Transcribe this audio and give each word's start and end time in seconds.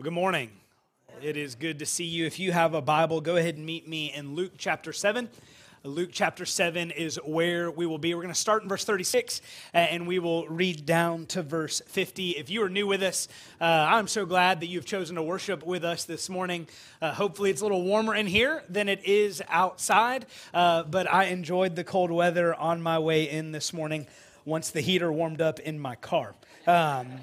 Well, 0.00 0.04
good 0.04 0.14
morning. 0.14 0.48
It 1.20 1.36
is 1.36 1.54
good 1.54 1.80
to 1.80 1.84
see 1.84 2.06
you. 2.06 2.24
If 2.24 2.38
you 2.38 2.52
have 2.52 2.72
a 2.72 2.80
Bible, 2.80 3.20
go 3.20 3.36
ahead 3.36 3.56
and 3.56 3.66
meet 3.66 3.86
me 3.86 4.10
in 4.10 4.34
Luke 4.34 4.52
chapter 4.56 4.94
7. 4.94 5.28
Luke 5.84 6.08
chapter 6.10 6.46
7 6.46 6.90
is 6.90 7.16
where 7.22 7.70
we 7.70 7.84
will 7.84 7.98
be. 7.98 8.14
We're 8.14 8.22
going 8.22 8.32
to 8.32 8.40
start 8.40 8.62
in 8.62 8.68
verse 8.70 8.82
36 8.82 9.42
uh, 9.74 9.76
and 9.76 10.06
we 10.06 10.18
will 10.18 10.48
read 10.48 10.86
down 10.86 11.26
to 11.26 11.42
verse 11.42 11.82
50. 11.84 12.30
If 12.30 12.48
you 12.48 12.62
are 12.62 12.70
new 12.70 12.86
with 12.86 13.02
us, 13.02 13.28
uh, 13.60 13.64
I'm 13.64 14.08
so 14.08 14.24
glad 14.24 14.60
that 14.60 14.68
you've 14.68 14.86
chosen 14.86 15.16
to 15.16 15.22
worship 15.22 15.66
with 15.66 15.84
us 15.84 16.04
this 16.04 16.30
morning. 16.30 16.66
Uh, 17.02 17.12
hopefully, 17.12 17.50
it's 17.50 17.60
a 17.60 17.64
little 17.64 17.82
warmer 17.82 18.14
in 18.14 18.26
here 18.26 18.64
than 18.70 18.88
it 18.88 19.04
is 19.04 19.42
outside, 19.50 20.24
uh, 20.54 20.82
but 20.84 21.12
I 21.12 21.24
enjoyed 21.24 21.76
the 21.76 21.84
cold 21.84 22.10
weather 22.10 22.54
on 22.54 22.80
my 22.80 22.98
way 22.98 23.28
in 23.28 23.52
this 23.52 23.74
morning 23.74 24.06
once 24.46 24.70
the 24.70 24.80
heater 24.80 25.12
warmed 25.12 25.42
up 25.42 25.60
in 25.60 25.78
my 25.78 25.96
car. 25.96 26.34
Um, 26.66 27.20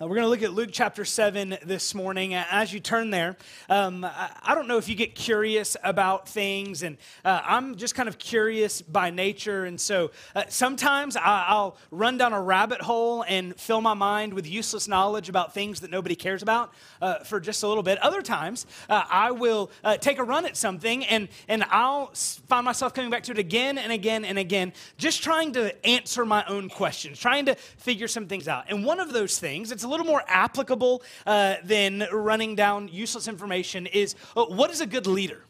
uh, 0.00 0.06
we're 0.06 0.14
going 0.14 0.24
to 0.24 0.30
look 0.30 0.42
at 0.42 0.54
Luke 0.54 0.70
chapter 0.72 1.04
7 1.04 1.58
this 1.62 1.94
morning. 1.94 2.32
As 2.32 2.72
you 2.72 2.80
turn 2.80 3.10
there, 3.10 3.36
um, 3.68 4.04
I, 4.04 4.30
I, 4.42 4.54
don't 4.54 4.66
know 4.66 4.78
if 4.78 4.88
you 4.88 4.94
get 4.94 5.14
curious 5.14 5.76
about 5.84 6.26
things, 6.26 6.82
and 6.82 6.96
uh, 7.22 7.42
I'm 7.44 7.76
just 7.76 7.94
kind 7.94 8.08
of 8.08 8.16
curious 8.16 8.80
by 8.80 9.10
nature. 9.10 9.66
And 9.66 9.78
so 9.78 10.10
uh, 10.34 10.44
sometimes 10.48 11.16
I, 11.16 11.52
will 11.52 11.76
run 11.90 12.16
down 12.16 12.32
a 12.32 12.40
rabbit 12.40 12.80
hole 12.80 13.24
and 13.28 13.54
fill 13.60 13.82
my 13.82 13.92
mind 13.92 14.32
with 14.32 14.48
useless 14.48 14.88
knowledge 14.88 15.28
about 15.28 15.52
things 15.52 15.80
that 15.80 15.90
nobody 15.90 16.14
cares 16.14 16.42
about 16.42 16.72
uh, 17.02 17.18
for 17.18 17.38
just 17.38 17.62
a 17.62 17.68
little 17.68 17.82
bit. 17.82 17.98
Other 17.98 18.22
times, 18.22 18.66
uh, 18.88 19.04
I 19.10 19.32
will 19.32 19.70
uh, 19.84 19.98
take 19.98 20.18
a 20.18 20.24
run 20.24 20.46
at 20.46 20.56
something 20.56 21.04
and, 21.04 21.28
and 21.46 21.62
I'll 21.64 22.06
find 22.14 22.64
myself 22.64 22.94
coming 22.94 23.10
back 23.10 23.24
to 23.24 23.32
it 23.32 23.38
again 23.38 23.76
and 23.76 23.92
again 23.92 24.24
and 24.24 24.38
again, 24.38 24.72
just 24.96 25.22
trying 25.22 25.52
to 25.52 25.86
answer 25.86 26.24
my 26.24 26.42
own 26.46 26.70
questions, 26.70 27.18
trying 27.18 27.44
to 27.46 27.54
figure 27.54 28.08
some 28.08 28.28
things 28.28 28.48
out. 28.48 28.64
And 28.70 28.86
one 28.86 28.98
of 28.98 29.12
those 29.12 29.38
things, 29.38 29.70
it's 29.70 29.84
a 29.84 29.89
little 29.90 30.06
more 30.06 30.22
applicable 30.26 31.02
uh, 31.26 31.56
than 31.64 32.06
running 32.12 32.54
down 32.54 32.88
useless 32.88 33.28
information 33.28 33.86
is 33.86 34.14
uh, 34.36 34.44
what 34.44 34.70
is 34.70 34.80
a 34.80 34.86
good 34.86 35.06
leader? 35.06 35.42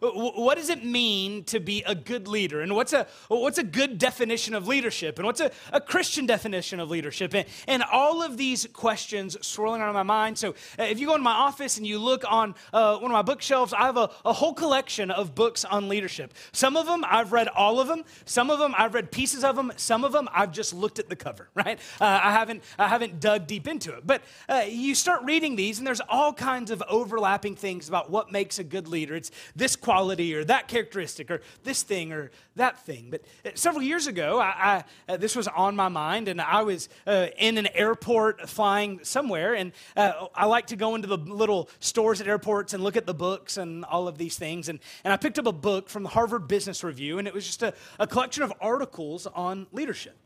What 0.00 0.56
does 0.56 0.70
it 0.70 0.84
mean 0.84 1.44
to 1.44 1.60
be 1.60 1.82
a 1.86 1.94
good 1.94 2.26
leader? 2.26 2.62
And 2.62 2.74
what's 2.74 2.92
a, 2.92 3.06
what's 3.28 3.58
a 3.58 3.62
good 3.62 3.98
definition 3.98 4.54
of 4.54 4.66
leadership? 4.66 5.18
And 5.18 5.26
what's 5.26 5.40
a, 5.40 5.50
a 5.72 5.80
Christian 5.80 6.26
definition 6.26 6.80
of 6.80 6.90
leadership? 6.90 7.34
And, 7.34 7.46
and 7.68 7.82
all 7.82 8.22
of 8.22 8.36
these 8.36 8.66
questions 8.72 9.36
swirling 9.46 9.82
around 9.82 9.94
my 9.94 10.02
mind. 10.02 10.38
So 10.38 10.50
uh, 10.78 10.84
if 10.84 10.98
you 10.98 11.06
go 11.06 11.14
into 11.14 11.24
my 11.24 11.32
office 11.32 11.76
and 11.76 11.86
you 11.86 11.98
look 11.98 12.24
on 12.26 12.54
uh, 12.72 12.96
one 12.96 13.10
of 13.10 13.14
my 13.14 13.22
bookshelves, 13.22 13.72
I 13.72 13.82
have 13.82 13.98
a, 13.98 14.10
a 14.24 14.32
whole 14.32 14.54
collection 14.54 15.10
of 15.10 15.34
books 15.34 15.64
on 15.64 15.88
leadership. 15.88 16.32
Some 16.52 16.76
of 16.76 16.86
them 16.86 17.04
I've 17.06 17.32
read 17.32 17.48
all 17.48 17.78
of 17.78 17.88
them. 17.88 18.04
Some 18.24 18.50
of 18.50 18.58
them 18.58 18.74
I've 18.78 18.94
read 18.94 19.12
pieces 19.12 19.44
of 19.44 19.56
them. 19.56 19.70
Some 19.76 20.04
of 20.04 20.12
them 20.12 20.28
I've 20.32 20.52
just 20.52 20.72
looked 20.72 20.98
at 20.98 21.08
the 21.08 21.16
cover, 21.16 21.48
right? 21.54 21.78
Uh, 22.00 22.20
I, 22.22 22.32
haven't, 22.32 22.62
I 22.78 22.88
haven't 22.88 23.20
dug 23.20 23.46
deep 23.46 23.68
into 23.68 23.94
it. 23.94 24.06
But 24.06 24.22
uh, 24.48 24.64
you 24.66 24.94
start 24.94 25.24
reading 25.24 25.56
these, 25.56 25.78
and 25.78 25.86
there's 25.86 26.00
all 26.08 26.32
kinds 26.32 26.70
of 26.70 26.82
overlapping 26.88 27.56
things 27.56 27.88
about 27.88 28.10
what 28.10 28.32
makes 28.32 28.58
a 28.58 28.64
good 28.64 28.88
leader. 28.88 29.14
It's 29.14 29.30
this 29.54 29.76
quality 29.90 30.36
or 30.36 30.44
that 30.44 30.68
characteristic 30.68 31.32
or 31.32 31.40
this 31.64 31.82
thing 31.82 32.12
or 32.12 32.30
that 32.54 32.78
thing. 32.86 33.08
But 33.10 33.22
uh, 33.44 33.50
several 33.54 33.82
years 33.82 34.06
ago, 34.06 34.38
I, 34.38 34.84
I 35.08 35.12
uh, 35.12 35.16
this 35.16 35.34
was 35.34 35.48
on 35.48 35.74
my 35.74 35.88
mind, 35.88 36.28
and 36.28 36.40
I 36.40 36.62
was 36.62 36.88
uh, 37.08 37.26
in 37.36 37.58
an 37.58 37.66
airport 37.74 38.48
flying 38.48 39.00
somewhere, 39.02 39.52
and 39.54 39.72
uh, 39.96 40.28
I 40.32 40.46
like 40.46 40.68
to 40.68 40.76
go 40.76 40.94
into 40.94 41.08
the 41.08 41.18
little 41.18 41.68
stores 41.80 42.20
at 42.20 42.28
airports 42.28 42.72
and 42.72 42.84
look 42.84 42.96
at 42.96 43.04
the 43.04 43.14
books 43.14 43.56
and 43.56 43.84
all 43.84 44.06
of 44.06 44.16
these 44.16 44.38
things. 44.38 44.68
And, 44.68 44.78
and 45.02 45.12
I 45.12 45.16
picked 45.16 45.40
up 45.40 45.48
a 45.48 45.52
book 45.70 45.88
from 45.88 46.04
the 46.04 46.10
Harvard 46.10 46.46
Business 46.46 46.84
Review, 46.84 47.18
and 47.18 47.26
it 47.26 47.34
was 47.34 47.44
just 47.44 47.64
a, 47.64 47.74
a 47.98 48.06
collection 48.06 48.44
of 48.44 48.52
articles 48.60 49.26
on 49.26 49.66
leadership. 49.72 50.16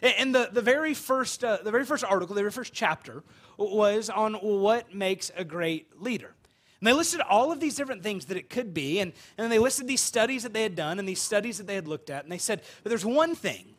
And 0.00 0.32
the, 0.32 0.48
the, 0.52 0.62
very 0.62 0.94
first, 0.94 1.42
uh, 1.42 1.58
the 1.64 1.72
very 1.72 1.84
first 1.84 2.04
article, 2.04 2.36
the 2.36 2.42
very 2.42 2.52
first 2.52 2.72
chapter, 2.72 3.24
was 3.56 4.10
on 4.10 4.34
what 4.34 4.94
makes 4.94 5.32
a 5.36 5.42
great 5.42 6.00
leader. 6.00 6.36
And 6.80 6.86
they 6.86 6.92
listed 6.92 7.20
all 7.20 7.50
of 7.50 7.60
these 7.60 7.74
different 7.74 8.02
things 8.02 8.26
that 8.26 8.36
it 8.36 8.50
could 8.50 8.72
be, 8.72 9.00
and, 9.00 9.12
and 9.36 9.50
they 9.50 9.58
listed 9.58 9.88
these 9.88 10.00
studies 10.00 10.44
that 10.44 10.52
they 10.52 10.62
had 10.62 10.76
done 10.76 10.98
and 10.98 11.08
these 11.08 11.20
studies 11.20 11.58
that 11.58 11.66
they 11.66 11.74
had 11.74 11.88
looked 11.88 12.08
at, 12.08 12.22
and 12.22 12.32
they 12.32 12.38
said, 12.38 12.62
but 12.82 12.90
there's 12.90 13.04
one 13.04 13.34
thing, 13.34 13.74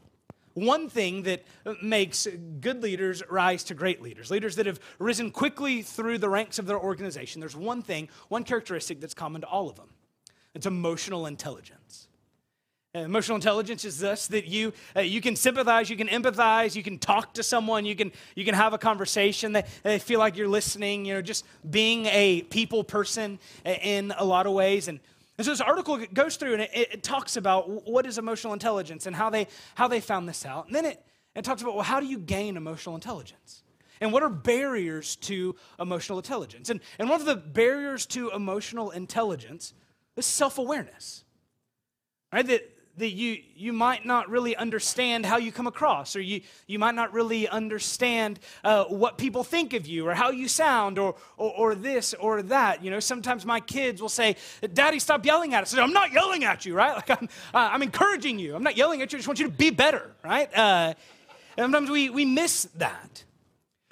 one 0.54 0.90
thing 0.90 1.24
that 1.24 1.44
makes 1.82 2.28
good 2.60 2.84
leaders 2.84 3.24
rise 3.30 3.64
to 3.66 3.74
great 3.74 4.02
leaders, 4.02 4.30
leaders 4.30 4.58
that 4.58 4.66
have 4.66 4.82
risen 5.00 5.32
quickly 5.32 5.82
through 5.82 6.18
the 6.18 6.28
ranks 6.28 6.60
of 6.60 6.66
their 6.66 6.80
organization. 6.80 7.40
There's 7.40 7.56
one 7.56 7.82
thing, 7.82 8.10
one 8.28 8.44
characteristic 8.44 9.00
that's 9.00 9.14
common 9.14 9.42
to 9.42 9.48
all 9.48 9.70
of 9.70 9.78
them 9.78 9.90
it's 10.54 10.66
emotional 10.66 11.26
intelligence. 11.26 12.09
Uh, 12.96 13.02
emotional 13.02 13.36
intelligence 13.36 13.86
is 13.86 14.00
this 14.00 14.26
that 14.26 14.48
you, 14.48 14.74
uh, 14.96 15.02
you 15.02 15.22
can 15.22 15.36
sympathize, 15.36 15.92
you 15.92 15.96
can 15.96 16.08
empathize, 16.08 16.76
you 16.76 16.82
can 16.82 16.98
talk 16.98 17.36
to 17.36 17.44
someone, 17.44 17.86
you 17.86 17.96
can, 17.96 18.12
you 18.36 18.44
can 18.44 18.56
have 18.56 18.74
a 18.74 18.80
conversation. 18.80 19.52
They, 19.54 19.64
they 19.84 20.00
feel 20.00 20.18
like 20.18 20.36
you're 20.36 20.48
listening, 20.48 21.06
you 21.06 21.14
know, 21.14 21.22
just 21.22 21.46
being 21.70 22.08
a 22.08 22.42
people 22.42 22.84
person 22.84 23.38
in 23.64 24.12
a 24.18 24.26
lot 24.26 24.48
of 24.48 24.54
ways. 24.54 24.88
And, 24.88 25.00
and 25.38 25.46
so 25.46 25.52
this 25.52 25.62
article 25.62 26.04
goes 26.16 26.36
through 26.36 26.54
and 26.54 26.64
it, 26.64 26.72
it 26.74 27.04
talks 27.04 27.38
about 27.38 27.88
what 27.88 28.08
is 28.08 28.18
emotional 28.18 28.54
intelligence 28.54 29.06
and 29.06 29.16
how 29.16 29.30
they, 29.30 29.46
how 29.76 29.88
they 29.88 30.00
found 30.00 30.28
this 30.28 30.44
out. 30.44 30.66
And 30.66 30.74
then 30.74 30.86
it, 30.86 31.06
it 31.36 31.46
talks 31.46 31.62
about, 31.62 31.76
well, 31.76 31.84
how 31.84 32.00
do 32.00 32.08
you 32.08 32.18
gain 32.18 32.58
emotional 32.58 32.96
intelligence? 32.96 33.62
And 34.02 34.12
what 34.12 34.24
are 34.24 34.30
barriers 34.30 35.16
to 35.18 35.56
emotional 35.80 36.18
intelligence? 36.18 36.72
And, 36.72 36.80
and 36.98 37.08
one 37.08 37.20
of 37.20 37.28
the 37.28 37.36
barriers 37.36 38.08
to 38.08 38.32
emotional 38.32 38.90
intelligence 38.90 39.76
is 40.18 40.26
self 40.26 40.58
awareness. 40.58 41.24
Right? 42.34 42.48
That, 42.48 42.79
that 43.00 43.12
you, 43.12 43.42
you 43.56 43.74
might 43.74 44.06
not 44.06 44.30
really 44.30 44.56
understand 44.56 45.26
how 45.26 45.38
you 45.38 45.52
come 45.52 45.68
across, 45.68 46.16
or 46.16 46.22
you, 46.22 46.42
you 46.68 46.80
might 46.80 46.96
not 46.96 47.14
really 47.14 47.48
understand 47.48 48.40
uh, 48.64 48.86
what 48.86 49.18
people 49.18 49.44
think 49.44 49.74
of 49.74 49.88
you, 49.88 50.08
or 50.08 50.14
how 50.14 50.30
you 50.30 50.48
sound, 50.48 51.00
or, 51.00 51.16
or, 51.38 51.52
or, 51.52 51.76
this 51.76 52.14
or 52.14 52.42
that. 52.44 52.84
You 52.84 52.92
know, 52.92 53.00
sometimes 53.00 53.46
my 53.46 53.60
kids 53.60 54.02
will 54.02 54.10
say, 54.10 54.36
Daddy, 54.74 55.00
stop 55.00 55.26
yelling 55.26 55.54
at 55.54 55.64
us. 55.64 55.74
I'm 55.76 55.94
not 55.94 56.12
yelling 56.12 56.44
at 56.44 56.66
you, 56.66 56.76
right? 56.76 56.90
Like, 57.00 57.22
I'm, 57.22 57.30
uh, 57.54 57.70
I'm 57.72 57.82
encouraging 57.82 58.40
you. 58.40 58.56
I'm 58.56 58.64
not 58.64 58.76
yelling 58.76 59.02
at 59.02 59.14
you. 59.14 59.18
I 59.18 59.20
just 59.20 59.28
want 59.28 59.40
you 59.40 59.46
to 59.46 59.52
be 59.52 59.70
better, 59.70 60.12
right? 60.22 60.54
Uh, 60.58 60.94
sometimes 61.58 61.90
we, 61.90 62.10
we 62.10 62.26
miss 62.26 62.64
that. 62.76 63.24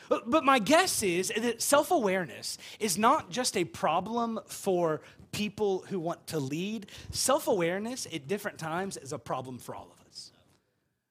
But 0.10 0.44
my 0.44 0.60
guess 0.60 1.04
is 1.04 1.32
that 1.36 1.62
self 1.62 1.92
awareness 1.92 2.58
is 2.80 2.98
not 2.98 3.30
just 3.30 3.58
a 3.58 3.66
problem 3.66 4.40
for 4.48 5.02
people 5.32 5.86
who 5.90 6.00
want 6.00 6.28
to 6.28 6.40
lead, 6.40 6.88
self 7.12 7.48
awareness 7.48 8.08
at 8.14 8.28
different 8.28 8.58
times 8.58 8.98
is 8.98 9.14
a 9.14 9.20
problem 9.20 9.58
for 9.58 9.76
all 9.76 9.90
of 9.92 10.08
us. 10.08 10.32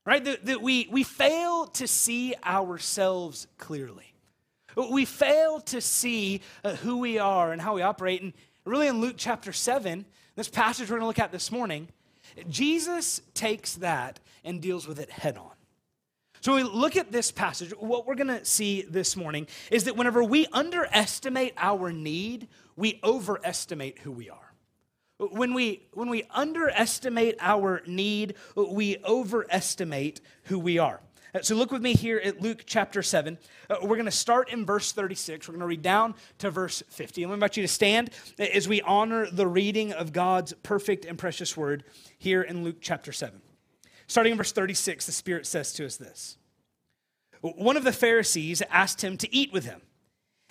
Right? 0.05 0.25
That, 0.25 0.47
that 0.47 0.63
we, 0.63 0.89
we 0.91 1.03
fail 1.03 1.67
to 1.67 1.87
see 1.87 2.35
ourselves 2.45 3.47
clearly. 3.59 4.13
We 4.77 5.07
fail 5.07 5.61
to 5.61 5.81
see 5.81 6.43
uh, 6.63 6.75
who 6.77 6.99
we 6.99 7.19
are 7.19 7.53
and 7.53 7.63
how 7.63 7.75
we 7.75 7.83
operate. 7.83 8.21
And 8.21 8.35
really, 8.65 8.89
in 8.89 9.01
Luke 9.01 9.15
chapter 9.17 9.53
7, 9.53 10.05
this 10.35 10.49
passage 10.49 10.91
we're 10.91 10.99
going 10.99 11.05
to 11.05 11.07
look 11.07 11.19
at 11.19 11.33
this 11.33 11.51
morning, 11.51 11.89
Jesus 12.51 13.23
takes 13.33 13.75
that 13.77 14.21
and 14.45 14.61
deals 14.61 14.87
with 14.87 15.01
it 15.01 15.11
head 15.11 15.39
on. 15.39 15.51
So, 16.41 16.55
when 16.55 16.65
we 16.65 16.71
look 16.71 16.97
at 16.97 17.11
this 17.11 17.33
passage, 17.33 17.73
what 17.79 18.07
we're 18.07 18.15
going 18.15 18.29
to 18.29 18.45
see 18.45 18.83
this 18.83 19.17
morning 19.17 19.47
is 19.71 19.85
that 19.85 19.97
whenever 19.97 20.23
we 20.23 20.47
underestimate 20.53 21.55
our 21.57 21.91
need, 21.91 22.49
we 22.77 23.01
overestimate 23.03 23.99
who 24.01 24.13
we 24.13 24.31
are. 24.31 24.53
When 25.19 25.55
we, 25.55 25.87
when 25.95 26.11
we 26.11 26.25
underestimate 26.31 27.37
our 27.41 27.83
need, 27.87 28.35
we 28.55 28.99
overestimate 29.05 30.21
who 30.45 30.59
we 30.59 30.79
are. 30.79 31.01
So 31.43 31.55
look 31.55 31.71
with 31.71 31.83
me 31.83 31.95
here 31.95 32.21
at 32.23 32.41
Luke 32.41 32.63
chapter 32.67 33.03
7. 33.03 33.37
Uh, 33.69 33.77
we're 33.83 33.97
going 33.97 34.05
to 34.05 34.11
start 34.11 34.51
in 34.51 34.65
verse 34.65 34.93
36. 34.93 35.49
We're 35.49 35.53
going 35.53 35.61
to 35.61 35.67
read 35.67 35.83
down 35.83 36.15
to 36.39 36.51
verse 36.51 36.83
50. 36.89 37.23
And 37.23 37.31
we 37.31 37.35
invite 37.35 37.57
you 37.57 37.63
to 37.63 37.69
stand 37.69 38.11
as 38.39 38.69
we 38.69 38.81
honor 38.83 39.27
the 39.31 39.47
reading 39.47 39.93
of 39.93 40.13
God's 40.13 40.55
perfect 40.63 41.05
and 41.05 41.19
precious 41.19 41.57
word 41.57 41.85
here 42.19 42.43
in 42.43 42.65
Luke 42.65 42.77
chapter 42.81 43.13
7. 43.13 43.41
Starting 44.07 44.33
in 44.33 44.39
verse 44.39 44.53
36, 44.53 45.07
the 45.07 45.13
Spirit 45.13 45.47
says 45.47 45.73
to 45.75 45.85
us 45.85 45.97
this 45.97 46.39
One 47.41 47.77
of 47.77 47.85
the 47.85 47.93
Pharisees 47.93 48.63
asked 48.71 49.03
him 49.03 49.17
to 49.19 49.35
eat 49.35 49.53
with 49.53 49.65
him. 49.65 49.83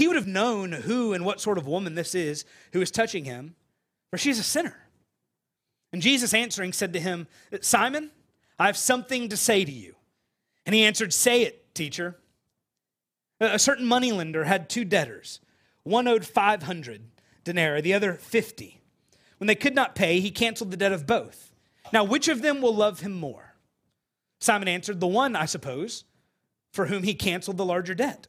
he 0.00 0.08
would 0.08 0.16
have 0.16 0.26
known 0.26 0.72
who 0.72 1.12
and 1.12 1.26
what 1.26 1.42
sort 1.42 1.58
of 1.58 1.66
woman 1.66 1.94
this 1.94 2.14
is 2.14 2.46
who 2.72 2.80
is 2.80 2.90
touching 2.90 3.26
him, 3.26 3.54
for 4.08 4.16
she's 4.16 4.38
a 4.38 4.42
sinner. 4.42 4.86
And 5.92 6.00
Jesus 6.00 6.32
answering 6.32 6.72
said 6.72 6.94
to 6.94 7.00
him, 7.00 7.26
Simon, 7.60 8.10
I 8.58 8.64
have 8.64 8.78
something 8.78 9.28
to 9.28 9.36
say 9.36 9.62
to 9.62 9.70
you. 9.70 9.96
And 10.64 10.74
he 10.74 10.84
answered, 10.84 11.12
Say 11.12 11.42
it, 11.42 11.74
teacher. 11.74 12.16
A 13.40 13.58
certain 13.58 13.84
moneylender 13.84 14.44
had 14.44 14.70
two 14.70 14.86
debtors. 14.86 15.38
One 15.82 16.08
owed 16.08 16.24
500 16.24 17.02
denarii, 17.44 17.82
the 17.82 17.92
other 17.92 18.14
50. 18.14 18.80
When 19.36 19.48
they 19.48 19.54
could 19.54 19.74
not 19.74 19.94
pay, 19.94 20.20
he 20.20 20.30
canceled 20.30 20.70
the 20.70 20.78
debt 20.78 20.92
of 20.92 21.06
both. 21.06 21.52
Now, 21.92 22.04
which 22.04 22.26
of 22.26 22.40
them 22.40 22.62
will 22.62 22.74
love 22.74 23.00
him 23.00 23.12
more? 23.12 23.54
Simon 24.40 24.66
answered, 24.66 24.98
The 24.98 25.06
one, 25.06 25.36
I 25.36 25.44
suppose, 25.44 26.04
for 26.72 26.86
whom 26.86 27.02
he 27.02 27.12
canceled 27.12 27.58
the 27.58 27.66
larger 27.66 27.94
debt. 27.94 28.28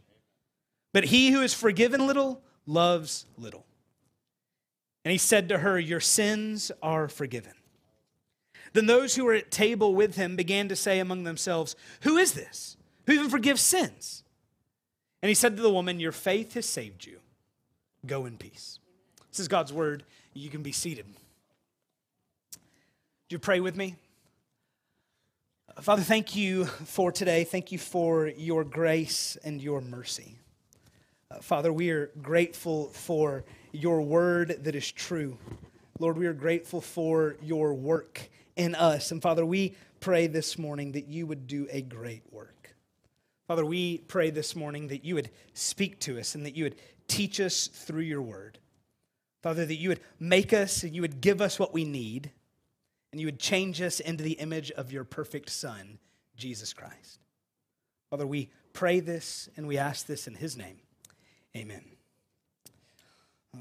But 0.93 1.05
he 1.05 1.31
who 1.31 1.41
is 1.41 1.53
forgiven 1.53 2.05
little 2.05 2.41
loves 2.65 3.25
little. 3.37 3.65
And 5.03 5.11
he 5.11 5.17
said 5.17 5.49
to 5.49 5.59
her, 5.59 5.79
Your 5.79 5.99
sins 5.99 6.71
are 6.81 7.07
forgiven. 7.07 7.53
Then 8.73 8.85
those 8.85 9.15
who 9.15 9.25
were 9.25 9.33
at 9.33 9.51
table 9.51 9.95
with 9.95 10.15
him 10.15 10.35
began 10.35 10.69
to 10.69 10.75
say 10.75 10.99
among 10.99 11.23
themselves, 11.23 11.75
Who 12.01 12.17
is 12.17 12.33
this? 12.33 12.77
Who 13.05 13.13
even 13.13 13.29
forgives 13.29 13.61
sins? 13.61 14.23
And 15.21 15.29
he 15.29 15.35
said 15.35 15.55
to 15.55 15.61
the 15.61 15.71
woman, 15.71 15.99
Your 15.99 16.11
faith 16.11 16.53
has 16.53 16.65
saved 16.65 17.05
you. 17.05 17.19
Go 18.05 18.25
in 18.25 18.37
peace. 18.37 18.79
This 19.29 19.39
is 19.39 19.47
God's 19.47 19.73
word. 19.73 20.03
You 20.33 20.49
can 20.49 20.63
be 20.63 20.71
seated. 20.71 21.05
Do 22.51 23.35
you 23.35 23.39
pray 23.39 23.59
with 23.59 23.75
me? 23.75 23.95
Father, 25.79 26.01
thank 26.01 26.35
you 26.35 26.65
for 26.65 27.11
today. 27.11 27.43
Thank 27.43 27.71
you 27.71 27.77
for 27.77 28.27
your 28.27 28.63
grace 28.63 29.37
and 29.43 29.61
your 29.61 29.81
mercy. 29.81 30.37
Father, 31.39 31.71
we 31.71 31.89
are 31.91 32.11
grateful 32.21 32.87
for 32.89 33.43
your 33.71 34.01
word 34.01 34.63
that 34.63 34.75
is 34.75 34.91
true. 34.91 35.37
Lord, 35.99 36.17
we 36.17 36.27
are 36.27 36.33
grateful 36.33 36.81
for 36.81 37.35
your 37.41 37.73
work 37.73 38.29
in 38.55 38.75
us. 38.75 39.11
And 39.11 39.21
Father, 39.21 39.45
we 39.45 39.75
pray 39.99 40.27
this 40.27 40.57
morning 40.57 40.93
that 40.93 41.07
you 41.07 41.27
would 41.27 41.47
do 41.47 41.67
a 41.71 41.81
great 41.81 42.23
work. 42.31 42.75
Father, 43.47 43.65
we 43.65 43.99
pray 43.99 44.29
this 44.29 44.55
morning 44.55 44.87
that 44.87 45.05
you 45.05 45.15
would 45.15 45.29
speak 45.53 45.99
to 45.99 46.19
us 46.19 46.35
and 46.35 46.45
that 46.45 46.55
you 46.55 46.63
would 46.63 46.75
teach 47.07 47.39
us 47.39 47.67
through 47.67 48.01
your 48.01 48.21
word. 48.21 48.57
Father, 49.43 49.65
that 49.65 49.75
you 49.75 49.89
would 49.89 50.01
make 50.19 50.53
us 50.53 50.83
and 50.83 50.95
you 50.95 51.01
would 51.01 51.21
give 51.21 51.41
us 51.41 51.59
what 51.59 51.73
we 51.73 51.83
need 51.83 52.31
and 53.11 53.19
you 53.19 53.27
would 53.27 53.39
change 53.39 53.81
us 53.81 53.99
into 53.99 54.23
the 54.23 54.33
image 54.33 54.71
of 54.71 54.91
your 54.91 55.03
perfect 55.03 55.49
Son, 55.49 55.99
Jesus 56.35 56.73
Christ. 56.73 57.19
Father, 58.09 58.25
we 58.25 58.49
pray 58.73 58.99
this 58.99 59.49
and 59.57 59.67
we 59.67 59.77
ask 59.77 60.05
this 60.05 60.27
in 60.27 60.35
his 60.35 60.55
name. 60.55 60.77
Amen. 61.55 61.83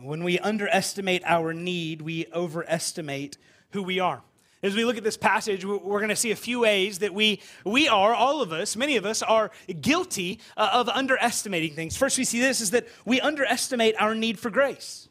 When 0.03 0.23
we 0.23 0.39
underestimate 0.39 1.23
our 1.25 1.53
need, 1.53 2.03
we 2.03 2.27
overestimate 2.33 3.37
who 3.71 3.83
we 3.83 3.99
are. 3.99 4.23
As 4.63 4.77
we 4.77 4.85
look 4.85 4.99
at 4.99 5.05
this 5.05 5.17
passage, 5.17 5.65
we're 5.65 5.79
going 5.79 6.11
to 6.11 6.17
see 6.17 6.31
a 6.31 6.37
few 6.37 6.61
ways 6.61 6.99
that 6.99 7.15
we, 7.15 7.41
we 7.65 7.89
are, 7.89 8.15
all 8.15 8.43
of 8.43 8.53
us, 8.53 8.77
many 8.77 8.97
of 8.97 9.07
us, 9.07 9.23
are 9.23 9.51
guilty 9.81 10.39
uh, 10.57 10.71
of 10.75 10.89
underestimating 10.89 11.75
things. 11.75 11.97
First, 11.97 12.19
we 12.19 12.25
see 12.25 12.41
this 12.41 12.61
is 12.61 12.71
that 12.71 12.87
we 13.07 13.21
underestimate 13.21 13.95
our 13.99 14.15
need 14.15 14.39
for 14.39 14.51
grace. 14.51 15.09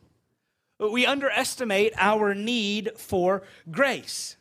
We 0.79 1.05
underestimate 1.05 1.93
our 1.97 2.35
need 2.35 2.91
for 2.95 3.41
grace. 3.69 4.37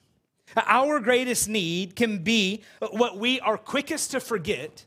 Our 0.56 1.00
greatest 1.00 1.48
need 1.48 1.96
can 1.96 2.18
be 2.18 2.62
what 2.90 3.18
we 3.18 3.40
are 3.40 3.58
quickest 3.58 4.12
to 4.12 4.20
forget 4.20 4.84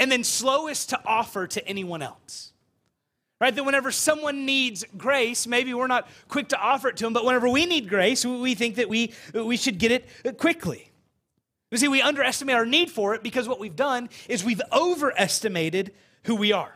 and 0.00 0.10
then 0.10 0.24
slowest 0.24 0.88
to 0.88 1.00
offer 1.04 1.46
to 1.46 1.68
anyone 1.68 2.02
else. 2.02 2.52
Right? 3.38 3.54
That 3.54 3.64
whenever 3.64 3.92
someone 3.92 4.44
needs 4.46 4.84
grace, 4.96 5.46
maybe 5.46 5.72
we're 5.72 5.86
not 5.86 6.08
quick 6.28 6.48
to 6.48 6.60
offer 6.60 6.88
it 6.88 6.96
to 6.96 7.04
them, 7.04 7.12
but 7.12 7.24
whenever 7.24 7.48
we 7.48 7.66
need 7.66 7.88
grace, 7.88 8.24
we 8.24 8.54
think 8.54 8.76
that 8.76 8.88
we, 8.88 9.12
we 9.32 9.56
should 9.56 9.78
get 9.78 9.92
it 9.92 10.38
quickly. 10.38 10.90
You 11.70 11.78
see, 11.78 11.88
we 11.88 12.02
underestimate 12.02 12.56
our 12.56 12.66
need 12.66 12.90
for 12.90 13.14
it 13.14 13.22
because 13.22 13.46
what 13.46 13.60
we've 13.60 13.76
done 13.76 14.08
is 14.28 14.42
we've 14.42 14.60
overestimated 14.72 15.92
who 16.24 16.34
we 16.34 16.52
are. 16.52 16.74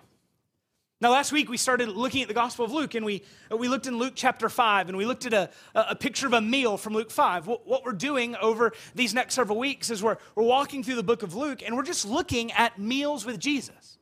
Now, 1.00 1.11
last 1.11 1.32
week 1.32 1.50
we 1.50 1.56
started 1.56 1.88
looking 1.88 2.23
at 2.23 2.29
the 2.29 2.35
Gospel 2.35 2.64
of 2.64 2.73
Luke, 2.73 2.94
and 2.94 3.05
we, 3.05 3.23
uh, 3.50 3.56
we 3.56 3.69
looked 3.69 3.87
in 3.87 3.99
Luke 3.99 4.12
chapter 4.14 4.49
5, 4.49 4.88
and 4.88 4.96
we 4.96 5.05
looked 5.05 5.26
at 5.26 5.35
a, 5.35 5.50
a 5.75 5.96
picture 5.96 6.26
of 6.26 6.32
a 6.32 6.41
meal 6.41 6.76
from 6.76 6.94
Luke 6.94 7.11
5. 7.11 7.46
What, 7.46 7.67
what 7.67 7.85
we're 7.85 7.93
doing 7.93 8.37
over 8.37 8.73
these 8.94 9.12
next 9.12 9.35
several 9.35 9.58
weeks 9.58 9.91
is 9.91 10.02
we're, 10.02 10.17
we're 10.37 10.44
walking 10.44 10.85
through 10.85 10.94
the 10.94 11.02
book 11.02 11.23
of 11.23 11.35
Luke, 11.35 11.62
and 11.64 11.76
we're 11.76 11.82
just 11.82 12.06
looking 12.06 12.52
at 12.52 12.79
meals 12.79 13.26
with 13.26 13.41
Jesus. 13.41 13.99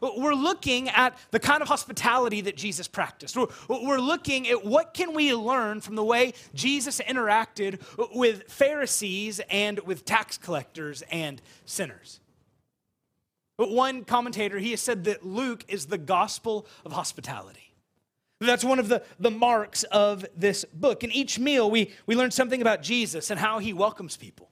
We're 0.00 0.34
looking 0.34 0.88
at 0.90 1.18
the 1.30 1.40
kind 1.40 1.62
of 1.62 1.68
hospitality 1.68 2.42
that 2.42 2.56
Jesus 2.56 2.86
practiced. 2.86 3.36
We're, 3.36 3.46
we're 3.68 3.98
looking 3.98 4.48
at 4.48 4.64
what 4.64 4.94
can 4.94 5.14
we 5.14 5.34
learn 5.34 5.80
from 5.80 5.94
the 5.94 6.04
way 6.04 6.34
Jesus 6.54 7.00
interacted 7.00 7.80
with 8.14 8.50
Pharisees 8.50 9.40
and 9.50 9.78
with 9.80 10.04
tax 10.04 10.38
collectors 10.38 11.02
and 11.10 11.40
sinners. 11.64 12.20
But 13.56 13.70
one 13.70 14.04
commentator, 14.04 14.58
he 14.58 14.72
has 14.72 14.80
said 14.80 15.04
that 15.04 15.24
Luke 15.24 15.64
is 15.68 15.86
the 15.86 15.98
gospel 15.98 16.66
of 16.84 16.92
hospitality. 16.92 17.72
That's 18.40 18.64
one 18.64 18.78
of 18.78 18.88
the, 18.88 19.02
the 19.18 19.30
marks 19.30 19.82
of 19.84 20.26
this 20.36 20.64
book. 20.66 21.02
In 21.02 21.10
each 21.10 21.38
meal, 21.38 21.70
we, 21.70 21.92
we 22.04 22.14
learn 22.16 22.30
something 22.30 22.60
about 22.60 22.82
Jesus 22.82 23.30
and 23.30 23.40
how 23.40 23.58
he 23.58 23.72
welcomes 23.72 24.16
people. 24.16 24.50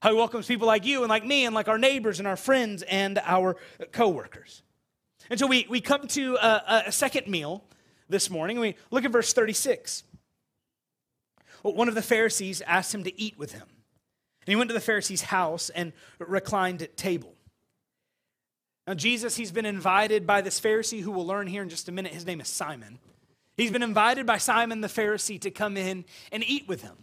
How 0.00 0.10
he 0.10 0.16
welcomes 0.16 0.46
people 0.46 0.66
like 0.66 0.86
you 0.86 1.02
and 1.02 1.10
like 1.10 1.26
me 1.26 1.44
and 1.44 1.54
like 1.54 1.68
our 1.68 1.76
neighbors 1.76 2.18
and 2.18 2.26
our 2.26 2.36
friends 2.36 2.82
and 2.82 3.18
our 3.24 3.56
coworkers. 3.92 4.62
And 5.28 5.38
so 5.38 5.46
we, 5.46 5.66
we 5.68 5.82
come 5.82 6.06
to 6.08 6.36
a, 6.36 6.84
a 6.86 6.92
second 6.92 7.26
meal 7.28 7.62
this 8.08 8.30
morning. 8.30 8.58
We 8.58 8.76
look 8.90 9.04
at 9.04 9.12
verse 9.12 9.34
36. 9.34 10.04
One 11.62 11.88
of 11.88 11.94
the 11.94 12.02
Pharisees 12.02 12.62
asked 12.62 12.94
him 12.94 13.04
to 13.04 13.20
eat 13.20 13.38
with 13.38 13.52
him. 13.52 13.66
And 14.46 14.48
he 14.52 14.56
went 14.56 14.70
to 14.70 14.74
the 14.74 14.80
Pharisee's 14.80 15.22
house 15.22 15.68
and 15.68 15.92
reclined 16.18 16.80
at 16.80 16.96
table. 16.96 17.34
Now, 18.86 18.94
Jesus, 18.94 19.36
he's 19.36 19.52
been 19.52 19.66
invited 19.66 20.26
by 20.26 20.40
this 20.40 20.60
Pharisee 20.60 21.02
who 21.02 21.10
we'll 21.10 21.26
learn 21.26 21.46
here 21.46 21.62
in 21.62 21.68
just 21.68 21.88
a 21.88 21.92
minute. 21.92 22.12
His 22.12 22.26
name 22.26 22.40
is 22.40 22.48
Simon. 22.48 22.98
He's 23.56 23.70
been 23.70 23.82
invited 23.82 24.26
by 24.26 24.38
Simon 24.38 24.80
the 24.80 24.88
Pharisee 24.88 25.40
to 25.42 25.50
come 25.50 25.76
in 25.76 26.04
and 26.32 26.42
eat 26.46 26.66
with 26.66 26.82
him. 26.82 26.96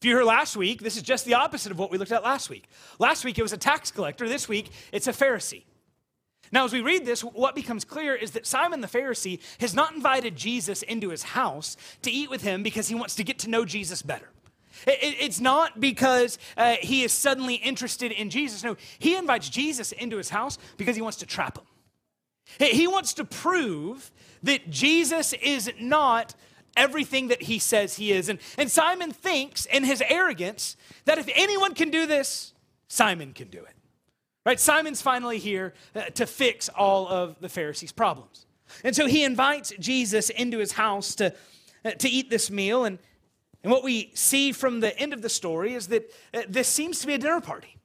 If 0.00 0.08
you 0.08 0.16
heard 0.16 0.26
last 0.26 0.54
week, 0.54 0.82
this 0.82 0.96
is 0.96 1.02
just 1.02 1.24
the 1.24 1.34
opposite 1.34 1.72
of 1.72 1.78
what 1.78 1.90
we 1.90 1.96
looked 1.96 2.12
at 2.12 2.22
last 2.22 2.50
week. 2.50 2.64
Last 2.98 3.24
week 3.24 3.38
it 3.38 3.42
was 3.42 3.54
a 3.54 3.56
tax 3.56 3.90
collector, 3.90 4.28
this 4.28 4.48
week 4.48 4.70
it's 4.92 5.06
a 5.06 5.12
Pharisee. 5.12 5.64
Now, 6.52 6.64
as 6.64 6.74
we 6.74 6.82
read 6.82 7.06
this, 7.06 7.24
what 7.24 7.54
becomes 7.54 7.84
clear 7.84 8.14
is 8.14 8.32
that 8.32 8.46
Simon 8.46 8.82
the 8.82 8.86
Pharisee 8.86 9.40
has 9.60 9.74
not 9.74 9.94
invited 9.94 10.36
Jesus 10.36 10.82
into 10.82 11.08
his 11.08 11.22
house 11.22 11.76
to 12.02 12.10
eat 12.10 12.28
with 12.28 12.42
him 12.42 12.62
because 12.62 12.88
he 12.88 12.94
wants 12.94 13.14
to 13.14 13.24
get 13.24 13.38
to 13.40 13.50
know 13.50 13.64
Jesus 13.64 14.02
better. 14.02 14.28
It's 14.86 15.40
not 15.40 15.80
because 15.80 16.38
uh, 16.56 16.76
he 16.80 17.02
is 17.02 17.12
suddenly 17.12 17.54
interested 17.54 18.12
in 18.12 18.30
Jesus. 18.30 18.62
No, 18.62 18.76
he 18.98 19.16
invites 19.16 19.48
Jesus 19.48 19.92
into 19.92 20.16
his 20.16 20.30
house 20.30 20.58
because 20.76 20.96
he 20.96 21.02
wants 21.02 21.18
to 21.18 21.26
trap 21.26 21.58
him. 21.58 21.64
He 22.58 22.86
wants 22.86 23.14
to 23.14 23.24
prove 23.24 24.10
that 24.42 24.70
Jesus 24.70 25.32
is 25.34 25.72
not 25.80 26.34
everything 26.76 27.28
that 27.28 27.42
he 27.42 27.58
says 27.58 27.96
he 27.96 28.12
is. 28.12 28.28
And, 28.28 28.38
and 28.58 28.70
Simon 28.70 29.12
thinks, 29.12 29.66
in 29.66 29.84
his 29.84 30.02
arrogance, 30.08 30.76
that 31.04 31.18
if 31.18 31.28
anyone 31.34 31.74
can 31.74 31.90
do 31.90 32.06
this, 32.06 32.52
Simon 32.88 33.32
can 33.32 33.48
do 33.48 33.58
it. 33.58 33.74
Right? 34.44 34.60
Simon's 34.60 35.00
finally 35.00 35.38
here 35.38 35.72
uh, 35.94 36.02
to 36.14 36.26
fix 36.26 36.68
all 36.68 37.08
of 37.08 37.40
the 37.40 37.48
Pharisees' 37.48 37.92
problems. 37.92 38.44
And 38.82 38.94
so 38.94 39.06
he 39.06 39.24
invites 39.24 39.72
Jesus 39.78 40.30
into 40.30 40.58
his 40.58 40.72
house 40.72 41.14
to, 41.16 41.32
uh, 41.84 41.92
to 41.92 42.08
eat 42.08 42.28
this 42.28 42.50
meal. 42.50 42.84
And 42.84 42.98
and 43.64 43.72
what 43.72 43.82
we 43.82 44.10
see 44.14 44.52
from 44.52 44.80
the 44.80 44.96
end 44.98 45.14
of 45.14 45.22
the 45.22 45.30
story 45.30 45.74
is 45.74 45.88
that 45.88 46.12
uh, 46.34 46.42
this 46.48 46.68
seems 46.68 47.00
to 47.00 47.06
be 47.06 47.14
a 47.14 47.18
dinner 47.18 47.40
party. 47.40 47.76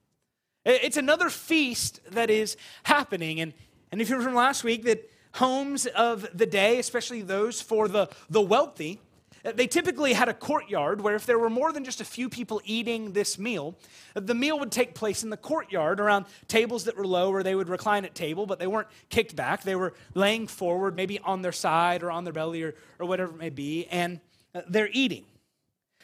It's 0.65 0.97
another 0.97 1.29
feast 1.29 2.01
that 2.11 2.29
is 2.29 2.57
happening. 2.83 3.39
And, 3.39 3.53
and 3.91 4.01
if 4.01 4.09
you 4.09 4.15
remember 4.15 4.31
from 4.31 4.37
last 4.37 4.65
week, 4.65 4.83
that 4.83 5.09
homes 5.35 5.85
of 5.85 6.27
the 6.37 6.45
day, 6.45 6.79
especially 6.79 7.21
those 7.21 7.61
for 7.61 7.87
the, 7.87 8.09
the 8.29 8.41
wealthy, 8.41 8.99
uh, 9.45 9.53
they 9.53 9.67
typically 9.67 10.11
had 10.11 10.27
a 10.27 10.33
courtyard 10.33 10.99
where 10.99 11.15
if 11.15 11.25
there 11.25 11.39
were 11.39 11.49
more 11.49 11.71
than 11.71 11.85
just 11.85 12.01
a 12.01 12.05
few 12.05 12.27
people 12.27 12.61
eating 12.65 13.13
this 13.13 13.39
meal, 13.39 13.73
the 14.15 14.35
meal 14.35 14.59
would 14.59 14.73
take 14.73 14.93
place 14.93 15.23
in 15.23 15.29
the 15.29 15.37
courtyard 15.37 16.01
around 16.01 16.25
tables 16.49 16.83
that 16.83 16.97
were 16.97 17.07
low 17.07 17.31
where 17.31 17.41
they 17.41 17.55
would 17.55 17.69
recline 17.69 18.03
at 18.03 18.13
table, 18.13 18.45
but 18.45 18.59
they 18.59 18.67
weren't 18.67 18.89
kicked 19.09 19.33
back. 19.33 19.63
They 19.63 19.75
were 19.75 19.93
laying 20.13 20.45
forward, 20.45 20.97
maybe 20.97 21.19
on 21.19 21.41
their 21.41 21.53
side 21.53 22.03
or 22.03 22.11
on 22.11 22.25
their 22.25 22.33
belly 22.33 22.63
or, 22.63 22.75
or 22.99 23.05
whatever 23.05 23.31
it 23.31 23.37
may 23.37 23.49
be, 23.49 23.87
and 23.87 24.19
uh, 24.53 24.61
they're 24.67 24.89
eating. 24.91 25.23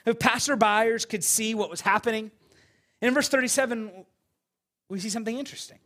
If 0.05 0.19
passerbyers 0.19 1.07
could 1.07 1.24
see 1.24 1.55
what 1.55 1.69
was 1.69 1.81
happening. 1.81 2.31
And 3.01 3.07
in 3.09 3.13
verse 3.13 3.27
37, 3.27 4.05
we 4.89 5.00
see 5.00 5.09
something 5.09 5.38
interesting. 5.38 5.79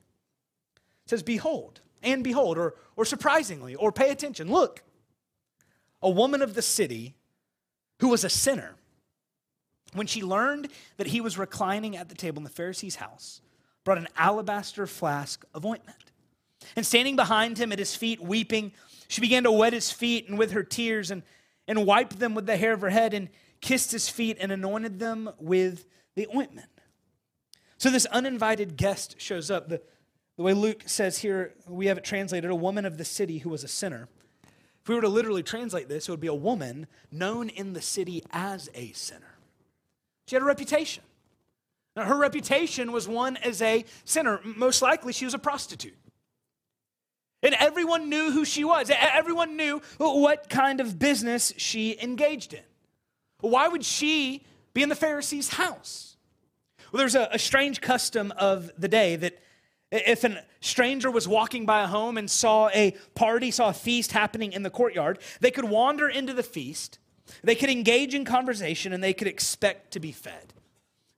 It 1.06 1.10
says, 1.10 1.24
Behold, 1.24 1.82
And 2.04 2.24
behold, 2.24 2.58
or, 2.58 2.76
or 2.96 3.06
surprisingly, 3.06 3.76
or 3.76 3.92
pay 3.92 4.12
attention, 4.12 4.52
look, 4.52 4.84
a 6.02 6.10
woman 6.10 6.42
of 6.42 6.54
the 6.54 6.62
city 6.62 7.16
who 8.00 8.10
was 8.10 8.24
a 8.24 8.30
sinner, 8.30 8.76
when 9.94 10.08
she 10.08 10.22
learned 10.22 10.70
that 10.98 11.08
he 11.08 11.20
was 11.20 11.38
reclining 11.38 11.98
at 11.98 12.10
the 12.10 12.16
table 12.16 12.38
in 12.38 12.44
the 12.44 12.50
Pharisee's 12.50 12.96
house, 12.96 13.42
brought 13.84 13.98
an 13.98 14.08
alabaster 14.18 14.86
flask 14.86 15.46
of 15.54 15.66
ointment. 15.66 15.98
And 16.76 16.86
standing 16.86 17.16
behind 17.16 17.58
him 17.58 17.72
at 17.72 17.80
his 17.80 17.96
feet, 17.96 18.22
weeping, 18.22 18.72
she 19.08 19.22
began 19.22 19.44
to 19.44 19.52
wet 19.52 19.74
his 19.74 19.92
feet 19.92 20.30
and 20.30 20.38
with 20.38 20.52
her 20.52 20.64
tears 20.64 21.10
and, 21.10 21.24
and 21.68 21.86
wiped 21.86 22.20
them 22.20 22.36
with 22.36 22.46
the 22.46 22.58
hair 22.58 22.74
of 22.74 22.82
her 22.82 22.90
head 22.90 23.14
and 23.14 23.30
kissed 23.62 23.92
his 23.92 24.10
feet 24.10 24.38
and 24.40 24.52
anointed 24.52 25.00
them 25.00 25.30
with 25.40 25.86
the 26.16 26.28
ointment. 26.36 26.70
So 27.78 27.90
this 27.90 28.06
uninvited 28.08 28.78
guest 28.78 29.16
shows 29.20 29.50
up. 29.50 29.70
The, 29.70 29.82
the 30.38 30.44
way 30.44 30.54
Luke 30.54 30.84
says 30.86 31.20
here, 31.20 31.54
we 31.68 31.88
have 31.88 31.98
it 31.98 32.04
translated 32.04 32.50
a 32.52 32.56
woman 32.56 32.86
of 32.86 32.98
the 32.98 33.06
city 33.06 33.40
who 33.40 33.50
was 33.50 33.64
a 33.64 33.68
sinner. 33.68 34.08
If 34.82 34.88
we 34.88 34.96
were 34.96 35.02
to 35.02 35.10
literally 35.10 35.44
translate 35.44 35.90
this, 35.90 36.08
it 36.08 36.12
would 36.12 36.20
be 36.20 36.28
a 36.28 36.34
woman 36.34 36.88
known 37.12 37.50
in 37.50 37.74
the 37.74 37.82
city 37.82 38.24
as 38.32 38.70
a 38.74 38.92
sinner. 38.94 39.38
She 40.28 40.36
had 40.36 40.42
a 40.42 40.46
reputation. 40.46 41.04
Now, 41.96 42.06
her 42.06 42.18
reputation 42.18 42.92
was 42.92 43.08
one 43.08 43.38
as 43.38 43.62
a 43.62 43.84
sinner. 44.06 44.40
Most 44.44 44.82
likely, 44.82 45.12
she 45.12 45.26
was 45.26 45.34
a 45.34 45.40
prostitute. 45.40 45.98
And 47.42 47.56
everyone 47.56 48.10
knew 48.10 48.32
who 48.32 48.46
she 48.46 48.64
was. 48.64 48.92
Everyone 48.94 49.58
knew 49.58 49.82
what 49.98 50.50
kind 50.50 50.82
of 50.82 51.00
business 51.00 51.54
she 51.58 51.98
engaged 52.02 52.54
in. 52.54 52.62
Why 53.42 53.68
would 53.68 53.86
she 53.86 54.44
be 54.74 54.84
in 54.84 54.90
the 54.90 54.96
Pharisee's 54.96 55.50
house? 55.50 56.18
Well, 56.92 57.00
there's 57.00 57.16
a, 57.16 57.30
a 57.32 57.40
strange 57.40 57.82
custom 57.82 58.34
of 58.38 58.72
the 58.78 58.88
day 58.88 59.16
that 59.16 59.40
if 59.92 60.24
a 60.24 60.44
stranger 60.62 61.10
was 61.10 61.28
walking 61.28 61.66
by 61.66 61.84
a 61.84 61.88
home 61.88 62.18
and 62.18 62.30
saw 62.30 62.70
a 62.70 62.96
party, 63.16 63.52
saw 63.52 63.70
a 63.70 63.74
feast 63.74 64.12
happening 64.12 64.54
in 64.54 64.64
the 64.64 64.70
courtyard, 64.70 65.20
they 65.40 65.52
could 65.52 65.66
wander 65.66 66.08
into 66.08 66.34
the 66.34 66.44
feast, 66.44 67.00
they 67.44 67.56
could 67.56 67.70
engage 67.70 68.14
in 68.14 68.26
conversation, 68.26 68.94
and 68.94 69.04
they 69.04 69.14
could 69.14 69.28
expect 69.28 69.92
to 69.92 70.00
be 70.00 70.12
fed. 70.12 70.54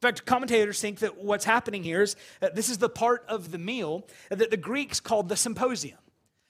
In 0.02 0.08
fact, 0.08 0.26
commentators 0.26 0.82
think 0.82 1.00
that 1.00 1.18
what's 1.18 1.46
happening 1.46 1.84
here 1.84 2.02
is 2.02 2.16
that 2.40 2.56
this 2.56 2.70
is 2.70 2.80
the 2.80 2.90
part 2.90 3.24
of 3.28 3.52
the 3.52 3.58
meal 3.58 4.08
that 4.30 4.50
the 4.50 4.58
Greeks 4.58 5.00
called 5.00 5.30
the 5.30 5.36
symposium. 5.36 6.00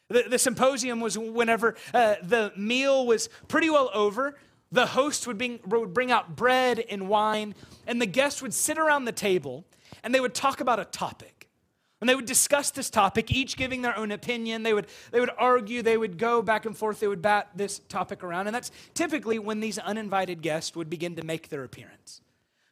The, 0.08 0.24
the 0.30 0.40
symposium 0.40 1.00
was 1.00 1.18
whenever 1.18 1.76
uh, 1.94 2.16
the 2.24 2.54
meal 2.56 3.06
was 3.06 3.30
pretty 3.48 3.70
well 3.70 3.90
over, 3.94 4.38
the 4.72 4.86
host 4.88 5.28
would 5.28 5.38
bring, 5.38 5.60
would 5.66 5.94
bring 5.94 6.12
out 6.12 6.36
bread 6.36 6.80
and 6.90 7.10
wine, 7.10 7.56
and 7.86 8.02
the 8.02 8.06
guests 8.06 8.42
would 8.42 8.54
sit 8.54 8.78
around 8.78 9.06
the 9.06 9.12
table 9.12 9.66
and 10.04 10.16
they 10.16 10.20
would 10.20 10.34
talk 10.34 10.62
about 10.62 10.80
a 10.80 10.86
topic. 10.86 11.50
And 12.00 12.10
they 12.10 12.16
would 12.16 12.26
discuss 12.26 12.72
this 12.72 12.90
topic, 12.90 13.30
each 13.32 13.56
giving 13.56 13.84
their 13.84 13.96
own 13.96 14.12
opinion. 14.12 14.64
They 14.64 14.74
would, 14.74 14.88
they 15.12 15.20
would 15.20 15.30
argue, 15.38 15.84
they 15.84 15.98
would 15.98 16.18
go 16.18 16.42
back 16.42 16.66
and 16.66 16.76
forth, 16.76 17.00
they 17.00 17.08
would 17.08 17.22
bat 17.22 17.50
this 17.56 17.78
topic 17.90 18.24
around. 18.24 18.48
And 18.48 18.56
that's 18.56 18.72
typically 18.96 19.38
when 19.38 19.60
these 19.60 19.78
uninvited 19.78 20.42
guests 20.42 20.76
would 20.76 20.90
begin 20.90 21.16
to 21.18 21.24
make 21.24 21.50
their 21.50 21.64
appearance. 21.64 22.22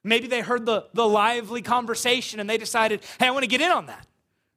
Maybe 0.04 0.28
they 0.28 0.42
heard 0.42 0.66
the, 0.66 0.88
the 0.94 1.08
lively 1.08 1.62
conversation 1.62 2.40
and 2.40 2.50
they 2.50 2.58
decided, 2.58 3.02
hey, 3.20 3.28
I 3.28 3.32
want 3.32 3.44
to 3.44 3.48
get 3.48 3.62
in 3.62 3.70
on 3.70 3.86
that 3.86 4.08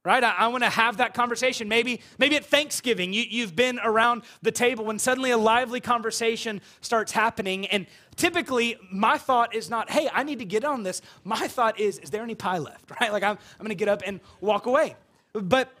right? 0.05 0.23
I, 0.23 0.31
I 0.31 0.47
want 0.47 0.63
to 0.63 0.69
have 0.69 0.97
that 0.97 1.13
conversation. 1.13 1.67
Maybe, 1.67 2.01
maybe 2.17 2.35
at 2.35 2.45
Thanksgiving, 2.45 3.13
you, 3.13 3.23
you've 3.27 3.55
been 3.55 3.79
around 3.83 4.23
the 4.41 4.51
table 4.51 4.85
when 4.85 4.99
suddenly 4.99 5.31
a 5.31 5.37
lively 5.37 5.79
conversation 5.79 6.61
starts 6.81 7.11
happening. 7.11 7.65
And 7.67 7.87
typically, 8.15 8.77
my 8.91 9.17
thought 9.17 9.55
is 9.55 9.69
not, 9.69 9.89
hey, 9.89 10.09
I 10.13 10.23
need 10.23 10.39
to 10.39 10.45
get 10.45 10.65
on 10.65 10.83
this. 10.83 11.01
My 11.23 11.47
thought 11.47 11.79
is, 11.79 11.99
is 11.99 12.09
there 12.09 12.23
any 12.23 12.35
pie 12.35 12.57
left, 12.57 12.91
right? 13.01 13.11
Like, 13.11 13.23
I'm, 13.23 13.37
I'm 13.59 13.65
going 13.65 13.69
to 13.69 13.75
get 13.75 13.87
up 13.87 14.03
and 14.05 14.19
walk 14.41 14.65
away. 14.65 14.95
But 15.33 15.71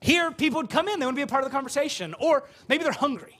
here, 0.00 0.30
people 0.30 0.60
would 0.60 0.70
come 0.70 0.88
in, 0.88 1.00
they 1.00 1.06
want 1.06 1.16
to 1.16 1.20
be 1.20 1.24
a 1.24 1.26
part 1.26 1.44
of 1.44 1.50
the 1.50 1.54
conversation. 1.54 2.14
Or 2.18 2.44
maybe 2.68 2.84
they're 2.84 2.92
hungry 2.92 3.38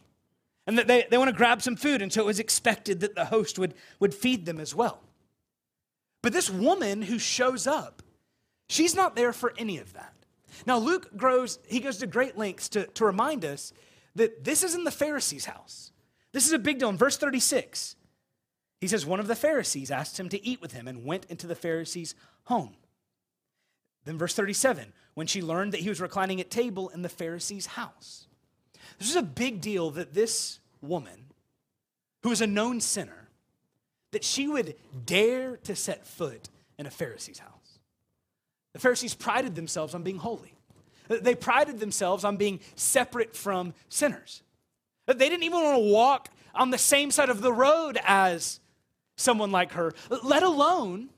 and 0.67 0.79
they, 0.79 1.07
they 1.11 1.17
want 1.17 1.31
to 1.31 1.37
grab 1.37 1.63
some 1.63 1.77
food. 1.77 2.03
And 2.03 2.13
so 2.13 2.21
it 2.21 2.27
was 2.27 2.39
expected 2.39 3.01
that 3.01 3.15
the 3.15 3.25
host 3.25 3.59
would, 3.59 3.73
would 4.01 4.13
feed 4.13 4.45
them 4.45 4.61
as 4.61 4.75
well. 4.75 5.01
But 6.21 6.35
this 6.35 6.51
woman 6.51 7.01
who 7.01 7.19
shows 7.19 7.67
up, 7.67 8.03
She's 8.69 8.95
not 8.95 9.17
there 9.17 9.33
for 9.33 9.55
any 9.59 9.79
of 9.79 9.93
that. 9.95 10.13
Now, 10.67 10.79
Luke 10.79 11.17
grows, 11.17 11.59
he 11.67 11.81
goes 11.81 11.99
to 11.99 12.07
great 12.07 12.37
lengths 12.37 12.69
to, 12.71 12.87
to 12.87 13.05
remind 13.05 13.45
us 13.45 13.73
that 14.15 14.45
this 14.45 14.63
is 14.63 14.75
in 14.75 14.85
the 14.85 14.91
Pharisee's 14.91 15.45
house. 15.45 15.93
This 16.33 16.47
is 16.47 16.53
a 16.53 16.59
big 16.59 16.79
deal. 16.79 16.89
In 16.89 16.97
verse 16.97 17.17
36, 17.17 17.97
he 18.81 18.89
says, 18.89 19.07
One 19.07 19.21
of 19.21 19.29
the 19.29 19.37
Pharisees 19.37 19.91
asked 19.91 20.19
him 20.19 20.29
to 20.31 20.45
eat 20.45 20.61
with 20.61 20.73
him 20.73 20.87
and 20.87 21.05
went 21.05 21.27
into 21.27 21.47
the 21.47 21.55
Pharisee's 21.55 22.15
home. 22.45 22.75
Then, 24.05 24.19
verse 24.19 24.35
37, 24.35 24.93
when 25.15 25.27
she 25.27 25.43
learned 25.43 25.73
that 25.73 25.81
he 25.81 25.89
was 25.89 26.01
reclining 26.01 26.41
at 26.41 26.51
table 26.51 26.89
in 26.91 27.03
the 27.03 27.09
Pharisee's 27.09 27.67
house. 27.67 28.27
This 28.99 29.11
is 29.11 29.17
a 29.17 29.23
big 29.23 29.61
deal 29.61 29.91
that 29.93 30.15
this 30.15 30.61
woman, 30.81 31.27
who 32.23 32.31
is 32.31 32.41
a 32.41 32.47
known 32.47 32.81
sinner, 32.81 33.29
that 34.13 34.25
she 34.25 34.49
would 34.49 34.77
dare 35.05 35.57
to 35.59 35.77
set 35.77 36.07
foot 36.07 36.49
in 36.79 36.87
a 36.87 36.91
Pharisee's 36.91 37.39
house. 37.39 37.58
The 38.75 38.79
Pharisees 38.79 39.15
prided 39.15 39.55
themselves 39.55 39.95
on 39.95 40.03
being 40.03 40.19
holy. 40.19 40.55
They 41.09 41.35
prided 41.35 41.81
themselves 41.81 42.25
on 42.25 42.37
being 42.37 42.61
separate 42.77 43.35
from 43.35 43.75
sinners. 43.89 44.43
They 45.07 45.15
didn't 45.29 45.43
even 45.43 45.63
want 45.63 45.79
to 45.79 45.93
walk 45.93 46.29
on 46.55 46.71
the 46.71 46.79
same 46.79 47.11
side 47.11 47.31
of 47.31 47.41
the 47.41 47.53
road 47.53 47.99
as 48.05 48.61
someone 49.17 49.51
like 49.51 49.73
her, 49.73 49.93
let 50.23 50.43
alone 50.43 51.09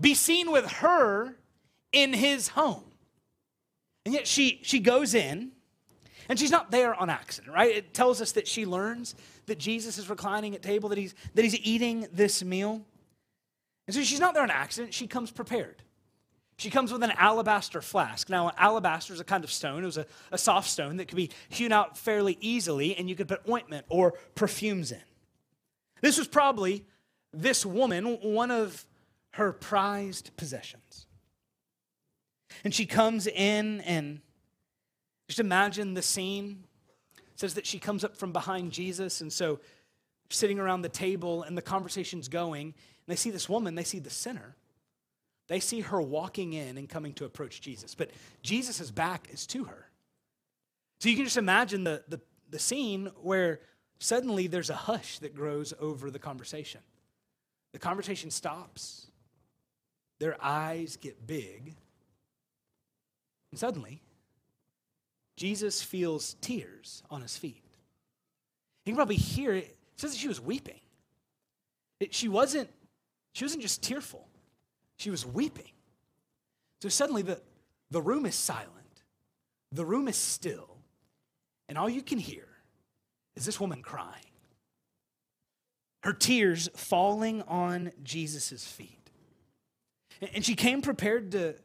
be 0.00 0.14
seen 0.14 0.50
with 0.52 0.66
her 0.66 1.34
in 1.92 2.12
his 2.12 2.48
home. 2.48 2.84
And 4.04 4.14
yet 4.14 4.26
she, 4.26 4.60
she 4.62 4.78
goes 4.78 5.14
in, 5.14 5.52
and 6.28 6.38
she's 6.38 6.50
not 6.50 6.70
there 6.70 6.94
on 6.94 7.08
accident, 7.08 7.54
right? 7.54 7.74
It 7.74 7.94
tells 7.94 8.20
us 8.20 8.32
that 8.32 8.46
she 8.46 8.66
learns 8.66 9.14
that 9.46 9.58
Jesus 9.58 9.96
is 9.96 10.10
reclining 10.10 10.54
at 10.54 10.62
table, 10.62 10.88
that 10.90 10.98
he's, 10.98 11.14
that 11.34 11.42
he's 11.42 11.58
eating 11.60 12.06
this 12.12 12.44
meal. 12.44 12.82
And 13.86 13.94
so 13.94 14.02
she's 14.02 14.20
not 14.20 14.34
there 14.34 14.42
on 14.42 14.50
accident, 14.50 14.92
she 14.92 15.06
comes 15.06 15.30
prepared. 15.30 15.82
She 16.58 16.70
comes 16.70 16.90
with 16.90 17.02
an 17.02 17.12
alabaster 17.12 17.82
flask. 17.82 18.30
Now, 18.30 18.50
alabaster 18.56 19.12
is 19.12 19.20
a 19.20 19.24
kind 19.24 19.44
of 19.44 19.52
stone. 19.52 19.82
It 19.82 19.86
was 19.86 19.98
a, 19.98 20.06
a 20.32 20.38
soft 20.38 20.70
stone 20.70 20.96
that 20.96 21.06
could 21.06 21.16
be 21.16 21.30
hewn 21.50 21.70
out 21.70 21.98
fairly 21.98 22.38
easily, 22.40 22.96
and 22.96 23.10
you 23.10 23.14
could 23.14 23.28
put 23.28 23.46
ointment 23.48 23.84
or 23.90 24.14
perfumes 24.34 24.90
in. 24.90 25.02
This 26.00 26.16
was 26.16 26.28
probably 26.28 26.86
this 27.32 27.66
woman, 27.66 28.04
one 28.22 28.50
of 28.50 28.86
her 29.32 29.52
prized 29.52 30.34
possessions. 30.38 31.06
And 32.64 32.74
she 32.74 32.86
comes 32.86 33.26
in, 33.26 33.82
and 33.82 34.20
just 35.28 35.40
imagine 35.40 35.92
the 35.92 36.00
scene. 36.00 36.64
It 37.18 37.40
says 37.40 37.52
that 37.54 37.66
she 37.66 37.78
comes 37.78 38.02
up 38.02 38.16
from 38.16 38.32
behind 38.32 38.72
Jesus, 38.72 39.20
and 39.20 39.30
so 39.30 39.60
sitting 40.30 40.58
around 40.58 40.80
the 40.80 40.88
table, 40.88 41.42
and 41.42 41.56
the 41.56 41.62
conversation's 41.62 42.28
going, 42.28 42.68
and 42.68 42.74
they 43.06 43.16
see 43.16 43.30
this 43.30 43.46
woman, 43.46 43.74
they 43.74 43.84
see 43.84 43.98
the 43.98 44.08
sinner 44.08 44.56
they 45.48 45.60
see 45.60 45.80
her 45.80 46.00
walking 46.00 46.52
in 46.52 46.76
and 46.76 46.88
coming 46.88 47.12
to 47.14 47.24
approach 47.24 47.60
Jesus, 47.60 47.94
but 47.94 48.10
Jesus' 48.42 48.90
back 48.90 49.28
is 49.32 49.46
to 49.48 49.64
her. 49.64 49.88
So 51.00 51.08
you 51.08 51.16
can 51.16 51.24
just 51.24 51.36
imagine 51.36 51.84
the, 51.84 52.02
the, 52.08 52.20
the 52.50 52.58
scene 52.58 53.10
where 53.22 53.60
suddenly 53.98 54.46
there's 54.46 54.70
a 54.70 54.74
hush 54.74 55.18
that 55.20 55.34
grows 55.34 55.72
over 55.78 56.10
the 56.10 56.18
conversation. 56.18 56.80
The 57.72 57.78
conversation 57.78 58.30
stops, 58.30 59.06
their 60.18 60.36
eyes 60.42 60.96
get 60.96 61.26
big, 61.26 61.74
and 63.50 63.60
suddenly 63.60 64.02
Jesus 65.36 65.82
feels 65.82 66.34
tears 66.40 67.02
on 67.10 67.22
his 67.22 67.36
feet. 67.36 67.62
You 68.84 68.92
can 68.92 68.96
probably 68.96 69.16
hear 69.16 69.52
it. 69.52 69.64
It 69.64 70.00
says 70.00 70.12
that 70.12 70.18
she 70.18 70.28
was 70.28 70.40
weeping. 70.40 70.80
It, 72.00 72.14
she 72.14 72.28
wasn't, 72.28 72.70
she 73.32 73.44
wasn't 73.44 73.62
just 73.62 73.82
tearful. 73.82 74.26
She 74.96 75.10
was 75.10 75.26
weeping. 75.26 75.72
So 76.80 76.88
suddenly 76.88 77.22
the, 77.22 77.40
the 77.90 78.02
room 78.02 78.26
is 78.26 78.34
silent, 78.34 78.70
the 79.72 79.84
room 79.84 80.08
is 80.08 80.16
still, 80.16 80.76
and 81.68 81.76
all 81.76 81.88
you 81.88 82.02
can 82.02 82.18
hear 82.18 82.46
is 83.34 83.44
this 83.44 83.60
woman 83.60 83.82
crying. 83.82 84.22
Her 86.02 86.12
tears 86.12 86.68
falling 86.76 87.42
on 87.42 87.92
Jesus' 88.02 88.64
feet. 88.64 89.10
And 90.32 90.44
she 90.44 90.54
came 90.54 90.80
prepared 90.80 91.32
to 91.32 91.56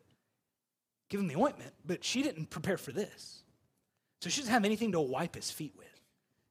give 1.09 1.19
him 1.19 1.27
the 1.27 1.37
ointment, 1.37 1.73
but 1.85 2.03
she 2.03 2.23
didn't 2.23 2.49
prepare 2.49 2.77
for 2.77 2.91
this. 2.91 3.43
So 4.21 4.29
she 4.29 4.41
doesn't 4.41 4.53
have 4.53 4.65
anything 4.65 4.93
to 4.93 4.99
wipe 4.99 5.35
his 5.35 5.51
feet 5.51 5.73
with. 5.77 5.87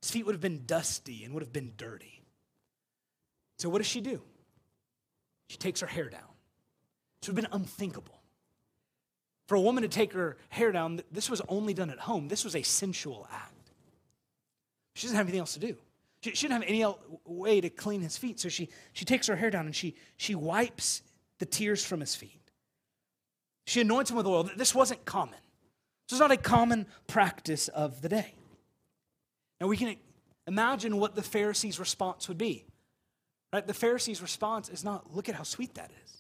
His 0.03 0.11
feet 0.11 0.25
would 0.25 0.35
have 0.35 0.41
been 0.41 0.65
dusty 0.67 1.25
and 1.25 1.35
would 1.35 1.43
have 1.43 1.53
been 1.53 1.73
dirty. 1.77 2.23
So 3.59 3.69
what 3.69 3.79
does 3.79 3.87
she 3.87 4.01
do? 4.01 4.23
She 5.49 5.59
takes 5.59 5.81
her 5.81 5.87
hair 5.87 6.09
down. 6.09 6.30
This 7.21 7.29
would 7.29 7.37
have 7.37 7.51
been 7.51 7.61
unthinkable. 7.61 8.21
For 9.47 9.57
a 9.57 9.61
woman 9.61 9.83
to 9.83 9.89
take 9.89 10.13
her 10.13 10.37
hair 10.49 10.71
down, 10.73 11.03
this 11.11 11.29
was 11.29 11.43
only 11.49 11.75
done 11.75 11.91
at 11.91 11.99
home. 11.99 12.29
This 12.29 12.45
was 12.45 12.55
a 12.55 12.63
sensual 12.63 13.27
act. 13.33 13.73
She 14.95 15.07
doesn't 15.07 15.17
have 15.17 15.27
anything 15.27 15.41
else 15.41 15.55
to 15.55 15.61
do. 15.61 15.77
She, 16.23 16.31
she 16.35 16.47
didn't 16.47 16.63
have 16.63 16.71
any 16.71 16.87
way 17.25 17.61
to 17.61 17.71
clean 17.71 18.01
his 18.01 18.17
feet. 18.17 18.39
So 18.39 18.49
she, 18.49 18.69
she 18.93 19.05
takes 19.05 19.27
her 19.27 19.37
hair 19.37 19.51
down 19.51 19.67
and 19.67 19.75
she, 19.75 19.97
she 20.17 20.35
wipes 20.35 21.03
the 21.39 21.47
tears 21.47 21.85
from 21.85 22.01
his 22.01 22.15
feet. 22.15 22.41
She 23.67 23.81
anoints 23.81 24.11
him 24.11 24.17
with 24.17 24.27
oil. 24.27 24.49
This 24.57 24.75
wasn't 24.75 25.05
common. 25.05 25.39
This 26.09 26.17
is 26.17 26.21
not 26.21 26.31
a 26.31 26.37
common 26.37 26.87
practice 27.07 27.69
of 27.69 28.03
the 28.03 28.09
day. 28.09 28.35
Now 29.61 29.67
we 29.67 29.77
can 29.77 29.97
imagine 30.47 30.97
what 30.97 31.15
the 31.15 31.23
Pharisees' 31.23 31.79
response 31.79 32.29
would 32.29 32.39
be. 32.39 32.65
Right? 33.53 33.67
The 33.67 33.75
Pharisees' 33.75 34.23
response 34.23 34.69
is 34.69 34.85
not, 34.85 35.15
look 35.15 35.29
at 35.29 35.35
how 35.35 35.43
sweet 35.43 35.75
that 35.75 35.91
is. 36.05 36.20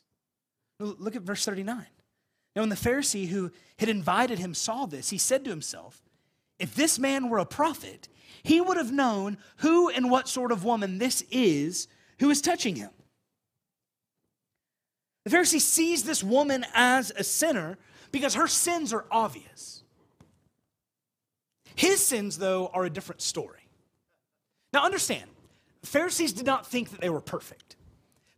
Look 0.80 1.14
at 1.14 1.22
verse 1.22 1.44
39. 1.44 1.87
Now, 2.56 2.62
when 2.62 2.68
the 2.68 2.75
Pharisee 2.75 3.28
who 3.28 3.52
had 3.78 3.88
invited 3.88 4.38
him 4.38 4.54
saw 4.54 4.87
this, 4.87 5.10
he 5.10 5.18
said 5.18 5.44
to 5.44 5.50
himself, 5.50 6.02
If 6.58 6.75
this 6.75 6.99
man 6.99 7.28
were 7.28 7.38
a 7.38 7.46
prophet, 7.46 8.08
he 8.42 8.60
would 8.60 8.76
have 8.76 8.90
known 8.90 9.38
who 9.58 9.88
and 9.88 10.10
what 10.10 10.28
sort 10.28 10.50
of 10.50 10.64
woman 10.64 10.99
this 10.99 11.22
is 11.30 11.87
who 12.18 12.30
is 12.30 12.40
touching 12.40 12.76
him. 12.76 12.90
The 15.25 15.30
Pharisee 15.30 15.60
sees 15.60 16.04
this 16.04 16.25
woman 16.25 16.64
as 16.75 17.12
a 17.14 17.22
sinner 17.22 17.78
because 18.10 18.34
her 18.34 18.49
sins 18.49 18.92
are 18.92 19.04
obvious. 19.10 19.84
His 21.76 22.04
sins, 22.04 22.38
though, 22.38 22.68
are 22.72 22.84
a 22.84 22.90
different 22.90 23.22
story. 23.22 23.60
Now, 24.72 24.84
understand, 24.84 25.28
Pharisees 25.82 26.32
did 26.32 26.46
not 26.46 26.66
think 26.66 26.90
that 26.90 27.00
they 27.00 27.10
were 27.10 27.20
perfect. 27.20 27.76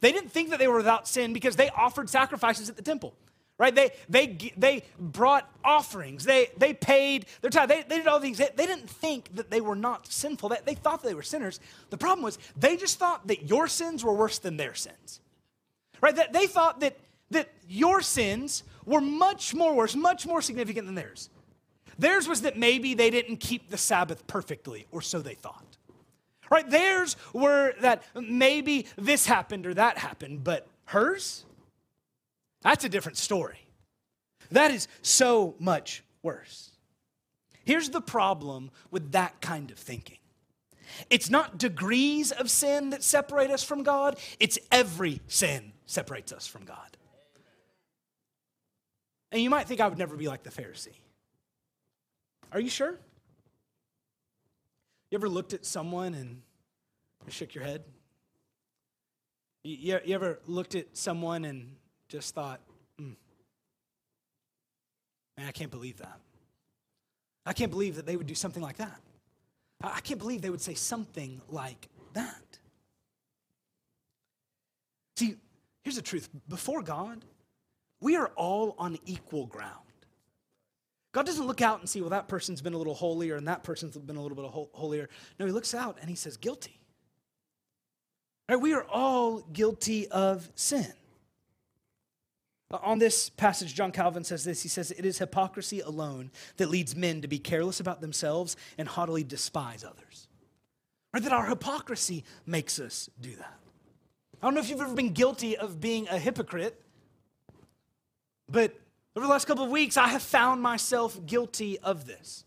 They 0.03 0.13
didn't 0.13 0.31
think 0.31 0.51
that 0.51 0.59
they 0.59 0.69
were 0.69 0.77
without 0.77 1.09
sin 1.09 1.33
because 1.33 1.57
they 1.57 1.71
offered 1.71 2.11
sacrifices 2.11 2.69
at 2.69 2.77
the 2.77 2.83
temple 2.83 3.15
right? 3.63 3.77
They, 3.77 3.91
they, 4.09 4.53
they 4.57 4.83
brought 4.99 5.49
offerings. 5.63 6.25
They, 6.25 6.49
they 6.57 6.75
paid 6.75 7.27
their 7.43 7.51
time. 7.51 7.69
They, 7.69 7.85
they 7.89 7.99
did 7.99 8.09
all 8.09 8.19
these. 8.19 8.39
They, 8.39 8.49
they 8.57 8.67
didn't 8.67 8.91
think 8.91 9.37
that 9.37 9.53
they 9.53 9.61
were 9.61 9.77
not 9.77 10.09
sinful. 10.09 10.49
They, 10.49 10.59
they 10.65 10.75
thought 10.75 11.05
they 11.05 11.15
were 11.15 11.23
sinners. 11.23 11.61
The 11.91 11.97
problem 11.97 12.25
was 12.25 12.41
they 12.57 12.77
just 12.77 12.99
thought 12.99 13.29
that 13.29 13.49
your 13.49 13.69
sins 13.69 14.05
were 14.05 14.15
worse 14.15 14.41
than 14.41 14.57
their 14.57 14.75
sins, 14.75 15.21
right? 16.01 16.17
That 16.17 16.33
they 16.33 16.49
thought 16.49 16.81
that, 16.81 16.99
that 17.31 17.51
your 17.69 18.03
sins 18.03 18.65
were 18.85 19.01
much 19.01 19.55
more 19.55 19.77
worse, 19.77 19.95
much 19.95 20.27
more 20.27 20.43
significant 20.43 20.87
than 20.87 20.97
theirs. 20.97 21.31
Theirs 21.99 22.27
was 22.27 22.43
that 22.43 22.59
maybe 22.59 22.95
they 22.95 23.11
didn't 23.11 23.37
keep 23.37 23.71
the 23.71 23.79
Sabbath 23.79 24.27
perfectly, 24.27 24.87
or 24.91 25.03
so 25.03 25.21
they 25.21 25.35
thought. 25.35 25.72
Right? 26.53 26.69
Theirs 26.69 27.17
were 27.33 27.73
that 27.81 28.03
maybe 28.15 28.87
this 28.97 29.25
happened 29.25 29.67
or 29.67 29.73
that 29.73 29.97
happened, 29.97 30.45
but 30.45 30.67
hers? 30.85 31.47
That's 32.61 32.85
a 32.85 32.91
different 32.91 33.17
story. 33.17 33.67
That 34.51 34.71
is 34.71 34.87
so 35.01 35.55
much 35.59 36.05
worse. 36.23 36.69
Here's 37.65 37.89
the 37.89 38.03
problem 38.03 38.71
with 38.91 39.13
that 39.13 39.41
kind 39.41 39.71
of 39.71 39.79
thinking 39.79 40.19
it's 41.09 41.31
not 41.31 41.57
degrees 41.57 42.33
of 42.33 42.51
sin 42.51 42.91
that 42.91 43.03
separate 43.03 43.51
us 43.51 43.65
from 43.65 43.83
God, 43.83 44.19
it's 44.39 44.59
every 44.71 45.23
sin 45.29 45.73
separates 45.87 46.35
us 46.35 46.47
from 46.47 46.67
God. 46.67 46.99
And 49.31 49.41
you 49.41 49.49
might 49.49 49.67
think 49.67 49.81
I 49.81 49.89
would 49.89 49.97
never 49.97 50.17
be 50.17 50.29
like 50.29 50.43
the 50.43 50.51
Pharisee. 50.51 50.99
Are 52.53 52.61
you 52.61 52.69
sure? 52.69 52.99
You 55.13 55.19
ever 55.19 55.29
looked 55.29 55.53
at 55.53 55.67
someone 55.67 56.15
and 56.15 56.41
shook 57.29 57.55
your 57.55 57.65
head? 57.65 57.85
You, 59.63 60.01
you 60.07 60.15
ever 60.15 60.41
looked 60.47 60.75
at 60.75 60.97
someone 60.97 61.45
and 61.45 61.77
just 62.09 62.35
thought, 62.35 62.63
mm, 62.99 63.15
man, 65.37 65.47
I 65.47 65.51
can't 65.51 65.71
believe 65.71 65.99
that. 65.99 66.19
I 67.45 67.53
can't 67.53 67.71
believe 67.71 67.97
that 67.97 68.07
they 68.07 68.17
would 68.17 68.27
do 68.27 68.35
something 68.35 68.63
like 68.63 68.79
that. 68.79 69.03
I 69.85 70.01
can't 70.01 70.19
believe 70.19 70.41
they 70.41 70.49
would 70.49 70.63
say 70.63 70.73
something 70.73 71.43
like 71.51 71.91
that. 72.15 72.59
See, 75.19 75.35
here's 75.83 75.97
the 75.97 76.01
truth 76.01 76.31
before 76.49 76.81
God, 76.81 77.23
we 78.01 78.17
are 78.17 78.29
all 78.29 78.75
on 78.79 78.97
equal 79.05 79.45
ground. 79.45 79.92
God 81.13 81.27
doesn't 81.27 81.47
look 81.47 81.61
out 81.61 81.81
and 81.81 81.89
see, 81.89 82.01
well, 82.01 82.11
that 82.11 82.27
person's 82.27 82.63
been 82.63 82.73
a 82.73 82.79
little 82.79 82.95
holier 82.95 83.37
and 83.37 83.47
that 83.47 83.63
person's 83.63 83.97
been 83.97 84.17
a 84.17 84.23
little 84.23 84.37
bit 84.37 84.47
holier. 84.73 85.11
No, 85.39 85.45
he 85.45 85.53
looks 85.53 85.75
out 85.75 85.99
and 86.01 86.09
he 86.09 86.17
says, 86.17 86.39
guilty. 86.39 86.81
Right? 88.49 88.57
We 88.57 88.73
are 88.73 88.85
all 88.85 89.41
guilty 89.41 90.09
of 90.09 90.49
sin. 90.55 90.93
Uh, 92.73 92.79
on 92.83 92.99
this 92.99 93.29
passage, 93.29 93.75
John 93.75 93.93
Calvin 93.93 94.25
says 94.25 94.45
this. 94.45 94.63
He 94.63 94.69
says, 94.69 94.91
It 94.91 95.05
is 95.05 95.19
hypocrisy 95.19 95.81
alone 95.81 96.31
that 96.57 96.71
leads 96.71 96.97
men 96.97 97.21
to 97.21 97.29
be 97.29 97.39
careless 97.39 97.79
about 97.79 98.01
themselves 98.01 98.57
and 98.79 98.89
haughtily 98.89 99.23
despise 99.23 99.85
others. 99.85 100.29
Or 101.15 101.21
that 101.21 101.33
our 101.33 101.47
hypocrisy 101.47 102.25
makes 102.47 102.81
us 102.81 103.11
do 103.21 103.37
that. 103.37 103.59
I 104.41 104.47
don't 104.47 104.55
know 104.55 104.61
if 104.61 104.71
you've 104.71 104.81
ever 104.81 104.95
been 104.95 105.13
guilty 105.13 105.57
of 105.57 105.81
being 105.81 106.09
a 106.09 106.19
hypocrite, 106.19 106.81
but 108.49 108.75
over 109.15 109.27
the 109.27 109.31
last 109.31 109.47
couple 109.47 109.65
of 109.65 109.71
weeks, 109.71 109.99
I 109.99 110.09
have 110.09 110.23
found 110.23 110.63
myself 110.63 111.19
guilty 111.27 111.79
of 111.81 112.07
this. 112.07 112.45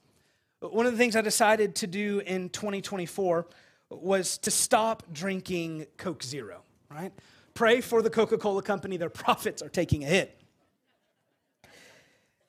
One 0.61 0.87
of 0.87 0.93
the 0.93 0.97
things 0.97 1.15
I 1.15 1.21
decided 1.21 1.75
to 1.75 1.87
do 1.87 2.23
in 2.25 2.49
2024 2.49 3.45
was 3.91 4.39
to 4.39 4.51
stop 4.51 5.03
drinking 5.13 5.85
Coke 5.97 6.23
Zero, 6.23 6.63
right? 6.89 7.11
Pray 7.53 7.81
for 7.81 8.01
the 8.01 8.09
Coca 8.09 8.39
Cola 8.39 8.63
company, 8.63 8.97
their 8.97 9.09
profits 9.11 9.61
are 9.61 9.69
taking 9.69 10.03
a 10.03 10.07
hit. 10.07 10.41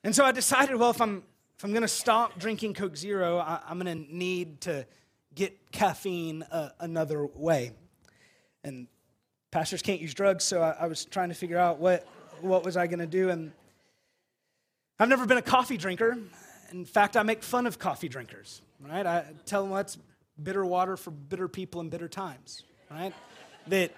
And 0.03 0.15
so 0.15 0.25
I 0.25 0.31
decided, 0.31 0.77
well, 0.77 0.89
if 0.89 0.99
I'm, 0.99 1.21
if 1.55 1.63
I'm 1.63 1.73
gonna 1.73 1.87
stop 1.87 2.39
drinking 2.39 2.73
Coke 2.73 2.97
Zero, 2.97 3.37
I, 3.37 3.59
am 3.69 3.77
gonna 3.77 3.93
need 3.93 4.61
to 4.61 4.87
get 5.35 5.71
caffeine 5.71 6.41
uh, 6.51 6.69
another 6.79 7.27
way. 7.27 7.71
And 8.63 8.87
pastors 9.51 9.83
can't 9.83 10.01
use 10.01 10.15
drugs, 10.15 10.43
so 10.43 10.63
I, 10.63 10.71
I 10.71 10.87
was 10.87 11.05
trying 11.05 11.29
to 11.29 11.35
figure 11.35 11.59
out 11.59 11.77
what, 11.77 12.07
what 12.41 12.65
was 12.65 12.77
I 12.77 12.87
gonna 12.87 13.05
do. 13.05 13.29
And 13.29 13.51
I've 14.99 15.09
never 15.09 15.25
been 15.25 15.37
a 15.37 15.43
coffee 15.43 15.77
drinker. 15.77 16.17
In 16.71 16.85
fact, 16.85 17.15
I 17.15 17.23
make 17.23 17.43
fun 17.43 17.67
of 17.67 17.79
coffee 17.79 18.09
drinkers, 18.09 18.61
right? 18.79 19.05
I 19.05 19.25
tell 19.45 19.63
them 19.63 19.73
that's 19.73 19.97
bitter 20.41 20.65
water 20.65 20.97
for 20.97 21.11
bitter 21.11 21.47
people 21.47 21.81
in 21.81 21.89
bitter 21.89 22.07
times, 22.07 22.63
right? 22.91 23.13
that 23.69 23.91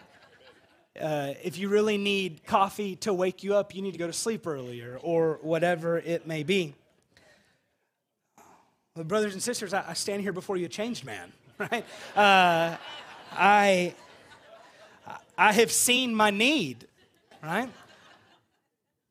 uh, 0.99 1.33
if 1.43 1.57
you 1.57 1.69
really 1.69 1.97
need 1.97 2.45
coffee 2.45 2.95
to 2.97 3.13
wake 3.13 3.43
you 3.43 3.55
up, 3.55 3.75
you 3.75 3.81
need 3.81 3.93
to 3.93 3.97
go 3.97 4.07
to 4.07 4.13
sleep 4.13 4.45
earlier 4.47 4.99
or 5.01 5.39
whatever 5.41 5.97
it 5.97 6.27
may 6.27 6.43
be. 6.43 6.73
Well, 8.95 9.05
brothers 9.05 9.33
and 9.33 9.41
sisters, 9.41 9.73
I, 9.73 9.85
I, 9.89 9.93
stand 9.93 10.21
here 10.21 10.33
before 10.33 10.57
you 10.57 10.65
a 10.65 10.69
changed 10.69 11.05
man, 11.05 11.31
right? 11.57 11.85
Uh, 12.15 12.75
I, 13.31 13.93
I 15.37 15.53
have 15.53 15.71
seen 15.71 16.13
my 16.13 16.31
need, 16.31 16.87
right? 17.41 17.69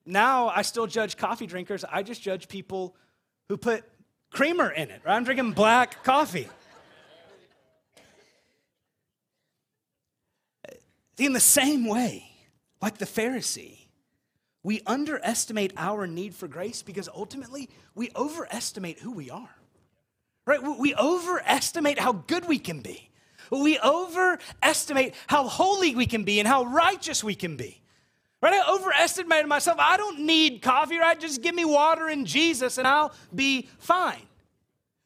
Now 0.08 0.48
I 0.48 0.62
still 0.62 0.86
judge 0.86 1.18
coffee 1.18 1.46
drinkers. 1.46 1.84
I 1.84 2.02
just 2.02 2.22
judge 2.22 2.48
people 2.48 2.96
who 3.50 3.58
put 3.58 3.84
creamer 4.30 4.70
in 4.70 4.88
it, 4.90 5.02
right? 5.04 5.14
I'm 5.14 5.24
drinking 5.24 5.52
black 5.52 6.02
coffee. 6.02 6.48
In 11.18 11.34
the 11.34 11.40
same 11.40 11.84
way, 11.84 12.30
like 12.80 12.96
the 12.96 13.04
Pharisee, 13.04 13.80
we 14.62 14.80
underestimate 14.86 15.74
our 15.76 16.06
need 16.06 16.34
for 16.34 16.48
grace 16.48 16.80
because 16.82 17.08
ultimately 17.14 17.68
we 17.94 18.10
overestimate 18.16 19.00
who 19.00 19.12
we 19.12 19.28
are. 19.28 19.50
Right? 20.46 20.60
We 20.62 20.94
overestimate 20.94 21.98
how 21.98 22.12
good 22.12 22.48
we 22.48 22.58
can 22.58 22.80
be. 22.80 23.10
We 23.50 23.78
overestimate 23.78 25.14
how 25.26 25.48
holy 25.48 25.94
we 25.94 26.06
can 26.06 26.24
be 26.24 26.38
and 26.38 26.48
how 26.48 26.64
righteous 26.64 27.22
we 27.22 27.34
can 27.34 27.56
be. 27.56 27.82
Right? 28.40 28.54
I 28.54 28.74
overestimated 28.74 29.46
myself. 29.46 29.78
I 29.80 29.96
don't 29.96 30.20
need 30.20 30.62
coffee, 30.62 30.98
right? 30.98 31.18
Just 31.18 31.42
give 31.42 31.54
me 31.54 31.64
water 31.64 32.06
and 32.06 32.26
Jesus 32.26 32.78
and 32.78 32.86
I'll 32.86 33.12
be 33.34 33.68
fine. 33.78 34.22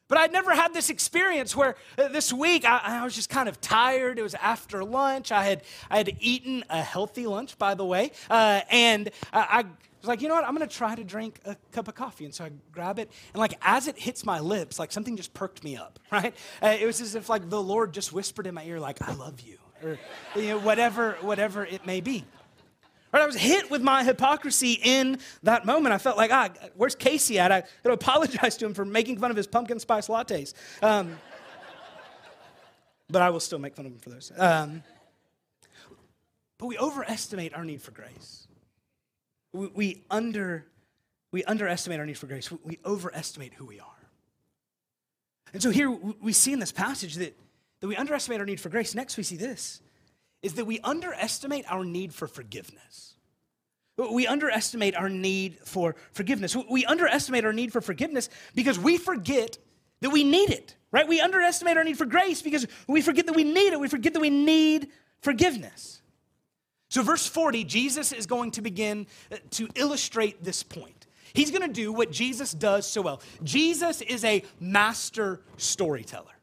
But 0.07 0.17
I'd 0.19 0.31
never 0.31 0.53
had 0.53 0.73
this 0.75 0.91
experience 0.91 1.55
where 1.55 1.75
uh, 1.97 2.09
this 2.09 2.31
week 2.31 2.65
I, 2.65 2.81
I, 2.83 3.03
was 3.03 3.15
just 3.15 3.29
kind 3.29 3.49
of 3.49 3.59
tired. 3.59 4.19
It 4.19 4.21
was 4.21 4.35
after 4.35 4.83
lunch. 4.83 5.31
I 5.31 5.43
had, 5.43 5.63
I 5.89 5.97
had 5.97 6.15
eaten 6.19 6.63
a 6.69 6.83
healthy 6.83 7.25
lunch, 7.25 7.57
by 7.57 7.73
the 7.73 7.83
way. 7.83 8.11
Uh, 8.29 8.61
and 8.69 9.09
I, 9.31 9.39
I 9.39 9.57
was 9.61 10.07
like, 10.07 10.21
you 10.21 10.27
know 10.27 10.35
what? 10.35 10.43
I'm 10.43 10.55
going 10.55 10.67
to 10.67 10.75
try 10.75 10.93
to 10.93 11.03
drink 11.03 11.39
a 11.45 11.55
cup 11.71 11.87
of 11.87 11.95
coffee. 11.95 12.25
And 12.25 12.33
so 12.35 12.43
I 12.43 12.51
grab 12.71 12.99
it. 12.99 13.09
And 13.33 13.39
like 13.39 13.57
as 13.63 13.87
it 13.87 13.97
hits 13.97 14.23
my 14.23 14.39
lips, 14.39 14.77
like 14.77 14.91
something 14.91 15.17
just 15.17 15.33
perked 15.33 15.63
me 15.63 15.77
up, 15.77 15.97
right? 16.11 16.35
Uh, 16.61 16.77
it 16.79 16.85
was 16.85 17.01
as 17.01 17.15
if 17.15 17.27
like 17.27 17.49
the 17.49 17.63
Lord 17.63 17.93
just 17.93 18.13
whispered 18.13 18.45
in 18.45 18.53
my 18.53 18.65
ear, 18.65 18.79
like, 18.79 19.01
I 19.01 19.13
love 19.13 19.39
you, 19.41 19.57
or 19.81 19.97
you 20.35 20.49
know, 20.49 20.59
whatever, 20.59 21.13
whatever 21.21 21.65
it 21.65 21.87
may 21.87 22.01
be. 22.01 22.25
Right? 23.13 23.21
I 23.21 23.25
was 23.27 23.35
hit 23.35 23.69
with 23.69 23.83
my 23.83 24.03
hypocrisy 24.03 24.79
in 24.81 25.19
that 25.43 25.65
moment. 25.65 25.93
I 25.93 25.99
felt 25.99 26.17
like, 26.17 26.31
ah, 26.31 26.49
where's 26.75 26.95
Casey 26.95 27.37
at? 27.37 27.51
I 27.51 27.61
got 27.61 27.69
to 27.83 27.91
apologize 27.91 28.57
to 28.57 28.65
him 28.65 28.73
for 28.73 28.85
making 28.85 29.19
fun 29.19 29.29
of 29.29 29.37
his 29.37 29.45
pumpkin 29.45 29.79
spice 29.79 30.07
lattes. 30.07 30.53
Um, 30.81 31.19
but 33.09 33.21
I 33.21 33.29
will 33.29 33.39
still 33.39 33.59
make 33.59 33.75
fun 33.75 33.85
of 33.85 33.91
him 33.91 33.99
for 33.99 34.09
those. 34.09 34.31
Um, 34.35 34.81
but 36.57 36.65
we 36.65 36.77
overestimate 36.79 37.53
our 37.53 37.63
need 37.63 37.83
for 37.83 37.91
grace. 37.91 38.47
We, 39.51 39.67
we, 39.67 40.03
under, 40.09 40.65
we 41.31 41.43
underestimate 41.43 41.99
our 41.99 42.07
need 42.07 42.17
for 42.17 42.25
grace. 42.25 42.49
We, 42.49 42.57
we 42.63 42.79
overestimate 42.83 43.53
who 43.53 43.65
we 43.65 43.79
are. 43.79 43.85
And 45.53 45.61
so 45.61 45.69
here 45.69 45.91
we 45.91 46.33
see 46.33 46.51
in 46.51 46.59
this 46.59 46.71
passage 46.71 47.15
that, 47.15 47.37
that 47.79 47.87
we 47.87 47.95
underestimate 47.95 48.39
our 48.39 48.45
need 48.47 48.59
for 48.59 48.69
grace. 48.69 48.95
Next, 48.95 49.17
we 49.17 49.23
see 49.23 49.35
this 49.35 49.81
is 50.43 50.53
that 50.53 50.65
we 50.65 50.79
underestimate 50.81 51.65
our 51.71 51.83
need 51.83 52.13
for 52.13 52.27
forgiveness. 52.27 53.15
We 53.97 54.27
underestimate 54.27 54.95
our 54.95 55.09
need 55.09 55.59
for 55.65 55.95
forgiveness. 56.11 56.55
We 56.69 56.85
underestimate 56.85 57.45
our 57.45 57.53
need 57.53 57.71
for 57.71 57.79
forgiveness 57.79 58.29
because 58.55 58.77
we 58.77 58.97
forget 58.97 59.57
that 60.01 60.09
we 60.09 60.23
need 60.23 60.49
it, 60.49 60.75
right? 60.91 61.07
We 61.07 61.21
underestimate 61.21 61.77
our 61.77 61.83
need 61.83 61.97
for 61.97 62.05
grace 62.05 62.41
because 62.41 62.67
we 62.87 63.01
forget 63.01 63.27
that 63.27 63.35
we 63.35 63.43
need 63.43 63.71
it. 63.71 63.79
We 63.79 63.87
forget 63.87 64.13
that 64.13 64.19
we 64.19 64.29
need 64.29 64.89
forgiveness. 65.21 66.01
So, 66.89 67.01
verse 67.01 67.25
40, 67.25 67.63
Jesus 67.63 68.11
is 68.11 68.27
going 68.27 68.51
to 68.51 68.61
begin 68.61 69.07
uh, 69.31 69.37
to 69.51 69.67
illustrate 69.75 70.43
this 70.43 70.61
point. 70.61 71.07
He's 71.33 71.49
going 71.49 71.63
to 71.63 71.73
do 71.73 71.91
what 71.91 72.11
Jesus 72.11 72.51
does 72.51 72.85
so 72.85 73.01
well. 73.01 73.21
Jesus 73.43 74.01
is 74.01 74.23
a 74.23 74.43
master 74.59 75.41
storyteller, 75.57 76.35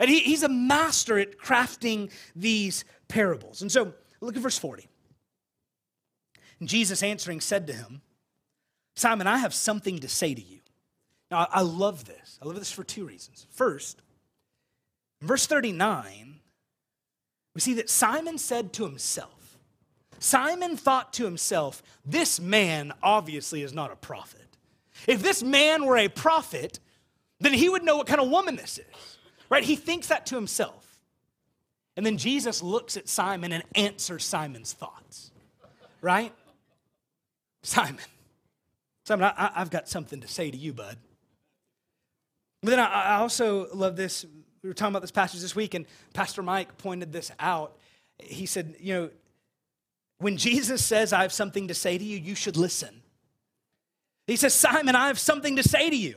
and 0.00 0.10
he, 0.10 0.20
he's 0.20 0.42
a 0.42 0.48
master 0.48 1.18
at 1.18 1.38
crafting 1.38 2.10
these 2.34 2.84
parables. 3.08 3.62
And 3.62 3.72
so, 3.72 3.94
look 4.20 4.36
at 4.36 4.42
verse 4.42 4.58
40. 4.58 4.86
And 6.60 6.68
Jesus 6.68 7.02
answering 7.02 7.40
said 7.40 7.66
to 7.66 7.72
him, 7.72 8.02
Simon, 8.96 9.26
I 9.26 9.38
have 9.38 9.54
something 9.54 9.98
to 10.00 10.08
say 10.08 10.34
to 10.34 10.42
you. 10.42 10.58
Now, 11.30 11.46
I 11.50 11.62
love 11.62 12.04
this. 12.04 12.38
I 12.42 12.46
love 12.46 12.56
this 12.58 12.72
for 12.72 12.84
two 12.84 13.06
reasons. 13.06 13.46
First, 13.50 14.02
verse 15.20 15.46
39, 15.46 16.40
we 17.54 17.60
see 17.60 17.74
that 17.74 17.90
Simon 17.90 18.38
said 18.38 18.72
to 18.74 18.84
himself, 18.84 19.58
Simon 20.18 20.76
thought 20.76 21.12
to 21.14 21.24
himself, 21.24 21.82
this 22.04 22.40
man 22.40 22.92
obviously 23.02 23.62
is 23.62 23.72
not 23.72 23.92
a 23.92 23.96
prophet. 23.96 24.56
If 25.06 25.22
this 25.22 25.42
man 25.42 25.84
were 25.84 25.96
a 25.96 26.08
prophet, 26.08 26.80
then 27.40 27.52
he 27.54 27.68
would 27.68 27.84
know 27.84 27.96
what 27.96 28.08
kind 28.08 28.20
of 28.20 28.28
woman 28.28 28.56
this 28.56 28.78
is, 28.78 29.18
right? 29.48 29.62
He 29.62 29.76
thinks 29.76 30.08
that 30.08 30.26
to 30.26 30.34
himself. 30.34 30.87
And 31.98 32.06
then 32.06 32.16
Jesus 32.16 32.62
looks 32.62 32.96
at 32.96 33.08
Simon 33.08 33.50
and 33.50 33.64
answers 33.74 34.24
Simon's 34.24 34.72
thoughts, 34.72 35.32
right? 36.00 36.32
Simon, 37.64 38.04
Simon, 39.04 39.32
I, 39.36 39.50
have 39.54 39.70
got 39.70 39.88
something 39.88 40.20
to 40.20 40.28
say 40.28 40.48
to 40.48 40.56
you, 40.56 40.72
bud. 40.72 40.96
But 42.62 42.70
then 42.70 42.78
I, 42.78 42.84
I 42.84 43.14
also 43.16 43.66
love 43.74 43.96
this. 43.96 44.24
We 44.62 44.68
were 44.68 44.74
talking 44.74 44.92
about 44.92 45.02
this 45.02 45.10
passage 45.10 45.40
this 45.40 45.56
week, 45.56 45.74
and 45.74 45.86
Pastor 46.14 46.40
Mike 46.40 46.78
pointed 46.78 47.12
this 47.12 47.32
out. 47.40 47.76
He 48.20 48.46
said, 48.46 48.76
You 48.78 48.94
know, 48.94 49.10
when 50.18 50.36
Jesus 50.36 50.84
says, 50.84 51.12
I 51.12 51.22
have 51.22 51.32
something 51.32 51.66
to 51.66 51.74
say 51.74 51.98
to 51.98 52.04
you, 52.04 52.16
you 52.16 52.36
should 52.36 52.56
listen. 52.56 53.02
He 54.28 54.36
says, 54.36 54.54
Simon, 54.54 54.94
I 54.94 55.08
have 55.08 55.18
something 55.18 55.56
to 55.56 55.64
say 55.64 55.90
to 55.90 55.96
you. 55.96 56.14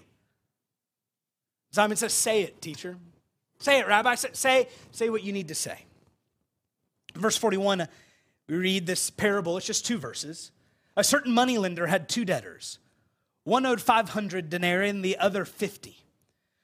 Simon 1.71 1.97
says, 1.97 2.13
Say 2.13 2.43
it, 2.43 2.61
teacher. 2.61 2.97
Say 3.62 3.78
it, 3.78 3.88
Rabbi. 3.88 4.15
Say, 4.15 4.67
say 4.91 5.10
what 5.12 5.24
you 5.24 5.32
need 5.32 5.50
to 5.50 5.56
say. 5.56 5.86
Verse 7.15 7.38
41, 7.38 7.88
we 8.50 8.56
read 8.56 8.88
this 8.88 9.12
parable. 9.12 9.56
It's 9.58 9.67
just 9.67 9.86
two 9.86 10.00
verses. 10.00 10.52
A 10.97 11.04
certain 11.04 11.32
moneylender 11.32 11.86
had 11.86 12.10
two 12.10 12.26
debtors. 12.26 12.80
One 13.43 13.67
owed 13.67 13.80
500 13.80 14.50
denarii 14.50 14.89
and 14.89 15.06
the 15.06 15.17
other 15.17 15.45
50. 15.45 15.95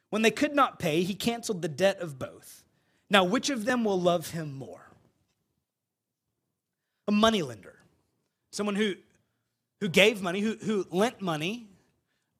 When 0.09 0.23
they 0.23 0.31
could 0.31 0.55
not 0.55 0.79
pay, 0.79 1.03
he 1.03 1.13
canceled 1.13 1.61
the 1.61 1.67
debt 1.67 1.99
of 1.99 2.17
both. 2.17 2.63
Now, 3.11 3.23
which 3.23 3.51
of 3.51 3.65
them 3.65 3.83
will 3.83 4.01
love 4.01 4.31
him 4.31 4.55
more? 4.55 4.91
A 7.07 7.11
moneylender, 7.11 7.75
someone 8.51 8.75
who, 8.75 8.95
who 9.81 9.87
gave 9.87 10.21
money, 10.21 10.41
who, 10.41 10.55
who 10.55 10.85
lent 10.89 11.21
money 11.21 11.67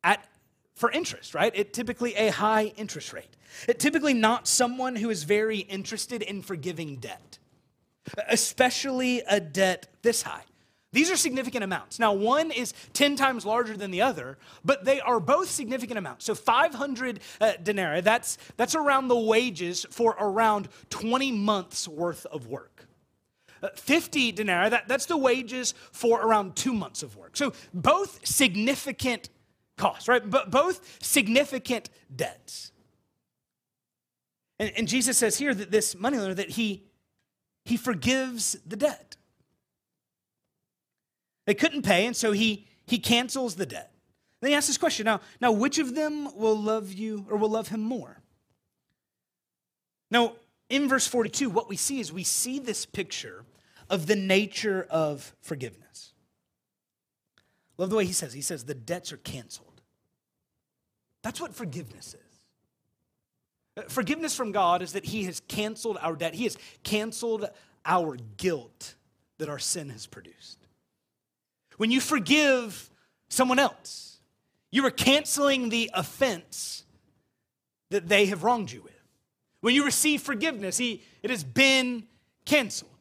at, 0.04 0.28
for 0.78 0.92
interest, 0.92 1.34
right? 1.34 1.52
It 1.56 1.74
typically 1.74 2.14
a 2.16 2.30
high 2.30 2.72
interest 2.78 3.12
rate. 3.12 3.36
It 3.68 3.80
typically 3.80 4.14
not 4.14 4.48
someone 4.48 4.96
who 4.96 5.10
is 5.10 5.24
very 5.24 5.58
interested 5.58 6.22
in 6.22 6.44
forgiving 6.44 6.98
debt, 6.98 7.40
especially 8.30 9.24
a 9.28 9.40
debt 9.40 9.88
this 10.04 10.22
high. 10.22 10.44
These 10.94 11.12
are 11.12 11.18
significant 11.18 11.64
amounts. 11.64 12.00
Now, 12.00 12.14
one 12.14 12.52
is 12.52 12.74
10 12.94 13.16
times 13.16 13.46
larger 13.46 13.76
than 13.76 13.92
the 13.92 14.04
other, 14.04 14.38
but 14.64 14.86
they 14.86 15.02
are 15.02 15.20
both 15.20 15.50
significant 15.50 15.98
amounts. 15.98 16.26
So 16.26 16.34
500 16.34 17.20
uh, 17.42 17.54
denarii, 17.62 18.02
that's, 18.02 18.38
that's 18.56 18.76
around 18.76 19.08
the 19.08 19.18
wages 19.18 19.86
for 19.90 20.16
around 20.20 20.70
20 20.90 21.32
months 21.32 21.88
worth 21.88 22.26
of 22.28 22.48
work. 22.48 22.88
Uh, 23.62 23.70
50 23.76 24.32
denarii, 24.32 24.70
that, 24.70 24.88
that's 24.88 25.08
the 25.08 25.18
wages 25.18 25.74
for 25.92 26.22
around 26.22 26.56
two 26.56 26.74
months 26.74 27.04
of 27.04 27.18
work. 27.18 27.36
So 27.36 27.54
both 27.74 28.26
significant 28.26 29.30
costs, 29.78 30.08
right? 30.08 30.28
But 30.28 30.52
both 30.52 31.04
significant 31.04 31.90
debts. 32.14 32.72
And, 34.60 34.72
and 34.76 34.88
Jesus 34.88 35.18
says 35.18 35.38
here 35.38 35.54
that 35.54 35.72
this 35.72 35.96
moneylender, 35.96 36.34
that 36.36 36.52
he, 36.52 36.84
he 37.64 37.78
forgives 37.78 38.58
the 38.66 38.76
debt. 38.76 39.16
They 41.46 41.54
couldn't 41.54 41.84
pay, 41.84 42.06
and 42.06 42.16
so 42.16 42.34
he, 42.34 42.68
he 42.86 43.00
cancels 43.00 43.56
the 43.56 43.66
debt. 43.66 43.94
Then 44.42 44.52
he 44.52 44.56
asks 44.56 44.68
this 44.68 44.78
question 44.78 45.06
now, 45.06 45.22
now, 45.42 45.52
which 45.52 45.80
of 45.80 45.96
them 45.96 46.36
will 46.36 46.58
love 46.58 46.92
you 46.94 47.26
or 47.30 47.38
will 47.38 47.50
love 47.50 47.70
him 47.70 47.82
more? 47.82 48.22
Now, 50.12 50.34
in 50.70 50.88
verse 50.88 51.08
42, 51.08 51.50
what 51.50 51.70
we 51.70 51.78
see 51.78 52.00
is 52.00 52.12
we 52.12 52.24
see 52.24 52.60
this 52.60 52.86
picture 52.86 53.46
of 53.90 54.08
the 54.08 54.16
nature 54.16 54.86
of 54.90 55.34
forgiveness. 55.42 56.07
Love 57.78 57.90
the 57.90 57.96
way 57.96 58.06
he 58.06 58.14
says, 58.14 58.34
he 58.34 58.42
says, 58.42 58.66
the 58.66 58.74
debts 58.74 59.12
are 59.14 59.18
canceled. 59.18 59.82
That's 61.24 61.40
what 61.40 61.54
forgiveness 61.54 62.16
is. 62.16 62.22
Forgiveness 63.90 64.36
from 64.36 64.52
God 64.52 64.82
is 64.82 64.94
that 64.94 65.06
he 65.06 65.26
has 65.26 65.42
canceled 65.48 65.98
our 66.02 66.16
debt, 66.16 66.34
he 66.34 66.46
has 66.46 66.58
canceled 66.84 67.48
our 67.86 68.18
guilt 68.38 68.96
that 69.38 69.50
our 69.50 69.60
sin 69.60 69.90
has 69.90 70.08
produced. 70.08 70.58
When 71.78 71.92
you 71.92 72.02
forgive 72.02 72.90
someone 73.30 73.60
else, 73.60 74.18
you 74.72 74.86
are 74.86 74.92
canceling 74.92 75.70
the 75.70 75.92
offense 75.94 76.86
that 77.92 78.10
they 78.10 78.26
have 78.26 78.44
wronged 78.44 78.72
you 78.72 78.82
with. 78.82 78.94
When 79.62 79.76
you 79.76 79.86
receive 79.86 80.22
forgiveness, 80.22 80.78
he, 80.78 81.04
it 81.22 81.30
has 81.30 81.44
been 81.44 82.04
canceled. 82.46 82.92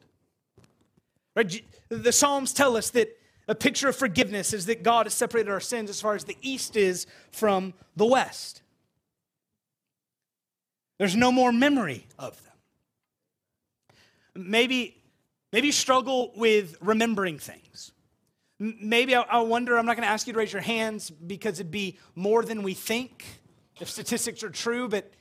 Right? 1.35 1.63
The 1.89 2.13
Psalms 2.13 2.53
tell 2.53 2.77
us 2.77 2.91
that 2.91 3.16
a 3.49 3.55
picture 3.55 3.89
of 3.89 3.97
forgiveness 3.97 4.53
is 4.53 4.67
that 4.67 4.83
God 4.83 5.07
has 5.07 5.15
separated 5.15 5.51
our 5.51 5.61
sins 5.61 5.89
as 5.91 6.01
far 6.01 6.15
as 6.15 6.25
the 6.25 6.37
east 6.43 6.77
is 6.77 7.07
from 7.31 7.75
the 7.95 8.07
west. 8.07 8.63
There's 10.99 11.17
no 11.17 11.31
more 11.31 11.53
memory 11.53 12.07
of 12.19 12.43
them. 12.43 12.53
Maybe, 14.35 15.03
maybe 15.53 15.69
you 15.69 15.73
struggle 15.73 16.33
with 16.37 16.77
remembering 16.81 17.39
things. 17.39 17.93
Maybe 18.59 19.15
I 19.15 19.41
wonder, 19.41 19.79
I'm 19.79 19.85
not 19.85 19.97
going 19.97 20.07
to 20.07 20.13
ask 20.13 20.27
you 20.27 20.33
to 20.33 20.39
raise 20.39 20.53
your 20.53 20.63
hands 20.63 21.11
because 21.11 21.61
it'd 21.61 21.71
be 21.71 21.99
more 22.15 22.43
than 22.43 22.63
we 22.63 22.73
think 22.75 23.25
if 23.81 23.91
statistics 23.91 24.43
are 24.43 24.51
true, 24.51 24.89
but 24.89 25.13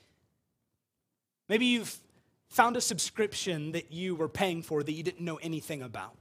maybe 1.50 1.66
you've 1.66 1.98
found 2.50 2.78
a 2.78 2.82
subscription 2.82 3.74
that 3.74 3.92
you 3.92 4.16
were 4.16 4.30
paying 4.30 4.62
for 4.62 4.82
that 4.82 4.92
you 4.94 5.04
didn't 5.04 5.24
know 5.24 5.36
anything 5.38 5.82
about. 5.82 6.16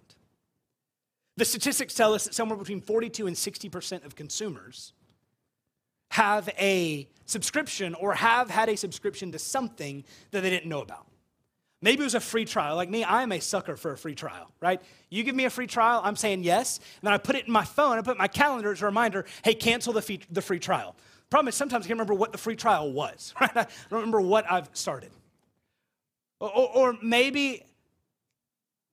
The 1.36 1.44
statistics 1.44 1.94
tell 1.94 2.14
us 2.14 2.24
that 2.24 2.34
somewhere 2.34 2.56
between 2.56 2.80
42 2.80 3.26
and 3.26 3.36
60% 3.36 4.04
of 4.04 4.14
consumers 4.14 4.92
have 6.10 6.48
a 6.58 7.08
subscription 7.26 7.94
or 7.94 8.14
have 8.14 8.50
had 8.50 8.68
a 8.68 8.76
subscription 8.76 9.32
to 9.32 9.38
something 9.38 10.04
that 10.30 10.42
they 10.42 10.50
didn't 10.50 10.68
know 10.68 10.80
about. 10.80 11.06
Maybe 11.82 12.00
it 12.00 12.04
was 12.04 12.14
a 12.14 12.20
free 12.20 12.44
trial. 12.44 12.76
Like 12.76 12.88
me, 12.88 13.04
I 13.04 13.22
am 13.22 13.32
a 13.32 13.40
sucker 13.40 13.76
for 13.76 13.92
a 13.92 13.98
free 13.98 14.14
trial, 14.14 14.50
right? 14.60 14.80
You 15.10 15.22
give 15.22 15.34
me 15.34 15.44
a 15.44 15.50
free 15.50 15.66
trial, 15.66 16.00
I'm 16.02 16.16
saying 16.16 16.44
yes. 16.44 16.78
And 16.78 17.08
then 17.08 17.12
I 17.12 17.18
put 17.18 17.36
it 17.36 17.46
in 17.46 17.52
my 17.52 17.64
phone, 17.64 17.98
I 17.98 18.02
put 18.02 18.16
my 18.16 18.28
calendar 18.28 18.72
as 18.72 18.80
a 18.80 18.86
reminder 18.86 19.26
hey, 19.42 19.54
cancel 19.54 19.92
the, 19.92 20.00
fee- 20.00 20.22
the 20.30 20.40
free 20.40 20.60
trial. 20.60 20.96
Problem 21.30 21.48
is, 21.48 21.56
sometimes 21.56 21.84
I 21.84 21.88
can't 21.88 21.98
remember 21.98 22.14
what 22.14 22.32
the 22.32 22.38
free 22.38 22.56
trial 22.56 22.92
was, 22.92 23.34
right? 23.40 23.50
I 23.54 23.66
don't 23.90 24.00
remember 24.00 24.20
what 24.20 24.50
I've 24.50 24.70
started. 24.72 25.10
Or, 26.40 26.50
or 26.50 26.96
maybe, 27.02 27.64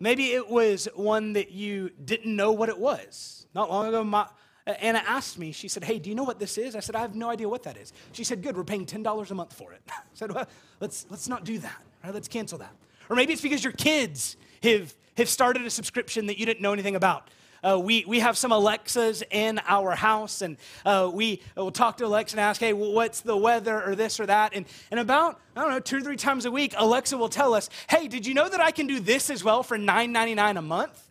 maybe 0.02 0.34
it 0.34 0.50
was 0.50 0.90
one 0.96 1.34
that 1.34 1.52
you 1.52 1.92
didn't 2.04 2.36
know 2.36 2.52
what 2.52 2.68
it 2.68 2.78
was. 2.78 3.48
Not 3.54 3.70
long 3.70 3.88
ago, 3.88 4.04
my, 4.04 4.28
Anna 4.66 5.04
asked 5.08 5.40
me, 5.40 5.52
she 5.52 5.68
said, 5.68 5.84
Hey, 5.84 6.00
do 6.00 6.10
you 6.10 6.16
know 6.16 6.24
what 6.24 6.40
this 6.40 6.58
is? 6.58 6.76
I 6.76 6.80
said, 6.80 6.96
I 6.96 7.02
have 7.02 7.16
no 7.16 7.30
idea 7.30 7.48
what 7.48 7.64
that 7.64 7.78
is. 7.78 7.94
She 8.12 8.24
said, 8.24 8.42
Good, 8.42 8.58
we're 8.58 8.64
paying 8.64 8.86
$10 8.86 9.32
a 9.32 9.34
month 9.34 9.54
for 9.54 9.72
it. 9.74 9.82
I 9.90 10.02
said, 10.14 10.34
Well, 10.34 10.48
let's, 10.80 11.06
let's 11.10 11.30
not 11.30 11.46
do 11.46 11.60
that. 11.60 11.82
Right, 12.04 12.14
let's 12.14 12.28
cancel 12.28 12.58
that. 12.58 12.76
Or 13.10 13.16
maybe 13.16 13.34
it's 13.34 13.42
because 13.42 13.64
your 13.64 13.74
kids 13.74 14.38
have, 14.64 14.94
have 15.18 15.30
started 15.30 15.66
a 15.66 15.70
subscription 15.70 16.26
that 16.28 16.38
you 16.38 16.46
didn't 16.46 16.62
know 16.62 16.74
anything 16.74 16.96
about. 16.96 17.30
Uh, 17.64 17.80
we, 17.80 18.04
we 18.08 18.20
have 18.20 18.38
some 18.38 18.52
Alexas 18.52 19.24
in 19.30 19.60
our 19.68 19.92
house, 19.92 20.42
and 20.42 20.58
uh, 20.84 21.10
we 21.14 21.42
will 21.56 21.72
talk 21.72 21.98
to 21.98 22.06
Alexa 22.06 22.36
and 22.36 22.40
ask, 22.40 22.60
hey, 22.60 22.74
what's 22.74 23.22
the 23.22 23.38
weather, 23.38 23.84
or 23.84 23.96
this 23.96 24.20
or 24.20 24.26
that. 24.26 24.54
And, 24.56 24.66
and 24.90 25.00
about, 25.00 25.40
I 25.56 25.62
don't 25.62 25.70
know, 25.70 25.80
two 25.80 25.98
or 25.98 26.02
three 26.02 26.18
times 26.18 26.46
a 26.46 26.52
week, 26.52 26.74
Alexa 26.76 27.16
will 27.18 27.30
tell 27.30 27.54
us, 27.54 27.70
hey, 27.90 28.08
did 28.08 28.26
you 28.26 28.34
know 28.34 28.50
that 28.50 28.60
I 28.60 28.72
can 28.72 28.88
do 28.88 29.00
this 29.00 29.30
as 29.30 29.44
well 29.44 29.62
for 29.62 29.78
$9.99 29.78 30.58
a 30.58 30.62
month? 30.62 31.08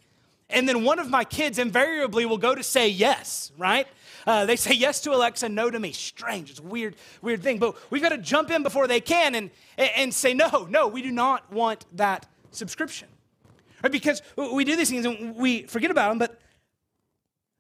And 0.49 0.69
then 0.69 0.85
one 0.85 0.99
of 0.99 1.09
my 1.09 1.23
kids 1.23 1.59
invariably 1.59 2.27
will 2.27 2.39
go 2.39 2.55
to 2.55 2.63
say 2.63 2.89
yes, 2.89 3.53
right? 3.57 3.87
Uh, 4.27 4.45
they 4.47 4.57
say 4.57 4.75
yes 4.75 5.01
to 5.03 5.15
Alexa, 5.15 5.49
no 5.49 5.71
to 5.71 5.79
me. 5.79 5.93
Strange. 5.93 6.51
It's 6.51 6.59
a 6.59 6.63
weird, 6.63 6.97
weird 7.23 7.43
thing. 7.43 7.59
But 7.59 7.77
we've 7.91 8.03
got 8.03 8.11
to 8.11 8.19
jump 8.19 8.51
in 8.51 8.65
before 8.65 8.89
they 8.89 9.01
can 9.01 9.37
and, 9.37 9.51
and 9.79 10.13
say, 10.13 10.35
no, 10.35 10.67
no, 10.69 10.89
we 10.89 11.03
do 11.03 11.13
not 11.13 11.51
want 11.53 11.87
that 11.97 12.27
subscription. 12.51 13.09
Right? 13.83 13.93
Because 13.93 14.23
we 14.37 14.65
do 14.65 14.77
these 14.77 14.91
things 14.91 15.07
and 15.07 15.37
we 15.37 15.63
forget 15.63 15.91
about 15.91 16.11
them, 16.11 16.19
but 16.19 16.41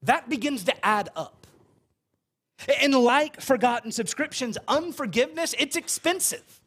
that 0.02 0.28
begins 0.28 0.64
to 0.64 0.87
add 0.87 1.09
up. 1.16 1.46
And 2.80 2.94
like 2.94 3.40
forgotten 3.40 3.90
subscriptions, 3.90 4.59
unforgiveness, 4.68 5.54
it's 5.59 5.76
expensive 5.76 6.61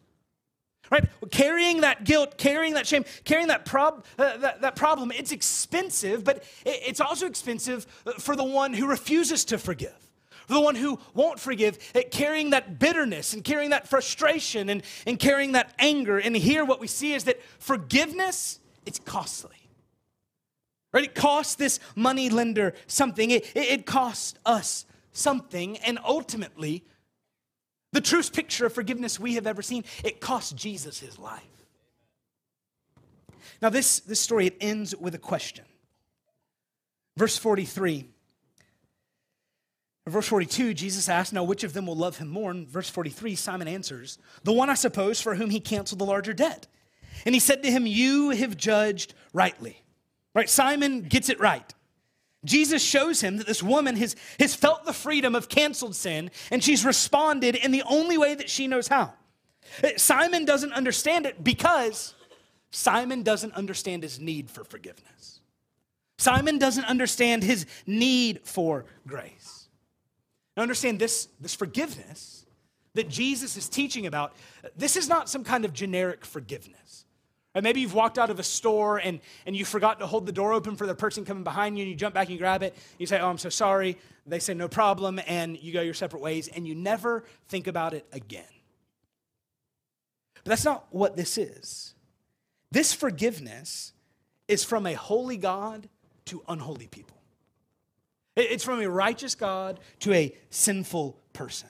right? 0.93 1.09
Carrying 1.31 1.81
that 1.81 2.03
guilt, 2.03 2.37
carrying 2.37 2.75
that 2.75 2.85
shame, 2.85 3.03
carrying 3.23 3.47
that, 3.47 3.65
prob- 3.65 4.05
uh, 4.17 4.37
that, 4.37 4.61
that, 4.61 4.75
problem, 4.75 5.11
it's 5.11 5.31
expensive, 5.31 6.23
but 6.23 6.43
it's 6.65 7.01
also 7.01 7.25
expensive 7.25 7.85
for 8.19 8.35
the 8.35 8.43
one 8.43 8.73
who 8.73 8.87
refuses 8.87 9.43
to 9.45 9.57
forgive. 9.57 9.95
For 10.47 10.53
the 10.53 10.61
one 10.61 10.75
who 10.75 10.99
won't 11.13 11.39
forgive, 11.39 11.79
uh, 11.95 12.01
carrying 12.11 12.49
that 12.49 12.77
bitterness 12.77 13.33
and 13.33 13.43
carrying 13.43 13.69
that 13.69 13.87
frustration 13.87 14.69
and, 14.69 14.83
and 15.07 15.17
carrying 15.17 15.53
that 15.53 15.73
anger. 15.79 16.19
And 16.19 16.35
here, 16.35 16.65
what 16.65 16.81
we 16.81 16.87
see 16.87 17.13
is 17.13 17.23
that 17.23 17.41
forgiveness, 17.59 18.59
it's 18.86 19.00
costly. 19.00 19.56
Right? 20.91 21.06
It 21.06 21.15
costs 21.15 21.56
this 21.56 21.80
money 21.96 22.30
lender 22.30 22.74
something, 22.88 23.32
it, 23.32 23.46
it, 23.56 23.80
it 23.80 23.86
costs 23.86 24.38
us 24.46 24.86
something, 25.12 25.78
and 25.80 26.00
ultimately, 26.04 26.84
the 27.91 28.02
truest 28.02 28.34
picture 28.34 28.65
of 28.65 28.74
forgiveness 28.74 29.19
we 29.19 29.36
have 29.36 29.48
ever 29.48 29.62
seen. 29.62 29.84
It 30.04 30.19
cost 30.19 30.56
Jesus 30.56 31.00
his 31.00 31.17
life. 31.19 31.43
Now, 33.62 33.69
this, 33.69 34.00
this 34.02 34.19
story, 34.19 34.48
it 34.48 34.58
ends 34.60 34.96
with 34.96 35.15
a 35.15 35.19
question. 35.19 35.65
Verse 37.15 37.38
43. 37.38 38.10
verse 40.08 40.28
42, 40.28 40.74
Jesus 40.74 41.08
asked, 41.08 41.32
Now, 41.32 41.43
which 41.43 41.63
of 41.63 41.74
them 41.74 41.86
will 41.86 41.96
love 41.96 42.17
him 42.17 42.28
more? 42.28 42.52
In 42.52 42.65
verse 42.67 42.89
43, 42.89 43.36
Simon 43.36 43.67
answers, 43.67 44.17
The 44.43 44.52
one, 44.52 44.69
I 44.69 44.74
suppose, 44.74 45.22
for 45.22 45.36
whom 45.36 45.52
he 45.52 45.60
canceled 45.60 46.00
the 46.00 46.06
larger 46.06 46.34
debt. 46.34 46.67
And 47.26 47.36
he 47.36 47.39
said 47.39 47.63
to 47.63 47.71
him, 47.71 47.86
You 47.86 48.32
have 48.32 48.58
judged 48.58 49.13
rightly. 49.34 49.84
Right? 50.34 50.49
Simon 50.49 51.04
gets 51.04 51.30
it 51.30 51.39
right. 51.39 51.73
Jesus 52.45 52.84
shows 52.84 53.21
him 53.21 53.38
that 53.38 53.47
this 53.47 53.63
woman 53.63 53.95
has, 53.95 54.15
has 54.39 54.54
felt 54.54 54.86
the 54.86 54.93
freedom 54.93 55.34
of 55.36 55.47
canceled 55.47 55.95
sin 55.95 56.30
and 56.52 56.63
she's 56.63 56.84
responded 56.84 57.56
in 57.56 57.71
the 57.71 57.84
only 57.84 58.17
way 58.17 58.36
that 58.36 58.49
she 58.49 58.67
knows 58.67 58.88
how. 58.88 59.13
Simon 59.95 60.43
doesn't 60.43 60.73
understand 60.73 61.26
it 61.26 61.41
because 61.43 62.13
Simon 62.71 63.23
doesn't 63.23 63.54
understand 63.54 64.04
his 64.04 64.19
need 64.19 64.49
for 64.49 64.63
forgiveness. 64.63 65.39
Simon 66.17 66.58
doesn't 66.58 66.86
understand 66.86 67.43
his 67.43 67.65
need 67.86 68.41
for 68.43 68.86
grace. 69.08 69.67
Now, 70.56 70.63
understand 70.63 70.99
this, 70.99 71.28
this 71.39 71.56
forgiveness 71.56 72.42
that 72.95 73.10
Jesus 73.10 73.58
is 73.58 73.67
teaching 73.67 74.06
about, 74.06 74.36
this 74.75 74.95
is 74.95 75.08
not 75.08 75.29
some 75.29 75.43
kind 75.43 75.65
of 75.65 75.73
generic 75.73 76.25
forgiveness. 76.25 77.06
Or 77.56 77.62
maybe 77.62 77.82
you've 77.82 77.93
walked 77.93 78.17
out 78.17 78.29
of 78.29 78.39
a 78.39 78.43
store 78.43 78.97
and, 78.97 79.19
and 79.45 79.56
you 79.56 79.63
forgot 79.63 79.99
to 79.99 80.08
hold 80.08 80.25
the 80.25 80.32
door 80.32 80.53
open 80.53 80.75
for 80.75 80.88
the 80.88 80.95
person 80.95 81.23
coming 81.23 81.43
behind 81.43 81.77
you 81.77 81.84
and 81.84 81.91
you 81.91 81.95
jump 81.95 82.15
back 82.15 82.29
and 82.29 82.39
grab 82.39 82.63
it. 82.63 82.75
You 82.97 83.06
say, 83.06 83.19
Oh, 83.19 83.29
I'm 83.29 83.38
so 83.38 83.49
sorry. 83.49 83.97
They 84.25 84.39
say, 84.39 84.56
No 84.56 84.67
problem. 84.67 85.19
And 85.27 85.58
you 85.62 85.71
go 85.71 85.82
your 85.82 85.93
separate 85.93 86.21
ways 86.21 86.47
and 86.47 86.67
you 86.67 86.73
never 86.73 87.23
think 87.49 87.67
about 87.67 87.93
it 87.93 88.08
again. 88.12 88.43
But 90.43 90.49
that's 90.49 90.65
not 90.65 90.88
what 90.89 91.15
this 91.15 91.38
is. 91.38 91.93
This 92.71 92.91
forgiveness 92.91 93.93
is 94.47 94.63
from 94.63 94.88
a 94.88 94.93
holy 94.93 95.38
God 95.38 95.88
to 96.25 96.41
unholy 96.47 96.88
people, 96.88 97.17
it's 98.36 98.63
from 98.63 98.82
a 98.82 98.89
righteous 98.89 99.36
God 99.36 99.79
to 99.99 100.13
a 100.13 100.36
sinful 100.49 101.19
person. 101.34 101.69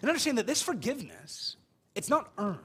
And 0.00 0.08
understand 0.08 0.38
that 0.38 0.46
this 0.46 0.62
forgiveness, 0.62 1.56
it's 1.94 2.08
not 2.08 2.30
earned. 2.38 2.58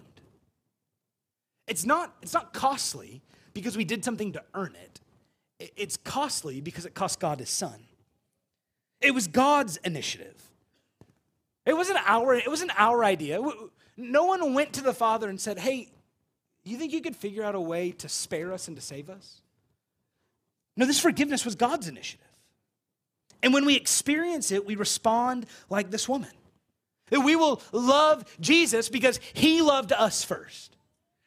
It's 1.68 1.86
not, 1.86 2.16
it's 2.22 2.34
not 2.34 2.54
costly 2.54 3.22
because 3.54 3.78
we 3.78 3.86
did 3.86 4.04
something 4.04 4.34
to 4.34 4.44
earn 4.54 4.76
it. 4.76 5.72
It's 5.76 5.98
costly 5.98 6.62
because 6.62 6.86
it 6.86 6.94
cost 6.94 7.20
God 7.20 7.40
his 7.40 7.50
son. 7.50 7.86
It 9.02 9.14
was 9.14 9.28
God's 9.28 9.78
initiative. 9.78 10.42
It 11.66 11.76
wasn't 11.76 12.00
our, 12.06 12.36
it 12.36 12.48
wasn't 12.48 12.72
our 12.78 13.04
idea. 13.04 13.40
No 13.96 14.26
one 14.26 14.54
went 14.54 14.74
to 14.74 14.82
the 14.82 14.94
Father 14.94 15.30
and 15.30 15.40
said, 15.40 15.58
Hey, 15.58 15.90
you 16.64 16.78
think 16.78 16.94
you 16.94 17.02
could 17.02 17.16
figure 17.16 17.44
out 17.44 17.56
a 17.56 17.62
way 17.62 17.92
to 17.92 18.10
spare 18.10 18.54
us 18.54 18.68
and 18.68 18.78
to 18.78 18.82
save 18.82 19.10
us? 19.10 19.42
No, 20.76 20.86
this 20.86 21.00
forgiveness 21.00 21.46
was 21.46 21.56
God's 21.56 21.88
initiative. 21.88 22.26
And 23.42 23.54
when 23.54 23.66
we 23.66 23.76
experience 23.76 24.52
it, 24.52 24.66
we 24.66 24.76
respond 24.76 25.46
like 25.70 25.92
this 25.92 26.08
woman. 26.08 26.32
That 27.14 27.22
we 27.22 27.36
will 27.36 27.62
love 27.72 28.26
Jesus 28.40 28.90
because 28.90 29.20
he 29.34 29.62
loved 29.62 29.94
us 29.94 30.24
first. 30.24 30.76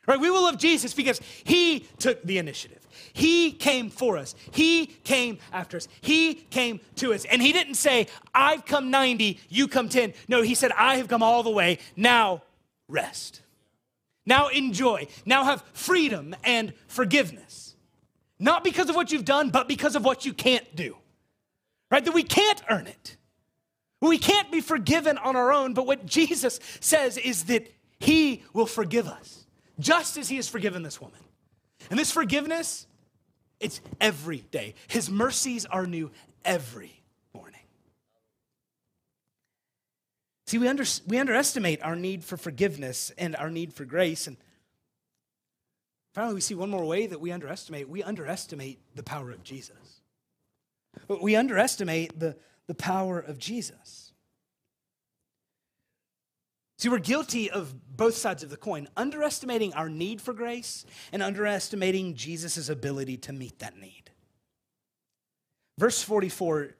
Right? 0.04 0.18
We 0.18 0.30
will 0.30 0.42
love 0.42 0.58
Jesus 0.58 0.92
because 0.92 1.20
he 1.44 1.86
took 2.00 2.20
the 2.24 2.38
initiative. 2.38 2.84
He 3.12 3.52
came 3.52 3.88
for 3.88 4.18
us. 4.18 4.34
He 4.50 4.86
came 4.86 5.38
after 5.52 5.76
us. 5.76 5.86
He 6.00 6.34
came 6.34 6.80
to 6.96 7.14
us. 7.14 7.24
And 7.24 7.40
he 7.40 7.52
didn't 7.52 7.76
say, 7.76 8.08
I've 8.34 8.66
come 8.66 8.90
90, 8.90 9.38
you 9.48 9.68
come 9.68 9.88
10. 9.88 10.12
No, 10.26 10.42
he 10.42 10.56
said, 10.56 10.72
I 10.72 10.96
have 10.96 11.06
come 11.06 11.22
all 11.22 11.44
the 11.44 11.50
way. 11.50 11.78
Now 11.94 12.42
rest. 12.88 13.42
Now 14.26 14.48
enjoy. 14.48 15.06
Now 15.24 15.44
have 15.44 15.62
freedom 15.72 16.34
and 16.42 16.72
forgiveness. 16.88 17.76
Not 18.40 18.64
because 18.64 18.90
of 18.90 18.96
what 18.96 19.12
you've 19.12 19.24
done, 19.24 19.50
but 19.50 19.68
because 19.68 19.94
of 19.94 20.04
what 20.04 20.26
you 20.26 20.32
can't 20.32 20.74
do. 20.74 20.96
Right? 21.92 22.04
That 22.04 22.12
we 22.12 22.24
can't 22.24 22.60
earn 22.68 22.88
it. 22.88 23.16
We 24.00 24.18
can't 24.18 24.50
be 24.52 24.60
forgiven 24.60 25.18
on 25.18 25.36
our 25.36 25.52
own, 25.52 25.74
but 25.74 25.86
what 25.86 26.04
Jesus 26.06 26.60
says 26.80 27.16
is 27.16 27.44
that 27.44 27.72
he 27.98 28.42
will 28.52 28.66
forgive 28.66 29.06
us 29.08 29.46
just 29.78 30.16
as 30.16 30.28
he 30.28 30.36
has 30.36 30.48
forgiven 30.48 30.82
this 30.82 31.00
woman. 31.00 31.18
And 31.90 31.98
this 31.98 32.10
forgiveness, 32.10 32.86
it's 33.60 33.80
every 34.00 34.38
day. 34.50 34.74
His 34.88 35.10
mercies 35.10 35.64
are 35.66 35.86
new 35.86 36.10
every 36.44 37.02
morning. 37.32 37.60
See, 40.46 40.58
we, 40.58 40.68
under, 40.68 40.84
we 41.06 41.18
underestimate 41.18 41.82
our 41.82 41.96
need 41.96 42.22
for 42.22 42.36
forgiveness 42.36 43.12
and 43.16 43.34
our 43.36 43.50
need 43.50 43.72
for 43.72 43.84
grace. 43.84 44.26
And 44.26 44.36
finally, 46.12 46.34
we 46.34 46.40
see 46.40 46.54
one 46.54 46.70
more 46.70 46.84
way 46.84 47.06
that 47.06 47.20
we 47.20 47.32
underestimate. 47.32 47.88
We 47.88 48.02
underestimate 48.02 48.78
the 48.94 49.02
power 49.02 49.30
of 49.30 49.42
Jesus. 49.42 50.00
We 51.08 51.36
underestimate 51.36 52.18
the, 52.18 52.36
the 52.68 52.74
power 52.74 53.18
of 53.18 53.38
Jesus. 53.38 54.12
See, 56.78 56.90
we're 56.90 56.98
guilty 56.98 57.50
of 57.50 57.74
both 57.96 58.14
sides 58.14 58.42
of 58.42 58.50
the 58.50 58.56
coin, 58.56 58.88
underestimating 58.96 59.72
our 59.74 59.88
need 59.88 60.20
for 60.20 60.34
grace 60.34 60.84
and 61.10 61.22
underestimating 61.22 62.14
Jesus' 62.14 62.68
ability 62.68 63.16
to 63.18 63.32
meet 63.32 63.58
that 63.60 63.78
need. 63.78 64.10
Verse 65.78 66.02
44, 66.02 66.74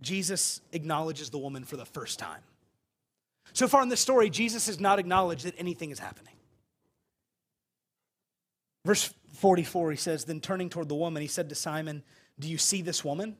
Jesus 0.00 0.60
acknowledges 0.72 1.30
the 1.30 1.38
woman 1.38 1.64
for 1.64 1.76
the 1.76 1.84
first 1.84 2.18
time. 2.18 2.40
So 3.52 3.68
far 3.68 3.82
in 3.82 3.88
this 3.88 4.00
story, 4.00 4.30
Jesus 4.30 4.66
has 4.66 4.80
not 4.80 4.98
acknowledged 4.98 5.44
that 5.44 5.54
anything 5.58 5.90
is 5.90 5.98
happening. 5.98 6.34
Verse 8.84 9.12
44, 9.34 9.90
he 9.92 9.96
says, 9.96 10.24
Then 10.24 10.40
turning 10.40 10.70
toward 10.70 10.88
the 10.88 10.94
woman, 10.94 11.22
he 11.22 11.28
said 11.28 11.48
to 11.50 11.54
Simon, 11.54 12.02
Do 12.38 12.48
you 12.48 12.58
see 12.58 12.82
this 12.82 13.04
woman? 13.04 13.36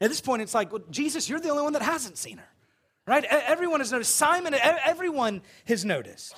At 0.00 0.08
this 0.08 0.20
point, 0.20 0.42
it's 0.42 0.54
like, 0.54 0.72
well, 0.72 0.82
Jesus, 0.90 1.28
you're 1.28 1.40
the 1.40 1.50
only 1.50 1.62
one 1.62 1.74
that 1.74 1.82
hasn't 1.82 2.16
seen 2.16 2.38
her. 2.38 2.48
Right? 3.06 3.24
Everyone 3.24 3.80
has 3.80 3.92
noticed. 3.92 4.14
Simon, 4.14 4.54
everyone 4.54 5.42
has 5.66 5.84
noticed. 5.84 6.34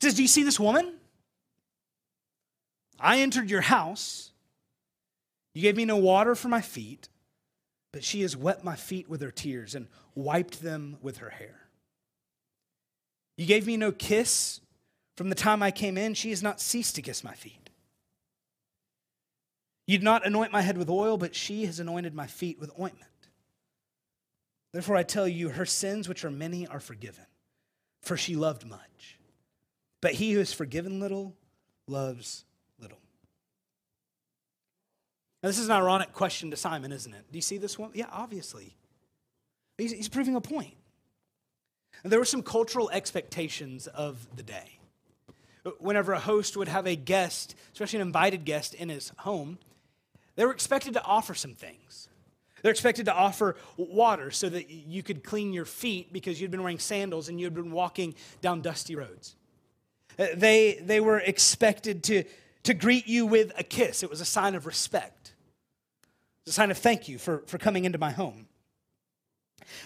He 0.00 0.06
says, 0.06 0.14
Do 0.14 0.22
you 0.22 0.28
see 0.28 0.42
this 0.42 0.60
woman? 0.60 0.94
I 3.00 3.20
entered 3.20 3.50
your 3.50 3.60
house. 3.60 4.30
You 5.52 5.62
gave 5.62 5.76
me 5.76 5.84
no 5.84 5.96
water 5.96 6.34
for 6.34 6.48
my 6.48 6.60
feet, 6.60 7.08
but 7.92 8.04
she 8.04 8.22
has 8.22 8.36
wet 8.36 8.64
my 8.64 8.76
feet 8.76 9.08
with 9.08 9.20
her 9.20 9.30
tears 9.30 9.74
and 9.74 9.88
wiped 10.14 10.62
them 10.62 10.96
with 11.02 11.18
her 11.18 11.30
hair. 11.30 11.68
You 13.36 13.46
gave 13.46 13.66
me 13.66 13.76
no 13.76 13.90
kiss 13.90 14.60
from 15.16 15.28
the 15.28 15.34
time 15.34 15.62
I 15.62 15.70
came 15.70 15.98
in. 15.98 16.14
She 16.14 16.30
has 16.30 16.42
not 16.42 16.60
ceased 16.60 16.94
to 16.96 17.02
kiss 17.02 17.24
my 17.24 17.34
feet. 17.34 17.63
You 19.86 19.98
did 19.98 20.04
not 20.04 20.26
anoint 20.26 20.52
my 20.52 20.62
head 20.62 20.78
with 20.78 20.88
oil, 20.88 21.16
but 21.16 21.34
she 21.34 21.66
has 21.66 21.78
anointed 21.78 22.14
my 22.14 22.26
feet 22.26 22.58
with 22.58 22.70
ointment. 22.80 23.10
Therefore, 24.72 24.96
I 24.96 25.02
tell 25.02 25.28
you, 25.28 25.50
her 25.50 25.66
sins, 25.66 26.08
which 26.08 26.24
are 26.24 26.30
many, 26.30 26.66
are 26.66 26.80
forgiven, 26.80 27.26
for 28.02 28.16
she 28.16 28.34
loved 28.34 28.66
much. 28.66 29.18
But 30.00 30.14
he 30.14 30.32
who 30.32 30.40
is 30.40 30.52
forgiven 30.52 31.00
little 31.00 31.36
loves 31.86 32.44
little. 32.78 32.98
Now, 35.42 35.48
this 35.48 35.58
is 35.58 35.66
an 35.66 35.76
ironic 35.76 36.12
question 36.12 36.50
to 36.50 36.56
Simon, 36.56 36.90
isn't 36.90 37.12
it? 37.12 37.24
Do 37.30 37.38
you 37.38 37.42
see 37.42 37.58
this 37.58 37.78
one? 37.78 37.90
Yeah, 37.94 38.06
obviously. 38.10 38.76
He's, 39.78 39.92
he's 39.92 40.08
proving 40.08 40.34
a 40.34 40.40
point. 40.40 40.74
And 42.02 42.10
there 42.10 42.18
were 42.18 42.24
some 42.24 42.42
cultural 42.42 42.90
expectations 42.90 43.86
of 43.86 44.26
the 44.36 44.42
day. 44.42 44.78
Whenever 45.78 46.12
a 46.12 46.18
host 46.18 46.56
would 46.56 46.68
have 46.68 46.86
a 46.86 46.96
guest, 46.96 47.54
especially 47.72 48.00
an 48.00 48.06
invited 48.06 48.44
guest, 48.44 48.74
in 48.74 48.88
his 48.88 49.12
home, 49.18 49.58
they 50.36 50.44
were 50.44 50.52
expected 50.52 50.94
to 50.94 51.04
offer 51.04 51.34
some 51.34 51.54
things. 51.54 52.08
They're 52.62 52.72
expected 52.72 53.06
to 53.06 53.14
offer 53.14 53.56
water 53.76 54.30
so 54.30 54.48
that 54.48 54.70
you 54.70 55.02
could 55.02 55.22
clean 55.22 55.52
your 55.52 55.66
feet 55.66 56.14
because 56.14 56.40
you'd 56.40 56.50
been 56.50 56.62
wearing 56.62 56.78
sandals 56.78 57.28
and 57.28 57.38
you'd 57.38 57.54
been 57.54 57.72
walking 57.72 58.14
down 58.40 58.62
dusty 58.62 58.96
roads. 58.96 59.36
Uh, 60.18 60.28
they, 60.34 60.80
they 60.80 60.98
were 60.98 61.18
expected 61.18 62.02
to, 62.04 62.24
to 62.62 62.72
greet 62.72 63.06
you 63.06 63.26
with 63.26 63.52
a 63.58 63.62
kiss, 63.62 64.02
it 64.02 64.08
was 64.08 64.22
a 64.22 64.24
sign 64.24 64.54
of 64.54 64.64
respect. 64.64 65.34
It's 66.46 66.52
a 66.52 66.54
sign 66.54 66.70
of 66.70 66.78
thank 66.78 67.08
you 67.08 67.18
for, 67.18 67.42
for 67.46 67.58
coming 67.58 67.84
into 67.84 67.98
my 67.98 68.10
home. 68.10 68.46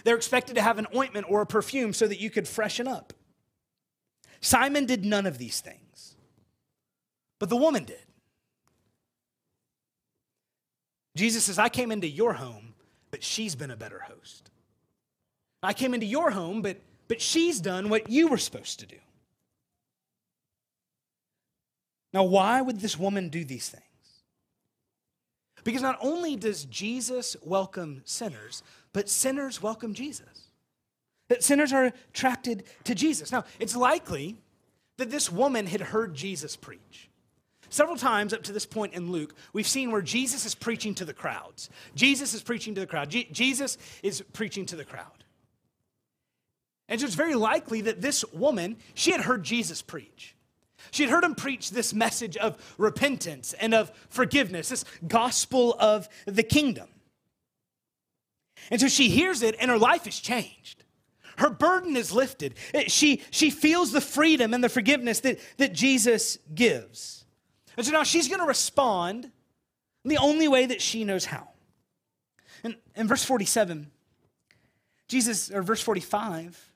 They're 0.04 0.16
expected 0.16 0.54
to 0.54 0.62
have 0.62 0.78
an 0.78 0.86
ointment 0.94 1.26
or 1.28 1.40
a 1.42 1.46
perfume 1.46 1.92
so 1.92 2.06
that 2.06 2.20
you 2.20 2.30
could 2.30 2.46
freshen 2.46 2.86
up. 2.86 3.12
Simon 4.40 4.86
did 4.86 5.04
none 5.04 5.26
of 5.26 5.38
these 5.38 5.60
things, 5.60 6.14
but 7.38 7.48
the 7.48 7.56
woman 7.56 7.84
did. 7.84 8.07
Jesus 11.18 11.44
says, 11.44 11.58
I 11.58 11.68
came 11.68 11.90
into 11.90 12.06
your 12.06 12.32
home, 12.32 12.74
but 13.10 13.24
she's 13.24 13.56
been 13.56 13.72
a 13.72 13.76
better 13.76 13.98
host. 13.98 14.50
I 15.64 15.72
came 15.72 15.92
into 15.92 16.06
your 16.06 16.30
home, 16.30 16.62
but, 16.62 16.76
but 17.08 17.20
she's 17.20 17.60
done 17.60 17.88
what 17.88 18.08
you 18.08 18.28
were 18.28 18.38
supposed 18.38 18.78
to 18.80 18.86
do. 18.86 18.96
Now, 22.12 22.22
why 22.22 22.62
would 22.62 22.78
this 22.80 22.96
woman 22.96 23.30
do 23.30 23.44
these 23.44 23.68
things? 23.68 23.84
Because 25.64 25.82
not 25.82 25.98
only 26.00 26.36
does 26.36 26.64
Jesus 26.66 27.36
welcome 27.42 28.02
sinners, 28.04 28.62
but 28.92 29.08
sinners 29.08 29.60
welcome 29.60 29.94
Jesus. 29.94 30.48
That 31.28 31.42
sinners 31.42 31.72
are 31.72 31.92
attracted 32.10 32.62
to 32.84 32.94
Jesus. 32.94 33.32
Now, 33.32 33.44
it's 33.58 33.74
likely 33.74 34.36
that 34.98 35.10
this 35.10 35.32
woman 35.32 35.66
had 35.66 35.80
heard 35.80 36.14
Jesus 36.14 36.54
preach. 36.54 37.10
Several 37.70 37.96
times 37.96 38.32
up 38.32 38.42
to 38.44 38.52
this 38.52 38.66
point 38.66 38.94
in 38.94 39.10
Luke, 39.12 39.34
we've 39.52 39.68
seen 39.68 39.90
where 39.90 40.02
Jesus 40.02 40.46
is 40.46 40.54
preaching 40.54 40.94
to 40.96 41.04
the 41.04 41.12
crowds. 41.12 41.68
Jesus 41.94 42.34
is 42.34 42.42
preaching 42.42 42.74
to 42.74 42.80
the 42.80 42.86
crowd. 42.86 43.10
Je- 43.10 43.28
Jesus 43.30 43.76
is 44.02 44.22
preaching 44.32 44.66
to 44.66 44.76
the 44.76 44.84
crowd. 44.84 45.24
And 46.88 47.00
so 47.00 47.06
it's 47.06 47.14
very 47.14 47.34
likely 47.34 47.82
that 47.82 48.00
this 48.00 48.24
woman, 48.32 48.78
she 48.94 49.12
had 49.12 49.20
heard 49.20 49.42
Jesus 49.42 49.82
preach. 49.82 50.34
She 50.90 51.02
had 51.02 51.12
heard 51.12 51.24
him 51.24 51.34
preach 51.34 51.70
this 51.70 51.92
message 51.92 52.36
of 52.36 52.56
repentance 52.78 53.52
and 53.52 53.74
of 53.74 53.92
forgiveness, 54.08 54.70
this 54.70 54.84
gospel 55.06 55.76
of 55.78 56.08
the 56.24 56.42
kingdom. 56.42 56.88
And 58.70 58.80
so 58.80 58.88
she 58.88 59.08
hears 59.08 59.42
it 59.42 59.56
and 59.60 59.70
her 59.70 59.78
life 59.78 60.06
is 60.06 60.18
changed. 60.18 60.84
Her 61.36 61.50
burden 61.50 61.96
is 61.96 62.12
lifted. 62.12 62.54
She, 62.88 63.22
she 63.30 63.50
feels 63.50 63.92
the 63.92 64.00
freedom 64.00 64.54
and 64.54 64.64
the 64.64 64.68
forgiveness 64.68 65.20
that, 65.20 65.38
that 65.58 65.72
Jesus 65.72 66.38
gives. 66.54 67.17
And 67.78 67.86
so 67.86 67.92
now 67.92 68.02
she's 68.02 68.26
going 68.26 68.40
to 68.40 68.46
respond 68.46 69.30
the 70.04 70.18
only 70.18 70.48
way 70.48 70.66
that 70.66 70.82
she 70.82 71.04
knows 71.04 71.24
how. 71.24 71.46
And 72.64 72.76
in 72.96 73.06
verse 73.06 73.22
47, 73.22 73.88
Jesus, 75.06 75.52
or 75.52 75.62
verse 75.62 75.80
45, 75.80 76.72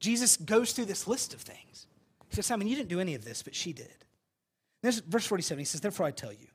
Jesus 0.00 0.38
goes 0.38 0.72
through 0.72 0.86
this 0.86 1.06
list 1.06 1.34
of 1.34 1.42
things. 1.42 1.86
He 2.30 2.36
says, 2.36 2.46
Simon, 2.46 2.66
you 2.66 2.76
didn't 2.76 2.88
do 2.88 2.98
any 2.98 3.14
of 3.14 3.26
this, 3.26 3.42
but 3.42 3.54
she 3.54 3.74
did. 3.74 3.92
There's 4.80 5.00
verse 5.00 5.26
47. 5.26 5.58
He 5.58 5.66
says, 5.66 5.82
Therefore 5.82 6.06
I 6.06 6.12
tell 6.12 6.32
you, 6.32 6.46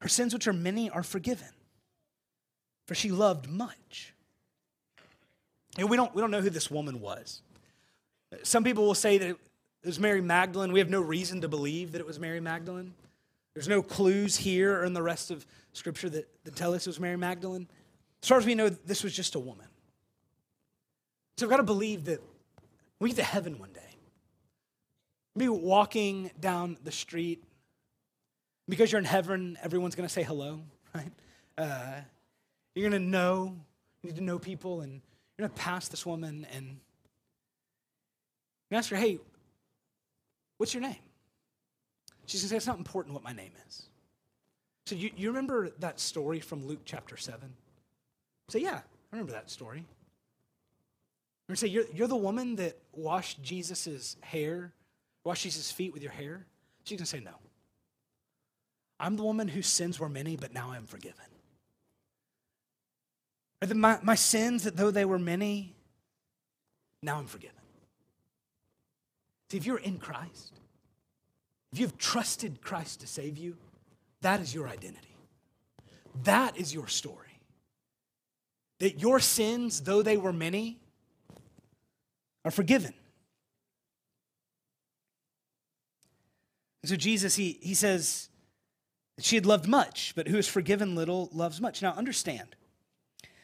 her 0.00 0.08
sins, 0.08 0.32
which 0.32 0.46
are 0.46 0.52
many, 0.52 0.90
are 0.90 1.02
forgiven, 1.02 1.48
for 2.86 2.94
she 2.94 3.10
loved 3.10 3.48
much. 3.48 4.14
And 5.76 5.90
we 5.90 5.96
don't, 5.96 6.14
we 6.14 6.20
don't 6.20 6.30
know 6.30 6.40
who 6.40 6.50
this 6.50 6.70
woman 6.70 7.00
was. 7.00 7.42
Some 8.44 8.62
people 8.62 8.86
will 8.86 8.94
say 8.94 9.18
that 9.18 9.36
it 9.82 9.86
was 9.86 9.98
Mary 9.98 10.20
Magdalene. 10.20 10.72
We 10.72 10.78
have 10.80 10.90
no 10.90 11.00
reason 11.00 11.40
to 11.40 11.48
believe 11.48 11.92
that 11.92 12.00
it 12.00 12.06
was 12.06 12.18
Mary 12.18 12.40
Magdalene. 12.40 12.94
There's 13.54 13.68
no 13.68 13.82
clues 13.82 14.36
here 14.36 14.78
or 14.78 14.84
in 14.84 14.92
the 14.92 15.02
rest 15.02 15.30
of 15.30 15.46
Scripture 15.72 16.10
that, 16.10 16.28
that 16.44 16.54
tell 16.54 16.74
us 16.74 16.86
it 16.86 16.90
was 16.90 17.00
Mary 17.00 17.16
Magdalene. 17.16 17.66
As 18.22 18.28
far 18.28 18.38
as 18.38 18.46
we 18.46 18.54
know, 18.54 18.68
this 18.68 19.02
was 19.02 19.14
just 19.14 19.34
a 19.34 19.38
woman. 19.38 19.66
So 21.38 21.46
we've 21.46 21.50
got 21.50 21.56
to 21.56 21.62
believe 21.62 22.04
that 22.04 22.20
we 22.98 23.08
get 23.08 23.16
to 23.16 23.22
heaven 23.22 23.58
one 23.58 23.72
day, 23.72 23.80
be 25.36 25.48
walking 25.48 26.30
down 26.38 26.76
the 26.84 26.92
street. 26.92 27.42
Because 28.68 28.92
you're 28.92 29.00
in 29.00 29.06
heaven, 29.06 29.58
everyone's 29.62 29.94
going 29.94 30.06
to 30.06 30.12
say 30.12 30.22
hello, 30.22 30.60
right? 30.94 31.10
Uh, 31.56 32.00
you're 32.74 32.88
going 32.88 33.02
to 33.02 33.08
know, 33.08 33.56
you 34.02 34.10
need 34.10 34.16
to 34.16 34.22
know 34.22 34.38
people, 34.38 34.82
and 34.82 34.92
you're 34.92 35.48
going 35.48 35.56
to 35.56 35.62
pass 35.62 35.88
this 35.88 36.04
woman 36.04 36.46
and 36.54 36.76
ask 38.70 38.90
her, 38.90 38.96
hey, 38.96 39.18
what's 40.60 40.74
your 40.74 40.82
name? 40.82 40.96
She's 42.26 42.42
going 42.42 42.46
to 42.46 42.50
say, 42.50 42.56
it's 42.56 42.66
not 42.66 42.78
important 42.78 43.14
what 43.14 43.24
my 43.24 43.32
name 43.32 43.52
is. 43.66 43.82
So 44.86 44.94
you, 44.94 45.10
you 45.16 45.28
remember 45.28 45.70
that 45.78 45.98
story 45.98 46.40
from 46.40 46.66
Luke 46.66 46.80
chapter 46.84 47.16
7? 47.16 47.40
Say, 48.48 48.60
yeah, 48.60 48.78
I 48.78 49.16
remember 49.16 49.32
that 49.32 49.50
story. 49.50 49.84
You're 51.48 51.56
say, 51.56 51.68
you're, 51.68 51.86
you're 51.94 52.08
the 52.08 52.16
woman 52.16 52.56
that 52.56 52.76
washed 52.92 53.42
Jesus' 53.42 54.16
hair 54.20 54.72
wash 55.24 55.42
Jesus' 55.42 55.70
feet 55.70 55.92
with 55.92 56.02
your 56.02 56.12
hair? 56.12 56.46
She's 56.84 56.98
going 56.98 57.04
to 57.04 57.10
say, 57.10 57.20
No. 57.20 57.34
I'm 58.98 59.16
the 59.16 59.22
woman 59.22 59.48
whose 59.48 59.66
sins 59.66 59.98
were 59.98 60.10
many, 60.10 60.36
but 60.36 60.52
now 60.52 60.70
I 60.70 60.76
am 60.76 60.84
forgiven. 60.84 61.24
Or 63.62 63.66
the, 63.66 63.74
my, 63.74 63.98
my 64.02 64.14
sins, 64.14 64.64
that 64.64 64.76
though 64.76 64.90
they 64.90 65.06
were 65.06 65.18
many, 65.18 65.74
now 67.02 67.18
I'm 67.18 67.26
forgiven. 67.26 67.59
See, 69.50 69.56
if 69.56 69.66
you're 69.66 69.78
in 69.78 69.98
Christ, 69.98 70.60
if 71.72 71.80
you've 71.80 71.98
trusted 71.98 72.60
Christ 72.62 73.00
to 73.00 73.06
save 73.06 73.36
you, 73.36 73.56
that 74.20 74.40
is 74.40 74.54
your 74.54 74.68
identity. 74.68 75.16
That 76.24 76.56
is 76.56 76.72
your 76.72 76.86
story. 76.86 77.16
That 78.78 79.00
your 79.00 79.20
sins, 79.20 79.80
though 79.82 80.02
they 80.02 80.16
were 80.16 80.32
many, 80.32 80.78
are 82.44 82.50
forgiven. 82.50 82.94
And 86.82 86.90
so 86.90 86.96
Jesus, 86.96 87.36
he, 87.36 87.58
he 87.60 87.74
says 87.74 88.28
that 89.16 89.24
she 89.24 89.36
had 89.36 89.46
loved 89.46 89.68
much, 89.68 90.14
but 90.16 90.28
who 90.28 90.38
is 90.38 90.48
forgiven 90.48 90.94
little 90.94 91.28
loves 91.32 91.60
much. 91.60 91.82
Now 91.82 91.92
understand, 91.92 92.56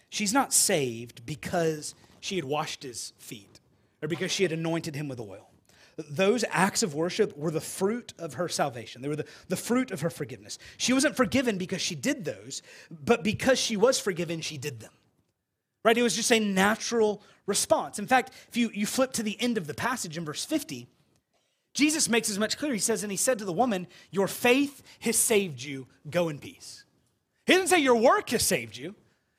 she's 0.08 0.32
not 0.32 0.52
saved 0.52 1.26
because 1.26 1.94
she 2.20 2.36
had 2.36 2.44
washed 2.44 2.82
his 2.82 3.12
feet 3.18 3.60
or 4.02 4.08
because 4.08 4.30
she 4.30 4.42
had 4.42 4.52
anointed 4.52 4.94
him 4.94 5.08
with 5.08 5.20
oil. 5.20 5.50
Those 5.96 6.44
acts 6.50 6.82
of 6.82 6.94
worship 6.94 7.36
were 7.36 7.50
the 7.50 7.60
fruit 7.60 8.12
of 8.18 8.34
her 8.34 8.48
salvation. 8.48 9.00
They 9.00 9.08
were 9.08 9.16
the, 9.16 9.26
the 9.48 9.56
fruit 9.56 9.90
of 9.90 10.02
her 10.02 10.10
forgiveness. 10.10 10.58
She 10.76 10.92
wasn't 10.92 11.16
forgiven 11.16 11.56
because 11.56 11.80
she 11.80 11.94
did 11.94 12.24
those, 12.24 12.62
but 12.90 13.24
because 13.24 13.58
she 13.58 13.76
was 13.78 13.98
forgiven, 13.98 14.42
she 14.42 14.58
did 14.58 14.80
them. 14.80 14.92
Right? 15.84 15.96
It 15.96 16.02
was 16.02 16.16
just 16.16 16.32
a 16.32 16.40
natural 16.40 17.22
response. 17.46 17.98
In 17.98 18.06
fact, 18.06 18.32
if 18.48 18.56
you, 18.56 18.70
you 18.74 18.84
flip 18.84 19.12
to 19.14 19.22
the 19.22 19.40
end 19.40 19.56
of 19.56 19.66
the 19.66 19.74
passage 19.74 20.18
in 20.18 20.24
verse 20.24 20.44
50, 20.44 20.86
Jesus 21.72 22.08
makes 22.08 22.28
as 22.28 22.38
much 22.38 22.58
clear. 22.58 22.72
He 22.72 22.78
says, 22.78 23.02
and 23.02 23.12
he 23.12 23.16
said 23.16 23.38
to 23.38 23.44
the 23.44 23.52
woman, 23.52 23.86
Your 24.10 24.28
faith 24.28 24.82
has 25.00 25.16
saved 25.16 25.62
you. 25.62 25.86
Go 26.10 26.28
in 26.28 26.38
peace. 26.38 26.84
He 27.46 27.52
didn't 27.52 27.68
say 27.68 27.78
your 27.78 27.96
work 27.96 28.30
has 28.30 28.42
saved 28.42 28.76
you. 28.76 28.94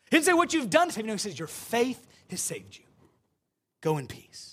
He 0.10 0.16
didn't 0.16 0.26
say 0.26 0.34
what 0.34 0.54
you've 0.54 0.70
done 0.70 0.90
saved 0.90 1.06
you. 1.06 1.08
No, 1.08 1.14
he 1.14 1.20
says 1.20 1.38
your 1.38 1.48
faith 1.48 2.08
has 2.30 2.40
saved 2.40 2.78
you. 2.78 2.86
Go 3.82 3.98
in 3.98 4.08
peace. 4.08 4.47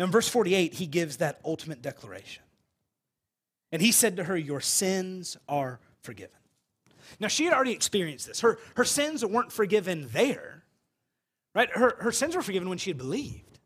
Now, 0.00 0.06
in 0.06 0.12
verse 0.12 0.28
48, 0.28 0.72
he 0.72 0.86
gives 0.86 1.18
that 1.18 1.40
ultimate 1.44 1.82
declaration. 1.82 2.42
And 3.70 3.82
he 3.82 3.92
said 3.92 4.16
to 4.16 4.24
her, 4.24 4.34
Your 4.34 4.62
sins 4.62 5.36
are 5.46 5.78
forgiven. 6.00 6.38
Now, 7.20 7.28
she 7.28 7.44
had 7.44 7.52
already 7.52 7.72
experienced 7.72 8.26
this. 8.26 8.40
Her, 8.40 8.58
her 8.76 8.84
sins 8.86 9.22
weren't 9.22 9.52
forgiven 9.52 10.08
there, 10.10 10.64
right? 11.54 11.68
Her, 11.68 11.96
her 12.00 12.12
sins 12.12 12.34
were 12.34 12.40
forgiven 12.40 12.70
when 12.70 12.78
she 12.78 12.88
had 12.88 12.96
believed. 12.96 13.58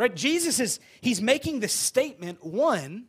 Right? 0.00 0.12
Jesus 0.12 0.58
is, 0.58 0.80
he's 1.00 1.22
making 1.22 1.60
this 1.60 1.72
statement, 1.72 2.44
one, 2.44 3.04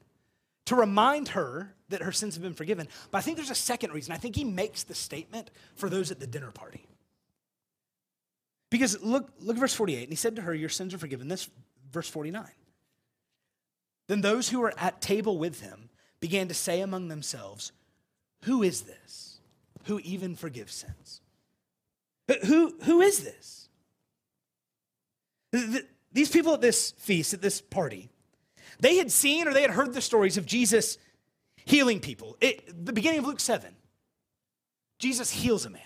to 0.66 0.76
remind 0.76 1.30
her 1.30 1.74
that 1.90 2.04
her 2.04 2.12
sins 2.12 2.36
have 2.36 2.44
been 2.44 2.54
forgiven. 2.54 2.88
But 3.10 3.18
I 3.18 3.22
think 3.22 3.38
there's 3.38 3.50
a 3.50 3.56
second 3.56 3.94
reason. 3.94 4.14
I 4.14 4.18
think 4.18 4.36
he 4.36 4.44
makes 4.44 4.84
the 4.84 4.94
statement 4.94 5.50
for 5.76 5.90
those 5.90 6.12
at 6.12 6.20
the 6.20 6.28
dinner 6.28 6.52
party. 6.52 6.86
Because 8.70 9.02
look, 9.02 9.32
look 9.40 9.56
at 9.56 9.60
verse 9.60 9.74
48. 9.74 10.04
And 10.04 10.10
he 10.12 10.16
said 10.16 10.36
to 10.36 10.44
her, 10.44 10.54
Your 10.54 10.70
sins 10.70 10.94
are 10.94 11.00
forgiven. 11.00 11.30
This 11.30 11.50
verse 11.96 12.10
49. 12.10 12.46
Then 14.08 14.22
those 14.22 14.50
who 14.50 14.60
were 14.60 14.74
at 14.78 15.02
table 15.02 15.40
with 15.40 15.62
him 15.62 15.90
began 16.20 16.48
to 16.50 16.54
say 16.54 16.82
among 16.82 17.08
themselves, 17.08 17.72
Who 18.44 18.62
is 18.62 18.82
this? 18.82 19.40
Who 19.86 20.00
even 20.00 20.36
forgives 20.36 20.74
sins? 20.76 21.22
Who, 22.46 22.76
who 22.84 23.02
is 23.02 23.24
this? 23.24 23.70
These 26.12 26.30
people 26.30 26.54
at 26.54 26.62
this 26.62 26.92
feast, 26.92 27.34
at 27.34 27.42
this 27.42 27.62
party, 27.62 28.10
they 28.80 28.98
had 28.98 29.12
seen 29.12 29.48
or 29.48 29.54
they 29.54 29.62
had 29.62 29.72
heard 29.72 29.94
the 29.94 30.02
stories 30.02 30.38
of 30.38 30.46
Jesus 30.46 30.98
healing 31.66 32.00
people. 32.00 32.36
It, 32.42 32.86
the 32.86 32.94
beginning 32.94 33.20
of 33.20 33.26
Luke 33.26 33.40
7, 33.40 33.74
Jesus 35.00 35.32
heals 35.32 35.66
a 35.66 35.70
man. 35.70 35.82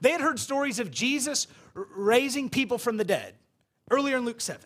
They 0.00 0.10
had 0.10 0.20
heard 0.20 0.38
stories 0.38 0.80
of 0.80 0.90
Jesus 0.90 1.46
raising 1.72 2.50
people 2.50 2.78
from 2.78 2.98
the 2.98 3.04
dead. 3.04 3.34
Earlier 3.90 4.16
in 4.16 4.24
Luke 4.24 4.40
7, 4.40 4.64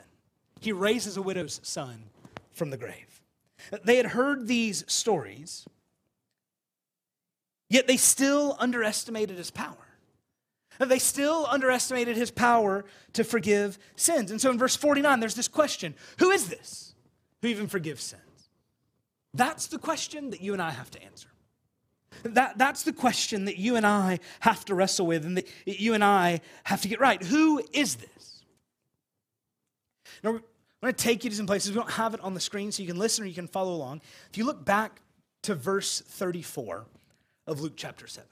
he 0.61 0.73
raises 0.73 1.17
a 1.17 1.23
widow's 1.23 1.61
son 1.63 2.05
from 2.53 2.71
the 2.71 2.77
grave. 2.77 3.23
They 3.85 3.97
had 3.97 4.07
heard 4.07 4.47
these 4.47 4.85
stories, 4.87 5.67
yet 7.69 7.87
they 7.87 7.97
still 7.97 8.57
underestimated 8.59 9.37
his 9.37 9.51
power. 9.51 9.77
They 10.79 11.01
still 11.01 11.47
underestimated 11.51 12.17
his 12.17 12.31
power 12.31 12.85
to 13.15 13.25
forgive 13.25 13.79
sins. 13.97 14.31
And 14.31 14.41
so 14.41 14.51
in 14.51 14.59
verse 14.59 14.77
49, 14.77 15.19
there's 15.19 15.35
this 15.35 15.49
question 15.49 15.95
Who 16.19 16.31
is 16.31 16.49
this 16.49 16.95
who 17.43 17.49
even 17.49 17.67
forgives 17.67 18.03
sins? 18.03 18.23
That's 19.35 19.67
the 19.67 19.79
question 19.79 20.31
that 20.31 20.41
you 20.41 20.53
and 20.53 20.63
I 20.63 20.71
have 20.71 20.91
to 20.93 21.03
answer. 21.03 21.29
That, 22.25 22.59
that's 22.59 22.83
the 22.83 22.93
question 22.93 23.45
that 23.45 23.59
you 23.59 23.77
and 23.77 23.87
I 23.87 24.19
have 24.41 24.65
to 24.67 24.75
wrestle 24.75 25.07
with 25.07 25.25
and 25.25 25.37
that 25.37 25.49
you 25.67 25.95
and 25.95 26.03
I 26.03 26.41
have 26.65 26.83
to 26.83 26.89
get 26.89 27.01
right. 27.01 27.23
Who 27.23 27.63
is 27.73 27.97
this? 27.97 28.28
Now, 30.23 30.31
I'm 30.31 30.43
going 30.81 30.95
to 30.95 31.05
take 31.05 31.25
you 31.25 31.31
to 31.31 31.37
some 31.37 31.47
places. 31.47 31.71
We 31.71 31.77
don't 31.77 31.91
have 31.91 32.15
it 32.15 32.21
on 32.21 32.35
the 32.35 32.41
screen, 32.41 32.71
so 32.71 32.83
you 32.83 32.89
can 32.89 32.99
listen 32.99 33.25
or 33.25 33.27
you 33.27 33.35
can 33.35 33.49
follow 33.49 33.73
along. 33.73 34.01
If 34.31 34.39
you 34.39 34.45
look 34.45 34.65
back 34.65 35.01
to 35.43 35.55
verse 35.55 36.01
34 36.01 36.87
of 37.47 37.61
Luke 37.61 37.75
chapter 37.77 38.07
7. 38.07 38.29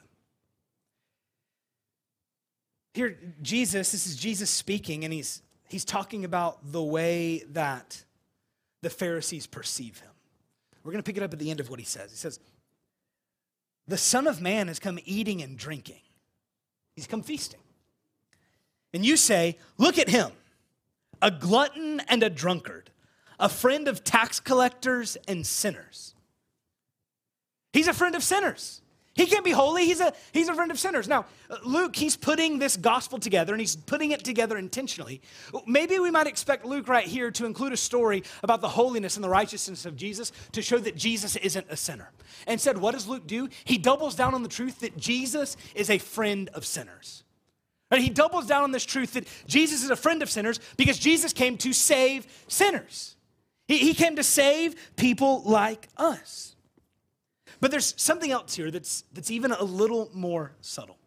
Here, 2.95 3.19
Jesus, 3.43 3.93
this 3.93 4.07
is 4.07 4.17
Jesus 4.17 4.49
speaking, 4.49 5.05
and 5.05 5.13
he's, 5.13 5.43
he's 5.69 5.85
talking 5.85 6.25
about 6.25 6.73
the 6.73 6.83
way 6.83 7.43
that 7.51 8.03
the 8.83 8.91
Pharisees 8.91 9.47
perceive 9.47 9.99
him. 9.99 10.11
We're 10.83 10.93
going 10.93 11.03
to 11.03 11.07
pick 11.07 11.17
it 11.17 11.23
up 11.23 11.33
at 11.33 11.39
the 11.39 11.51
end 11.51 11.61
of 11.61 11.69
what 11.69 11.81
he 11.81 11.85
says. 11.85 12.11
He 12.11 12.17
says, 12.17 12.39
The 13.89 13.99
Son 13.99 14.27
of 14.27 14.41
Man 14.41 14.69
has 14.69 14.79
come 14.79 14.99
eating 15.05 15.43
and 15.43 15.59
drinking, 15.59 16.01
he's 16.95 17.07
come 17.07 17.23
feasting. 17.23 17.61
And 18.95 19.05
you 19.05 19.17
say, 19.17 19.59
Look 19.79 19.99
at 19.99 20.09
him, 20.09 20.31
a 21.23 21.31
glutton 21.31 22.01
and 22.09 22.23
a 22.23 22.31
drunkard, 22.31 22.91
a 23.39 23.49
friend 23.49 23.89
of 23.89 24.05
tax 24.05 24.41
collectors 24.41 25.17
and 25.29 25.47
sinners. 25.47 26.15
He's 27.73 27.89
a 27.89 27.95
friend 27.95 28.15
of 28.15 28.23
sinners. 28.23 28.81
He 29.17 29.25
can't 29.25 29.45
be 29.45 29.51
holy. 29.51 29.87
He's 29.87 30.01
a, 30.01 30.13
he's 30.33 30.49
a 30.49 30.55
friend 30.55 30.71
of 30.71 30.79
sinners. 30.79 31.09
Now, 31.09 31.25
Luke, 31.65 31.97
he's 31.97 32.17
putting 32.17 32.59
this 32.59 32.77
gospel 32.77 33.19
together 33.19 33.55
and 33.55 33.61
he's 33.61 33.75
putting 33.75 34.11
it 34.11 34.23
together 34.23 34.59
intentionally. 34.59 35.23
Maybe 35.67 35.99
we 35.99 36.11
might 36.11 36.27
expect 36.27 36.67
Luke 36.67 36.87
right 36.87 37.07
here 37.07 37.31
to 37.31 37.47
include 37.47 37.73
a 37.73 37.79
story 37.79 38.25
about 38.43 38.61
the 38.61 38.69
holiness 38.69 39.17
and 39.17 39.25
the 39.25 39.31
righteousness 39.31 39.87
of 39.87 39.97
Jesus 39.97 40.33
to 40.53 40.61
show 40.61 40.79
that 40.79 40.97
Jesus 40.97 41.35
isn't 41.37 41.67
a 41.71 41.77
sinner. 41.77 42.11
Instead, 42.47 42.77
what 42.77 42.93
does 42.93 43.09
Luke 43.09 43.27
do? 43.27 43.49
He 43.65 43.79
doubles 43.79 44.15
down 44.15 44.35
on 44.35 44.43
the 44.43 44.51
truth 44.51 44.81
that 44.81 44.99
Jesus 44.99 45.57
is 45.75 45.89
a 45.89 45.97
friend 45.97 46.51
of 46.53 46.67
sinners. 46.67 47.25
And 47.91 48.03
he 48.03 48.11
doubles 48.11 48.47
down 48.47 48.65
on 48.65 48.73
this 48.73 48.85
truth 48.85 49.13
that 49.13 49.29
Jesus 49.47 49.85
is 49.85 49.91
a 49.91 49.97
friend 49.97 50.23
of 50.23 50.31
sinners 50.31 50.59
because 50.77 50.99
Jesus 50.99 51.33
came 51.33 51.57
to 51.59 51.73
save 51.73 52.27
sinners. 52.49 53.17
He, 53.69 53.79
he 53.79 53.95
came 53.95 54.17
to 54.17 54.25
save 54.25 54.97
people 54.97 55.43
like 55.45 55.89
us. 55.97 56.57
But 57.61 57.71
there's 57.71 57.95
something 57.97 58.31
else 58.31 58.55
here 58.55 58.71
that's, 58.71 59.05
that's 59.13 59.31
even 59.31 59.53
a 59.53 59.63
little 59.63 60.11
more 60.13 60.53
subtle. 60.61 60.99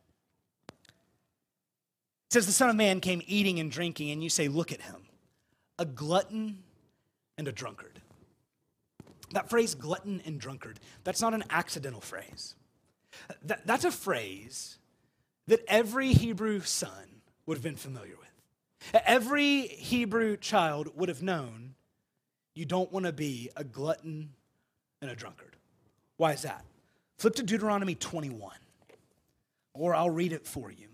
It 2.30 2.34
says, 2.34 2.46
The 2.46 2.52
Son 2.52 2.70
of 2.70 2.76
Man 2.76 3.02
came 3.02 3.22
eating 3.28 3.60
and 3.60 3.72
drinking, 3.72 4.12
and 4.12 4.24
you 4.24 4.30
say, 4.30 4.48
Look 4.48 4.72
at 4.72 4.82
him, 4.82 5.02
a 5.78 5.86
glutton 5.86 6.64
and 7.38 7.48
a 7.48 7.52
drunkard. 7.52 8.02
That 9.32 9.50
phrase, 9.50 9.76
glutton 9.76 10.22
and 10.26 10.40
drunkard, 10.40 10.80
that's 11.04 11.22
not 11.22 11.34
an 11.36 11.44
accidental 11.52 12.02
phrase. 12.02 12.56
That, 13.44 13.68
that's 13.68 13.86
a 13.86 13.92
phrase 13.92 14.79
that 15.50 15.66
every 15.68 16.14
Hebrew 16.14 16.62
son 16.62 17.22
would 17.48 17.58
have 17.58 17.64
been 17.64 17.76
familiar 17.76 18.14
with. 18.16 19.02
Every 19.04 19.62
Hebrew 19.62 20.38
child 20.38 20.90
would 20.96 21.10
have 21.10 21.24
known 21.24 21.74
you 22.54 22.66
don't 22.66 22.92
want 22.92 23.08
to 23.08 23.12
be 23.12 23.50
a 23.56 23.64
glutton 23.64 24.30
and 25.02 25.10
a 25.10 25.16
drunkard. 25.16 25.56
Why 26.18 26.34
is 26.34 26.44
that? 26.44 26.64
Flip 27.18 27.34
to 27.36 27.44
Deuteronomy 27.44 27.96
21, 27.96 28.52
or 29.74 29.96
I'll 29.96 30.12
read 30.12 30.34
it 30.34 30.46
for 30.46 30.72
you. 30.72 30.88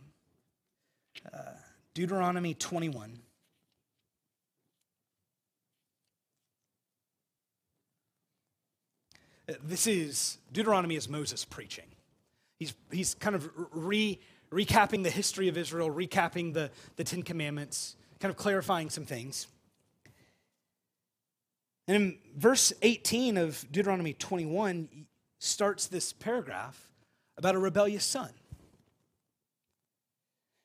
Uh, 1.33 1.39
Deuteronomy 1.93 2.53
21. 2.53 3.19
Uh, 9.49 9.53
this 9.65 9.85
is 9.85 10.37
Deuteronomy 10.53 10.95
is 10.95 11.09
Moses 11.09 11.43
preaching. 11.43 11.85
He's, 12.57 12.73
he's 12.89 13.15
kind 13.15 13.35
of 13.35 13.49
re, 13.71 14.19
recapping 14.55 15.03
the 15.03 15.09
history 15.09 15.49
of 15.49 15.57
Israel, 15.57 15.91
recapping 15.91 16.53
the, 16.53 16.71
the 16.95 17.03
Ten 17.03 17.21
Commandments, 17.21 17.97
kind 18.19 18.31
of 18.31 18.37
clarifying 18.37 18.89
some 18.89 19.05
things. 19.05 19.47
And 21.87 21.95
in 21.95 22.17
verse 22.35 22.71
18 22.81 23.37
of 23.37 23.65
Deuteronomy 23.69 24.13
21, 24.13 25.05
starts 25.39 25.87
this 25.87 26.13
paragraph 26.13 26.89
about 27.37 27.53
a 27.53 27.59
rebellious 27.59 28.05
son. 28.05 28.29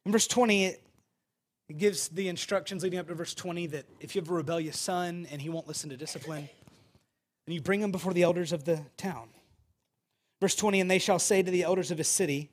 In 0.06 0.12
verse 0.12 0.28
20, 0.28 0.66
it, 0.66 0.82
gives 1.76 2.08
the 2.08 2.28
instructions 2.28 2.82
leading 2.82 2.98
up 2.98 3.06
to 3.06 3.14
verse 3.14 3.32
20 3.32 3.68
that 3.68 3.84
if 4.00 4.16
you 4.16 4.20
have 4.20 4.28
a 4.28 4.34
rebellious 4.34 4.76
son 4.76 5.24
and 5.30 5.40
he 5.40 5.48
won't 5.48 5.68
listen 5.68 5.88
to 5.88 5.96
discipline, 5.96 6.48
and 7.46 7.54
you 7.54 7.60
bring 7.60 7.80
him 7.80 7.92
before 7.92 8.12
the 8.12 8.24
elders 8.24 8.52
of 8.52 8.64
the 8.64 8.80
town. 8.96 9.28
Verse 10.40 10.56
20, 10.56 10.80
and 10.80 10.90
they 10.90 10.98
shall 10.98 11.20
say 11.20 11.42
to 11.42 11.50
the 11.50 11.62
elders 11.62 11.92
of 11.92 11.98
his 11.98 12.08
city, 12.08 12.50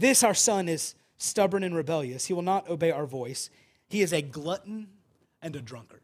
This 0.00 0.24
our 0.24 0.34
son 0.34 0.66
is 0.66 0.94
stubborn 1.18 1.62
and 1.62 1.76
rebellious. 1.76 2.24
He 2.24 2.32
will 2.32 2.40
not 2.40 2.70
obey 2.70 2.90
our 2.90 3.04
voice. 3.04 3.50
He 3.90 4.00
is 4.00 4.14
a 4.14 4.22
glutton 4.22 4.88
and 5.42 5.54
a 5.54 5.60
drunkard. 5.60 6.00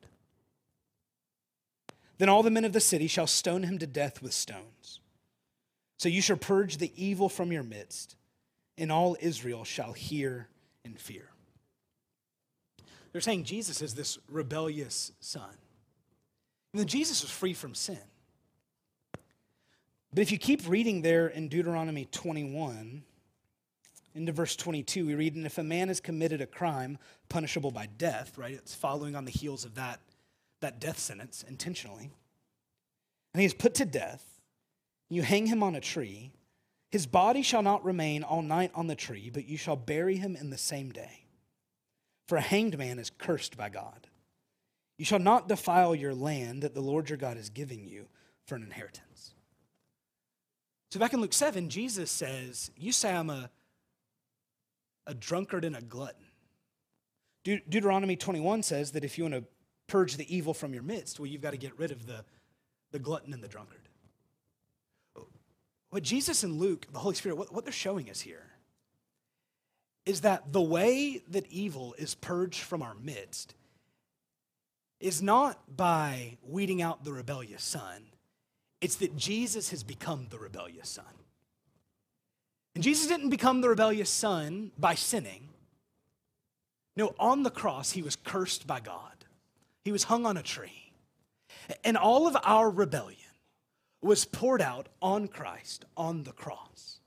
Then 2.19 2.29
all 2.29 2.43
the 2.43 2.51
men 2.51 2.67
of 2.67 2.75
the 2.75 2.81
city 2.81 3.07
shall 3.07 3.27
stone 3.27 3.63
him 3.63 3.79
to 3.79 3.87
death 3.87 4.21
with 4.21 4.35
stones. 4.35 5.01
So 5.97 6.11
you 6.11 6.21
shall 6.21 6.37
purge 6.37 6.77
the 6.77 6.93
evil 6.95 7.31
from 7.31 7.53
your 7.53 7.63
midst, 7.63 8.17
and 8.77 8.93
all 8.93 9.17
Israel 9.19 9.65
shall 9.65 9.95
hear 9.95 10.49
and 10.85 11.01
fear. 11.01 11.31
They're 13.13 13.23
saying 13.23 13.45
Jesus 13.45 13.81
is 13.81 13.95
this 13.95 14.19
rebellious 14.29 15.13
son. 15.21 15.57
And 16.75 16.81
then 16.81 16.87
Jesus 16.87 17.23
was 17.23 17.31
free 17.31 17.55
from 17.55 17.75
sin. 17.75 17.99
But 20.13 20.21
if 20.21 20.31
you 20.31 20.37
keep 20.37 20.69
reading 20.69 21.01
there 21.01 21.29
in 21.29 21.49
Deuteronomy 21.49 22.05
21, 22.13 23.03
into 24.17 24.33
verse 24.33 24.57
22, 24.57 25.07
we 25.07 25.15
read, 25.15 25.35
And 25.35 25.47
if 25.47 25.59
a 25.59 25.63
man 25.63 25.89
has 25.89 26.01
committed 26.01 26.41
a 26.41 26.47
crime 26.47 26.99
punishable 27.29 27.71
by 27.71 27.87
death, 27.87 28.37
right? 28.39 28.55
It's 28.55 28.75
following 28.75 29.15
on 29.15 29.25
the 29.25 29.31
heels 29.31 29.65
of 29.65 29.75
that, 29.75 30.01
that 30.61 30.81
death 30.81 30.99
sentence 30.99 31.45
intentionally. 31.47 32.11
And 33.35 33.41
he 33.41 33.47
is 33.47 33.55
put 33.55 33.75
to 33.75 33.85
death 33.85 34.37
you 35.09 35.23
hang 35.23 35.47
him 35.47 35.63
on 35.63 35.75
a 35.75 35.81
tree. 35.81 36.33
His 36.91 37.07
body 37.07 37.43
shall 37.43 37.63
not 37.63 37.85
remain 37.85 38.23
all 38.23 38.43
night 38.43 38.71
on 38.75 38.87
the 38.87 38.95
tree, 38.95 39.31
but 39.33 39.47
you 39.47 39.57
shall 39.57 39.77
bury 39.77 40.17
him 40.17 40.37
in 40.37 40.51
the 40.51 40.59
same 40.59 40.91
day. 40.91 41.27
For 42.27 42.37
a 42.37 42.41
hanged 42.41 42.77
man 42.79 42.99
is 42.99 43.11
cursed 43.11 43.57
by 43.57 43.69
God. 43.69 44.09
You 44.99 45.05
shall 45.05 45.19
not 45.19 45.49
defile 45.49 45.95
your 45.95 46.15
land 46.15 46.63
that 46.63 46.75
the 46.75 46.81
Lord 46.81 47.09
your 47.09 47.19
God 47.19 47.37
is 47.37 47.51
giving 47.51 47.85
you 47.85 48.09
for 48.47 48.57
an 48.57 48.63
inheritance. 48.63 49.35
So 50.91 50.99
back 50.99 51.13
in 51.13 51.21
Luke 51.21 51.33
7, 51.33 51.69
Jesus 51.69 52.11
says, 52.11 52.71
You 52.77 52.93
say 52.93 53.15
I'm 53.15 53.31
a, 53.31 53.51
a 55.07 55.15
drunkard 55.15 55.65
and 55.65 55.77
a 55.77 55.81
glutton. 55.81 56.25
De- 57.45 57.63
Deuteronomy 57.69 58.17
21 58.17 58.63
says 58.63 58.93
that 58.93 59.05
if 59.05 59.19
you 59.19 59.25
want 59.25 59.35
to 59.35 59.45
purge 59.87 60.17
the 60.17 60.35
evil 60.35 60.53
from 60.53 60.75
your 60.75 60.83
midst, 60.83 61.21
well, 61.21 61.27
you've 61.27 61.43
got 61.43 61.53
to 61.53 61.57
get 61.57 61.79
rid 61.79 61.91
of 61.91 62.07
the, 62.07 62.25
the 62.91 62.99
glutton 62.99 63.33
and 63.33 63.43
the 63.43 63.49
drunkard. 63.49 63.81
What 65.91 66.03
Jesus 66.03 66.43
and 66.43 66.59
Luke, 66.59 66.87
the 66.93 66.99
Holy 66.99 67.15
Spirit, 67.15 67.39
what, 67.39 67.53
what 67.53 67.65
they're 67.65 67.73
showing 67.73 68.11
us 68.11 68.21
here 68.21 68.51
is 70.05 70.21
that 70.23 70.53
the 70.53 70.63
way 70.63 71.23
that 71.29 71.47
evil 71.49 71.95
is 71.99 72.15
purged 72.15 72.61
from 72.61 72.83
our 72.83 72.95
midst 72.95 73.55
is 75.01 75.21
not 75.23 75.77
by 75.77 76.39
weeding 76.43 76.81
out 76.81 77.05
the 77.05 77.13
rebellious 77.13 77.63
son, 77.63 78.05
it's 78.81 78.97
that 78.97 79.17
Jesus 79.17 79.71
has 79.71 79.83
become 79.83 80.27
the 80.31 80.39
rebellious 80.39 80.89
son. 80.89 81.05
And 82.77 82.85
Jesus 82.85 83.07
didn't 83.07 83.31
become 83.31 83.63
the 83.63 83.71
rebellious 83.71 84.11
son 84.11 84.71
by 84.79 84.95
sinning. 84.95 85.49
No, 86.95 87.15
on 87.19 87.43
the 87.43 87.51
cross, 87.51 87.93
he 87.93 88.03
was 88.03 88.17
cursed 88.17 88.67
by 88.67 88.81
God. 88.81 89.25
He 89.83 89.93
was 89.93 90.05
hung 90.05 90.27
on 90.27 90.37
a 90.37 90.43
tree. 90.43 90.93
And 91.83 91.97
all 91.97 92.27
of 92.27 92.37
our 92.45 92.71
rebellion, 92.71 93.17
was 94.03 94.27
poured 94.27 94.61
out 94.61 94.89
on 95.01 95.27
Christ 95.27 95.85
on 95.97 96.25
the 96.25 96.33
cross. 96.33 97.01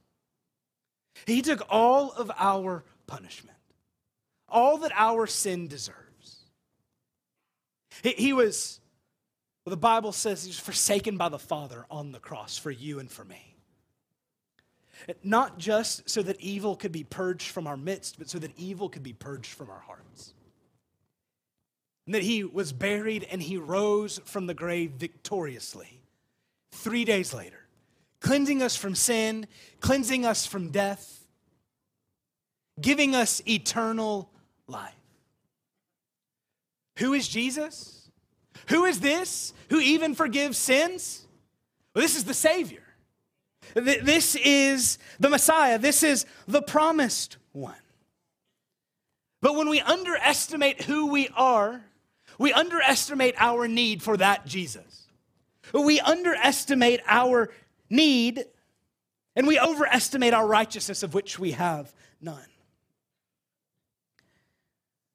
He 1.27 1.41
took 1.41 1.61
all 1.69 2.11
of 2.11 2.31
our 2.37 2.83
punishment, 3.07 3.57
all 4.49 4.79
that 4.79 4.91
our 4.95 5.27
sin 5.27 5.67
deserves. 5.67 6.45
He, 8.01 8.09
he 8.17 8.33
was, 8.33 8.79
well, 9.65 9.71
the 9.71 9.77
Bible 9.77 10.11
says 10.13 10.43
he 10.43 10.49
was 10.49 10.59
forsaken 10.59 11.15
by 11.15 11.29
the 11.29 11.39
Father 11.39 11.85
on 11.91 12.11
the 12.11 12.19
cross 12.19 12.57
for 12.57 12.71
you 12.71 12.99
and 12.99 13.09
for 13.09 13.23
me. 13.23 13.48
Not 15.23 15.57
just 15.57 16.09
so 16.09 16.21
that 16.23 16.39
evil 16.39 16.75
could 16.75 16.91
be 16.91 17.03
purged 17.03 17.49
from 17.49 17.67
our 17.67 17.77
midst, 17.77 18.17
but 18.17 18.29
so 18.29 18.39
that 18.39 18.51
evil 18.57 18.89
could 18.89 19.03
be 19.03 19.13
purged 19.13 19.53
from 19.53 19.69
our 19.69 19.79
hearts. 19.79 20.33
And 22.05 22.15
that 22.15 22.23
he 22.23 22.43
was 22.43 22.73
buried 22.73 23.27
and 23.29 23.41
he 23.41 23.57
rose 23.57 24.19
from 24.25 24.47
the 24.47 24.53
grave 24.53 24.91
victoriously 24.91 26.01
three 26.71 27.05
days 27.05 27.33
later, 27.33 27.65
cleansing 28.19 28.61
us 28.61 28.75
from 28.75 28.95
sin, 28.95 29.47
cleansing 29.79 30.25
us 30.25 30.45
from 30.45 30.69
death, 30.69 31.25
giving 32.81 33.15
us 33.15 33.41
eternal 33.47 34.29
life. 34.67 34.93
Who 36.97 37.13
is 37.13 37.27
Jesus? 37.27 38.09
Who 38.69 38.85
is 38.85 38.99
this 38.99 39.53
who 39.69 39.79
even 39.79 40.15
forgives 40.15 40.57
sins? 40.57 41.25
Well, 41.93 42.01
This 42.01 42.15
is 42.15 42.25
the 42.25 42.33
Savior. 42.33 42.83
This 43.73 44.35
is 44.35 44.97
the 45.19 45.29
Messiah. 45.29 45.77
This 45.77 46.03
is 46.03 46.25
the 46.47 46.61
promised 46.61 47.37
one. 47.51 47.75
But 49.41 49.55
when 49.55 49.69
we 49.69 49.79
underestimate 49.79 50.83
who 50.83 51.07
we 51.07 51.29
are, 51.35 51.81
we 52.37 52.53
underestimate 52.53 53.35
our 53.37 53.67
need 53.67 54.01
for 54.01 54.17
that 54.17 54.45
Jesus. 54.45 55.07
We 55.73 55.99
underestimate 55.99 57.01
our 57.07 57.49
need 57.89 58.45
and 59.35 59.47
we 59.47 59.59
overestimate 59.59 60.33
our 60.33 60.45
righteousness 60.45 61.03
of 61.03 61.13
which 61.13 61.39
we 61.39 61.51
have 61.51 61.93
none. 62.19 62.45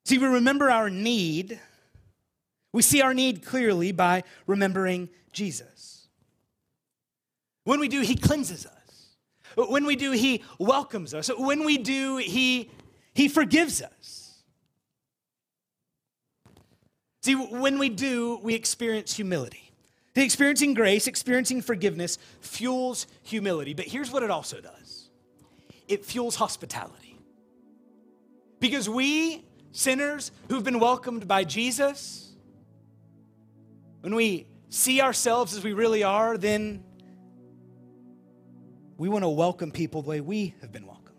See, 0.05 0.17
we 0.17 0.27
remember 0.27 0.69
our 0.69 0.89
need. 0.89 1.59
We 2.71 2.81
see 2.81 3.01
our 3.01 3.13
need 3.13 3.43
clearly 3.43 3.91
by 3.91 4.23
remembering 4.47 5.09
Jesus. 5.31 5.94
When 7.65 7.79
we 7.81 7.89
do, 7.89 8.01
He 8.01 8.15
cleanses 8.15 8.65
us. 8.65 9.67
When 9.69 9.85
we 9.85 9.97
do, 9.97 10.11
He 10.11 10.43
welcomes 10.57 11.13
us. 11.13 11.29
When 11.37 11.65
we 11.65 11.77
do, 11.77 12.17
He, 12.17 12.71
he 13.13 13.27
forgives 13.27 13.81
us. 13.81 14.43
See, 17.23 17.33
when 17.33 17.79
we 17.79 17.89
do, 17.89 18.39
we 18.43 18.53
experience 18.53 19.15
humility. 19.15 19.71
The 20.13 20.23
experiencing 20.23 20.75
grace, 20.75 21.07
experiencing 21.07 21.61
forgiveness 21.61 22.17
fuels 22.39 23.07
humility. 23.23 23.73
But 23.73 23.85
here's 23.85 24.11
what 24.11 24.23
it 24.23 24.31
also 24.31 24.61
does 24.61 25.09
it 25.87 26.05
fuels 26.05 26.35
hospitality. 26.35 27.19
Because 28.59 28.87
we, 28.87 29.43
sinners 29.71 30.31
who've 30.49 30.63
been 30.63 30.79
welcomed 30.79 31.27
by 31.27 31.43
Jesus, 31.43 32.31
when 34.01 34.15
we 34.15 34.47
see 34.69 35.01
ourselves 35.01 35.55
as 35.55 35.63
we 35.63 35.73
really 35.73 36.03
are, 36.03 36.37
then 36.37 36.83
we 38.97 39.09
want 39.09 39.23
to 39.23 39.29
welcome 39.29 39.71
people 39.71 40.01
the 40.01 40.09
way 40.09 40.21
we 40.21 40.55
have 40.61 40.71
been 40.71 40.85
welcomed. 40.85 41.17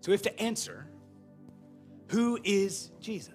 So 0.00 0.10
we 0.10 0.12
have 0.12 0.22
to 0.22 0.40
answer 0.40 0.86
who 2.08 2.38
is 2.44 2.90
Jesus? 3.00 3.32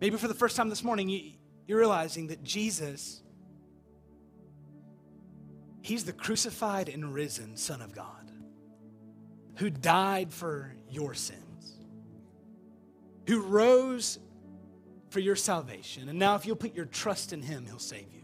Maybe 0.00 0.16
for 0.16 0.28
the 0.28 0.34
first 0.34 0.56
time 0.56 0.68
this 0.68 0.84
morning, 0.84 1.08
you, 1.08 1.32
you're 1.66 1.78
realizing 1.78 2.28
that 2.28 2.42
Jesus, 2.42 3.22
He's 5.82 6.04
the 6.04 6.12
crucified 6.12 6.88
and 6.88 7.14
risen 7.14 7.56
Son 7.56 7.80
of 7.82 7.94
God 7.94 8.30
who 9.56 9.68
died 9.68 10.32
for 10.32 10.74
your 10.88 11.12
sins, 11.12 11.76
who 13.26 13.40
rose 13.42 14.18
for 15.10 15.20
your 15.20 15.36
salvation. 15.36 16.08
And 16.08 16.18
now, 16.18 16.34
if 16.34 16.46
you'll 16.46 16.56
put 16.56 16.74
your 16.74 16.86
trust 16.86 17.32
in 17.34 17.42
Him, 17.42 17.66
He'll 17.66 17.78
save 17.78 18.12
you. 18.12 18.19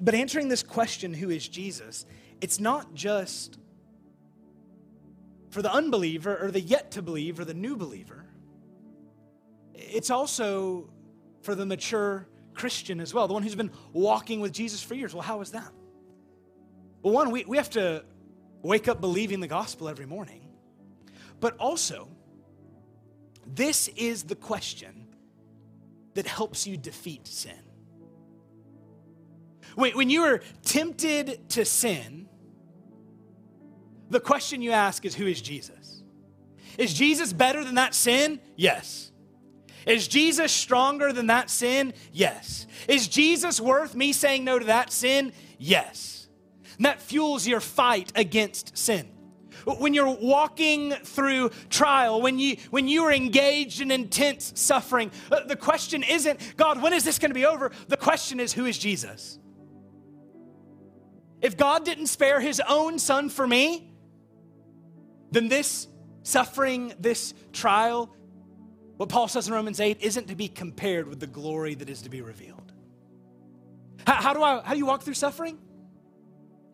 But 0.00 0.14
answering 0.14 0.48
this 0.48 0.62
question, 0.62 1.14
who 1.14 1.30
is 1.30 1.48
Jesus, 1.48 2.06
it's 2.40 2.60
not 2.60 2.94
just 2.94 3.58
for 5.50 5.62
the 5.62 5.72
unbeliever 5.72 6.36
or 6.36 6.50
the 6.50 6.60
yet 6.60 6.90
to 6.92 7.02
believe 7.02 7.40
or 7.40 7.44
the 7.44 7.54
new 7.54 7.76
believer. 7.76 8.26
It's 9.74 10.10
also 10.10 10.90
for 11.42 11.54
the 11.54 11.64
mature 11.64 12.26
Christian 12.52 13.00
as 13.00 13.14
well, 13.14 13.26
the 13.26 13.34
one 13.34 13.42
who's 13.42 13.54
been 13.54 13.70
walking 13.92 14.40
with 14.40 14.52
Jesus 14.52 14.82
for 14.82 14.94
years. 14.94 15.14
Well, 15.14 15.22
how 15.22 15.40
is 15.40 15.52
that? 15.52 15.72
Well, 17.02 17.14
one, 17.14 17.30
we, 17.30 17.44
we 17.44 17.56
have 17.56 17.70
to 17.70 18.04
wake 18.62 18.88
up 18.88 19.00
believing 19.00 19.40
the 19.40 19.46
gospel 19.46 19.88
every 19.88 20.06
morning. 20.06 20.48
But 21.40 21.56
also, 21.58 22.08
this 23.46 23.88
is 23.88 24.24
the 24.24 24.34
question 24.34 25.06
that 26.14 26.26
helps 26.26 26.66
you 26.66 26.76
defeat 26.76 27.26
sin. 27.26 27.65
When 29.76 30.08
you 30.08 30.24
are 30.24 30.40
tempted 30.62 31.50
to 31.50 31.64
sin, 31.66 32.28
the 34.08 34.20
question 34.20 34.62
you 34.62 34.72
ask 34.72 35.04
is 35.04 35.14
Who 35.14 35.26
is 35.26 35.40
Jesus? 35.40 36.02
Is 36.78 36.94
Jesus 36.94 37.32
better 37.32 37.62
than 37.62 37.74
that 37.76 37.94
sin? 37.94 38.40
Yes. 38.56 39.12
Is 39.86 40.08
Jesus 40.08 40.50
stronger 40.50 41.12
than 41.12 41.28
that 41.28 41.50
sin? 41.50 41.92
Yes. 42.12 42.66
Is 42.88 43.06
Jesus 43.06 43.60
worth 43.60 43.94
me 43.94 44.12
saying 44.12 44.44
no 44.44 44.58
to 44.58 44.64
that 44.66 44.92
sin? 44.92 45.32
Yes. 45.58 46.28
And 46.78 46.86
that 46.86 47.00
fuels 47.00 47.46
your 47.46 47.60
fight 47.60 48.12
against 48.16 48.76
sin. 48.76 49.08
When 49.64 49.94
you're 49.94 50.16
walking 50.20 50.92
through 50.92 51.50
trial, 51.70 52.22
when 52.22 52.38
you 52.38 52.56
when 52.70 52.88
you 52.88 53.04
are 53.04 53.12
engaged 53.12 53.80
in 53.80 53.90
intense 53.90 54.52
suffering, 54.54 55.10
uh, 55.30 55.44
the 55.44 55.56
question 55.56 56.02
isn't, 56.02 56.56
God, 56.56 56.80
when 56.80 56.92
is 56.92 57.04
this 57.04 57.18
going 57.18 57.30
to 57.30 57.34
be 57.34 57.46
over? 57.46 57.72
The 57.88 57.96
question 57.96 58.38
is, 58.38 58.52
who 58.52 58.64
is 58.64 58.78
Jesus? 58.78 59.38
If 61.40 61.56
God 61.56 61.84
didn't 61.84 62.06
spare 62.06 62.40
his 62.40 62.60
own 62.66 62.98
son 62.98 63.28
for 63.28 63.46
me, 63.46 63.92
then 65.30 65.48
this 65.48 65.86
suffering, 66.22 66.92
this 66.98 67.34
trial, 67.52 68.14
what 68.96 69.08
Paul 69.08 69.28
says 69.28 69.48
in 69.48 69.54
Romans 69.54 69.80
8 69.80 69.98
isn't 70.00 70.28
to 70.28 70.34
be 70.34 70.48
compared 70.48 71.08
with 71.08 71.20
the 71.20 71.26
glory 71.26 71.74
that 71.74 71.90
is 71.90 72.02
to 72.02 72.08
be 72.08 72.22
revealed. 72.22 72.72
How, 74.06 74.14
how 74.14 74.32
do, 74.32 74.42
I, 74.42 74.62
how 74.62 74.72
do 74.72 74.78
you 74.78 74.86
walk 74.86 75.02
through 75.02 75.14
suffering? 75.14 75.58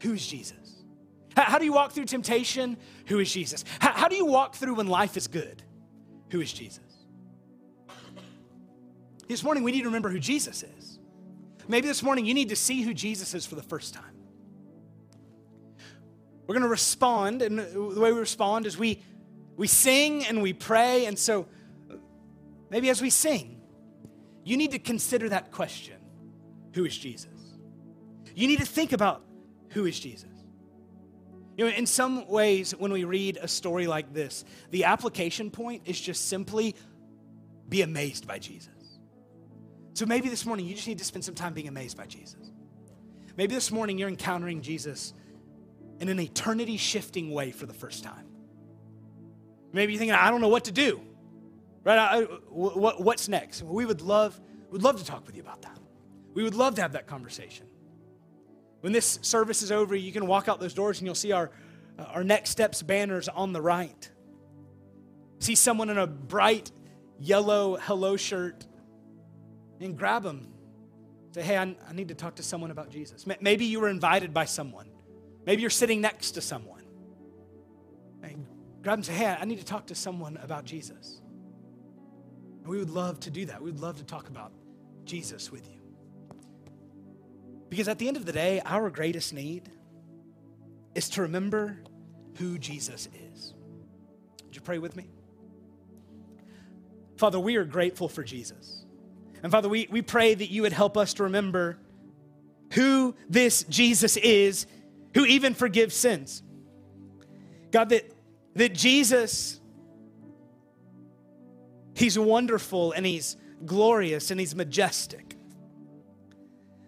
Who's 0.03 0.25
Jesus? 0.25 0.85
How, 1.37 1.45
how 1.45 1.59
do 1.59 1.65
you 1.65 1.73
walk 1.73 1.93
through 1.93 2.05
temptation? 2.05 2.77
Who 3.07 3.19
is 3.19 3.33
Jesus? 3.33 3.65
How, 3.81 3.93
how 3.93 4.09
do 4.09 4.17
you 4.17 4.27
walk 4.27 4.55
through 4.55 4.75
when 4.75 4.87
life 4.87 5.17
is 5.17 5.27
good? 5.27 5.63
Who 6.31 6.41
is 6.41 6.53
Jesus? 6.53 6.81
This 9.29 9.43
morning, 9.43 9.63
we 9.65 9.73
need 9.73 9.81
to 9.81 9.87
remember 9.87 10.11
who 10.11 10.21
Jesus 10.21 10.63
is. 10.63 10.99
Maybe 11.69 11.89
this 11.89 12.03
morning, 12.03 12.27
you 12.27 12.35
need 12.35 12.51
to 12.51 12.57
see 12.57 12.83
who 12.83 12.93
Jesus 12.93 13.35
is 13.35 13.47
for 13.47 13.55
the 13.55 13.63
first 13.63 13.95
time. 13.95 14.12
We're 16.47 16.55
going 16.55 16.63
to 16.63 16.69
respond, 16.69 17.43
and 17.43 17.59
the 17.59 18.01
way 18.01 18.13
we 18.13 18.19
respond 18.19 18.67
is 18.67 18.77
we, 18.77 19.03
we 19.57 19.67
sing 19.69 20.25
and 20.27 20.43
we 20.43 20.53
pray. 20.53 21.07
And 21.07 21.19
so, 21.19 21.47
Maybe 22.73 22.89
as 22.89 23.03
we 23.03 23.11
sing, 23.11 23.61
you 24.45 24.57
need 24.57 24.71
to 24.71 24.79
consider 24.79 25.29
that 25.29 25.53
question 25.53 25.97
Who 26.73 26.87
is 26.87 26.97
Jesus? 26.97 27.29
You 28.35 28.49
need 28.49 28.61
to 28.61 28.67
think 28.67 28.93
about 28.93 29.23
who 29.69 29.85
is 29.85 30.01
Jesus. 30.01 30.31
You 31.59 31.67
know, 31.67 31.71
in 31.71 31.85
some 31.85 32.27
ways, 32.29 32.73
when 32.73 32.91
we 32.91 33.05
read 33.05 33.39
a 33.43 33.47
story 33.47 33.87
like 33.87 34.15
this, 34.15 34.47
the 34.71 34.85
application 34.85 35.51
point 35.51 35.83
is 35.85 36.01
just 36.01 36.31
simply 36.31 36.75
be 37.69 37.83
amazed 37.83 38.27
by 38.27 38.39
Jesus. 38.39 38.71
So 39.93 40.07
maybe 40.07 40.31
this 40.31 40.47
morning 40.47 40.65
you 40.65 40.75
just 40.75 40.89
need 40.89 40.99
to 40.99 41.05
spend 41.05 41.27
some 41.27 41.35
time 41.35 41.53
being 41.53 41.69
amazed 41.69 41.99
by 41.99 42.07
Jesus. 42.07 42.53
Maybe 43.37 43.55
this 43.55 43.71
morning 43.71 43.99
you're 43.99 44.09
encountering 44.09 44.63
Jesus 44.63 45.13
in 46.01 46.09
an 46.09 46.21
eternity 46.21 46.77
shifting 46.77 47.31
way 47.31 47.53
for 47.53 47.67
the 47.67 47.75
first 47.75 48.03
time. 48.03 48.27
Maybe 49.73 49.93
you're 49.93 49.99
thinking, 49.99 50.15
I 50.15 50.31
don't 50.31 50.41
know 50.41 50.49
what 50.49 50.65
to 50.65 50.73
do. 50.73 51.01
Right? 51.85 51.99
I, 51.99 52.23
what, 52.51 53.03
what's 53.03 53.29
next? 53.29 53.63
We 53.63 53.87
would 53.87 54.03
love, 54.03 54.39
would 54.71 54.83
love 54.83 54.99
to 54.99 55.05
talk 55.05 55.27
with 55.27 55.37
you 55.37 55.43
about 55.43 55.63
that. 55.63 55.79
We 56.35 56.43
would 56.43 56.55
love 56.55 56.77
to 56.77 56.83
have 56.83 56.93
that 56.93 57.07
conversation. 57.07 57.67
When 58.81 58.93
this 58.93 59.19
service 59.23 59.63
is 59.63 59.73
over, 59.73 59.95
you 59.95 60.13
can 60.13 60.27
walk 60.27 60.49
out 60.49 60.61
those 60.61 60.75
doors 60.75 60.99
and 60.99 61.07
you'll 61.07 61.15
see 61.15 61.33
our, 61.33 61.51
uh, 61.99 62.03
our 62.05 62.25
next 62.25 62.51
steps 62.51 62.83
banners 62.83 63.29
on 63.29 63.53
the 63.53 63.61
right. 63.61 64.11
See 65.39 65.55
someone 65.55 65.91
in 65.91 65.99
a 65.99 66.07
bright 66.07 66.71
yellow 67.19 67.77
hello 67.77 68.17
shirt 68.17 68.67
and 69.81 69.97
grab 69.97 70.23
them. 70.23 70.53
Say, 71.33 71.43
hey, 71.43 71.59
I, 71.59 71.75
I 71.89 71.93
need 71.93 72.09
to 72.09 72.15
talk 72.15 72.37
to 72.37 72.43
someone 72.43 72.71
about 72.71 72.91
Jesus. 72.91 73.25
Maybe 73.41 73.65
you 73.65 73.81
were 73.81 73.89
invited 73.89 74.35
by 74.35 74.45
someone. 74.45 74.92
Maybe 75.45 75.63
you're 75.63 75.71
sitting 75.71 76.01
next 76.01 76.33
to 76.33 76.41
someone. 76.41 76.85
And 78.23 78.47
grab 78.83 78.99
and 78.99 79.07
say, 79.07 79.15
hey, 79.15 79.27
I 79.27 79.45
need 79.45 79.59
to 79.59 79.65
talk 79.65 79.89
to 79.89 79.95
someone 79.95 80.39
about 80.43 80.65
Jesus. 80.65 81.21
And 82.63 82.69
we 82.69 82.79
would 82.79 82.91
love 82.91 83.21
to 83.21 83.31
do 83.31 83.47
that. 83.47 83.61
We 83.61 83.71
would 83.71 83.81
love 83.81 83.99
to 83.99 84.05
talk 84.05 84.29
about 84.29 84.53
Jesus 85.05 85.51
with 85.51 85.69
you. 85.69 85.81
Because 87.69 87.89
at 87.89 87.99
the 87.99 88.07
end 88.07 88.17
of 88.17 88.27
the 88.27 88.33
day, 88.33 88.61
our 88.65 88.91
greatest 88.91 89.33
need 89.33 89.71
is 90.95 91.09
to 91.11 91.23
remember 91.23 91.79
who 92.37 92.59
Jesus 92.59 93.09
is. 93.33 93.55
Would 94.45 94.55
you 94.55 94.63
pray 94.63 94.79
with 94.79 94.95
me? 94.95 95.09
Father, 97.17 97.41
we 97.41 97.57
are 97.57 97.65
grateful 97.65 98.09
for 98.09 98.23
Jesus. 98.23 98.85
And 99.43 99.51
Father, 99.51 99.69
we, 99.69 99.89
we 99.91 100.03
pray 100.03 100.35
that 100.35 100.51
you 100.51 100.63
would 100.63 100.73
help 100.73 100.97
us 100.97 101.15
to 101.15 101.25
remember 101.25 101.79
who 102.73 103.15
this 103.29 103.65
Jesus 103.65 104.17
is, 104.17 104.67
who 105.15 105.25
even 105.25 105.55
forgives 105.55 105.95
sins. 105.95 106.43
God, 107.71 107.91
that, 107.91 108.11
that 108.55 108.75
Jesus 108.75 109.61
He's 111.95 112.19
wonderful 112.19 112.93
and 112.93 113.05
He's 113.05 113.37
glorious 113.65 114.31
and 114.31 114.41
He's 114.41 114.55
majestic. 114.55 115.37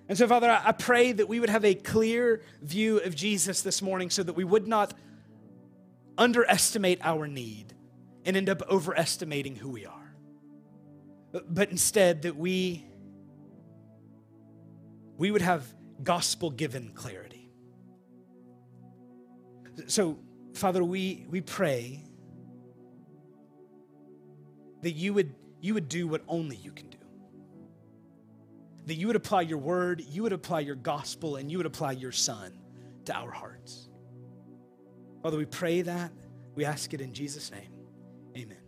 And 0.08 0.18
so, 0.18 0.28
Father, 0.28 0.50
I 0.50 0.72
pray 0.72 1.12
that 1.12 1.28
we 1.28 1.40
would 1.40 1.48
have 1.48 1.64
a 1.64 1.74
clear 1.74 2.42
view 2.60 2.98
of 2.98 3.14
Jesus 3.14 3.62
this 3.62 3.80
morning 3.80 4.10
so 4.10 4.22
that 4.22 4.34
we 4.34 4.44
would 4.44 4.66
not 4.68 4.92
underestimate 6.18 7.00
our 7.02 7.26
need 7.26 7.74
and 8.24 8.36
end 8.36 8.50
up 8.50 8.62
overestimating 8.68 9.56
who 9.56 9.70
we 9.70 9.86
are. 9.86 10.14
But 11.48 11.70
instead, 11.70 12.22
that 12.22 12.36
we 12.36 12.84
we 15.16 15.30
would 15.30 15.42
have 15.42 15.64
gospel 16.02 16.50
given 16.50 16.90
clarity. 16.92 17.23
So, 19.86 20.18
Father, 20.54 20.84
we, 20.84 21.26
we 21.28 21.40
pray 21.40 22.02
that 24.82 24.92
you 24.92 25.14
would, 25.14 25.34
you 25.60 25.74
would 25.74 25.88
do 25.88 26.06
what 26.06 26.22
only 26.28 26.56
you 26.56 26.70
can 26.70 26.88
do. 26.90 26.98
That 28.86 28.94
you 28.94 29.06
would 29.06 29.16
apply 29.16 29.42
your 29.42 29.58
word, 29.58 30.02
you 30.08 30.22
would 30.22 30.32
apply 30.32 30.60
your 30.60 30.74
gospel, 30.74 31.36
and 31.36 31.50
you 31.50 31.56
would 31.58 31.66
apply 31.66 31.92
your 31.92 32.12
son 32.12 32.52
to 33.06 33.14
our 33.14 33.30
hearts. 33.30 33.88
Father, 35.22 35.38
we 35.38 35.46
pray 35.46 35.82
that. 35.82 36.12
We 36.54 36.64
ask 36.64 36.92
it 36.92 37.00
in 37.00 37.12
Jesus' 37.12 37.50
name. 37.50 37.72
Amen. 38.36 38.63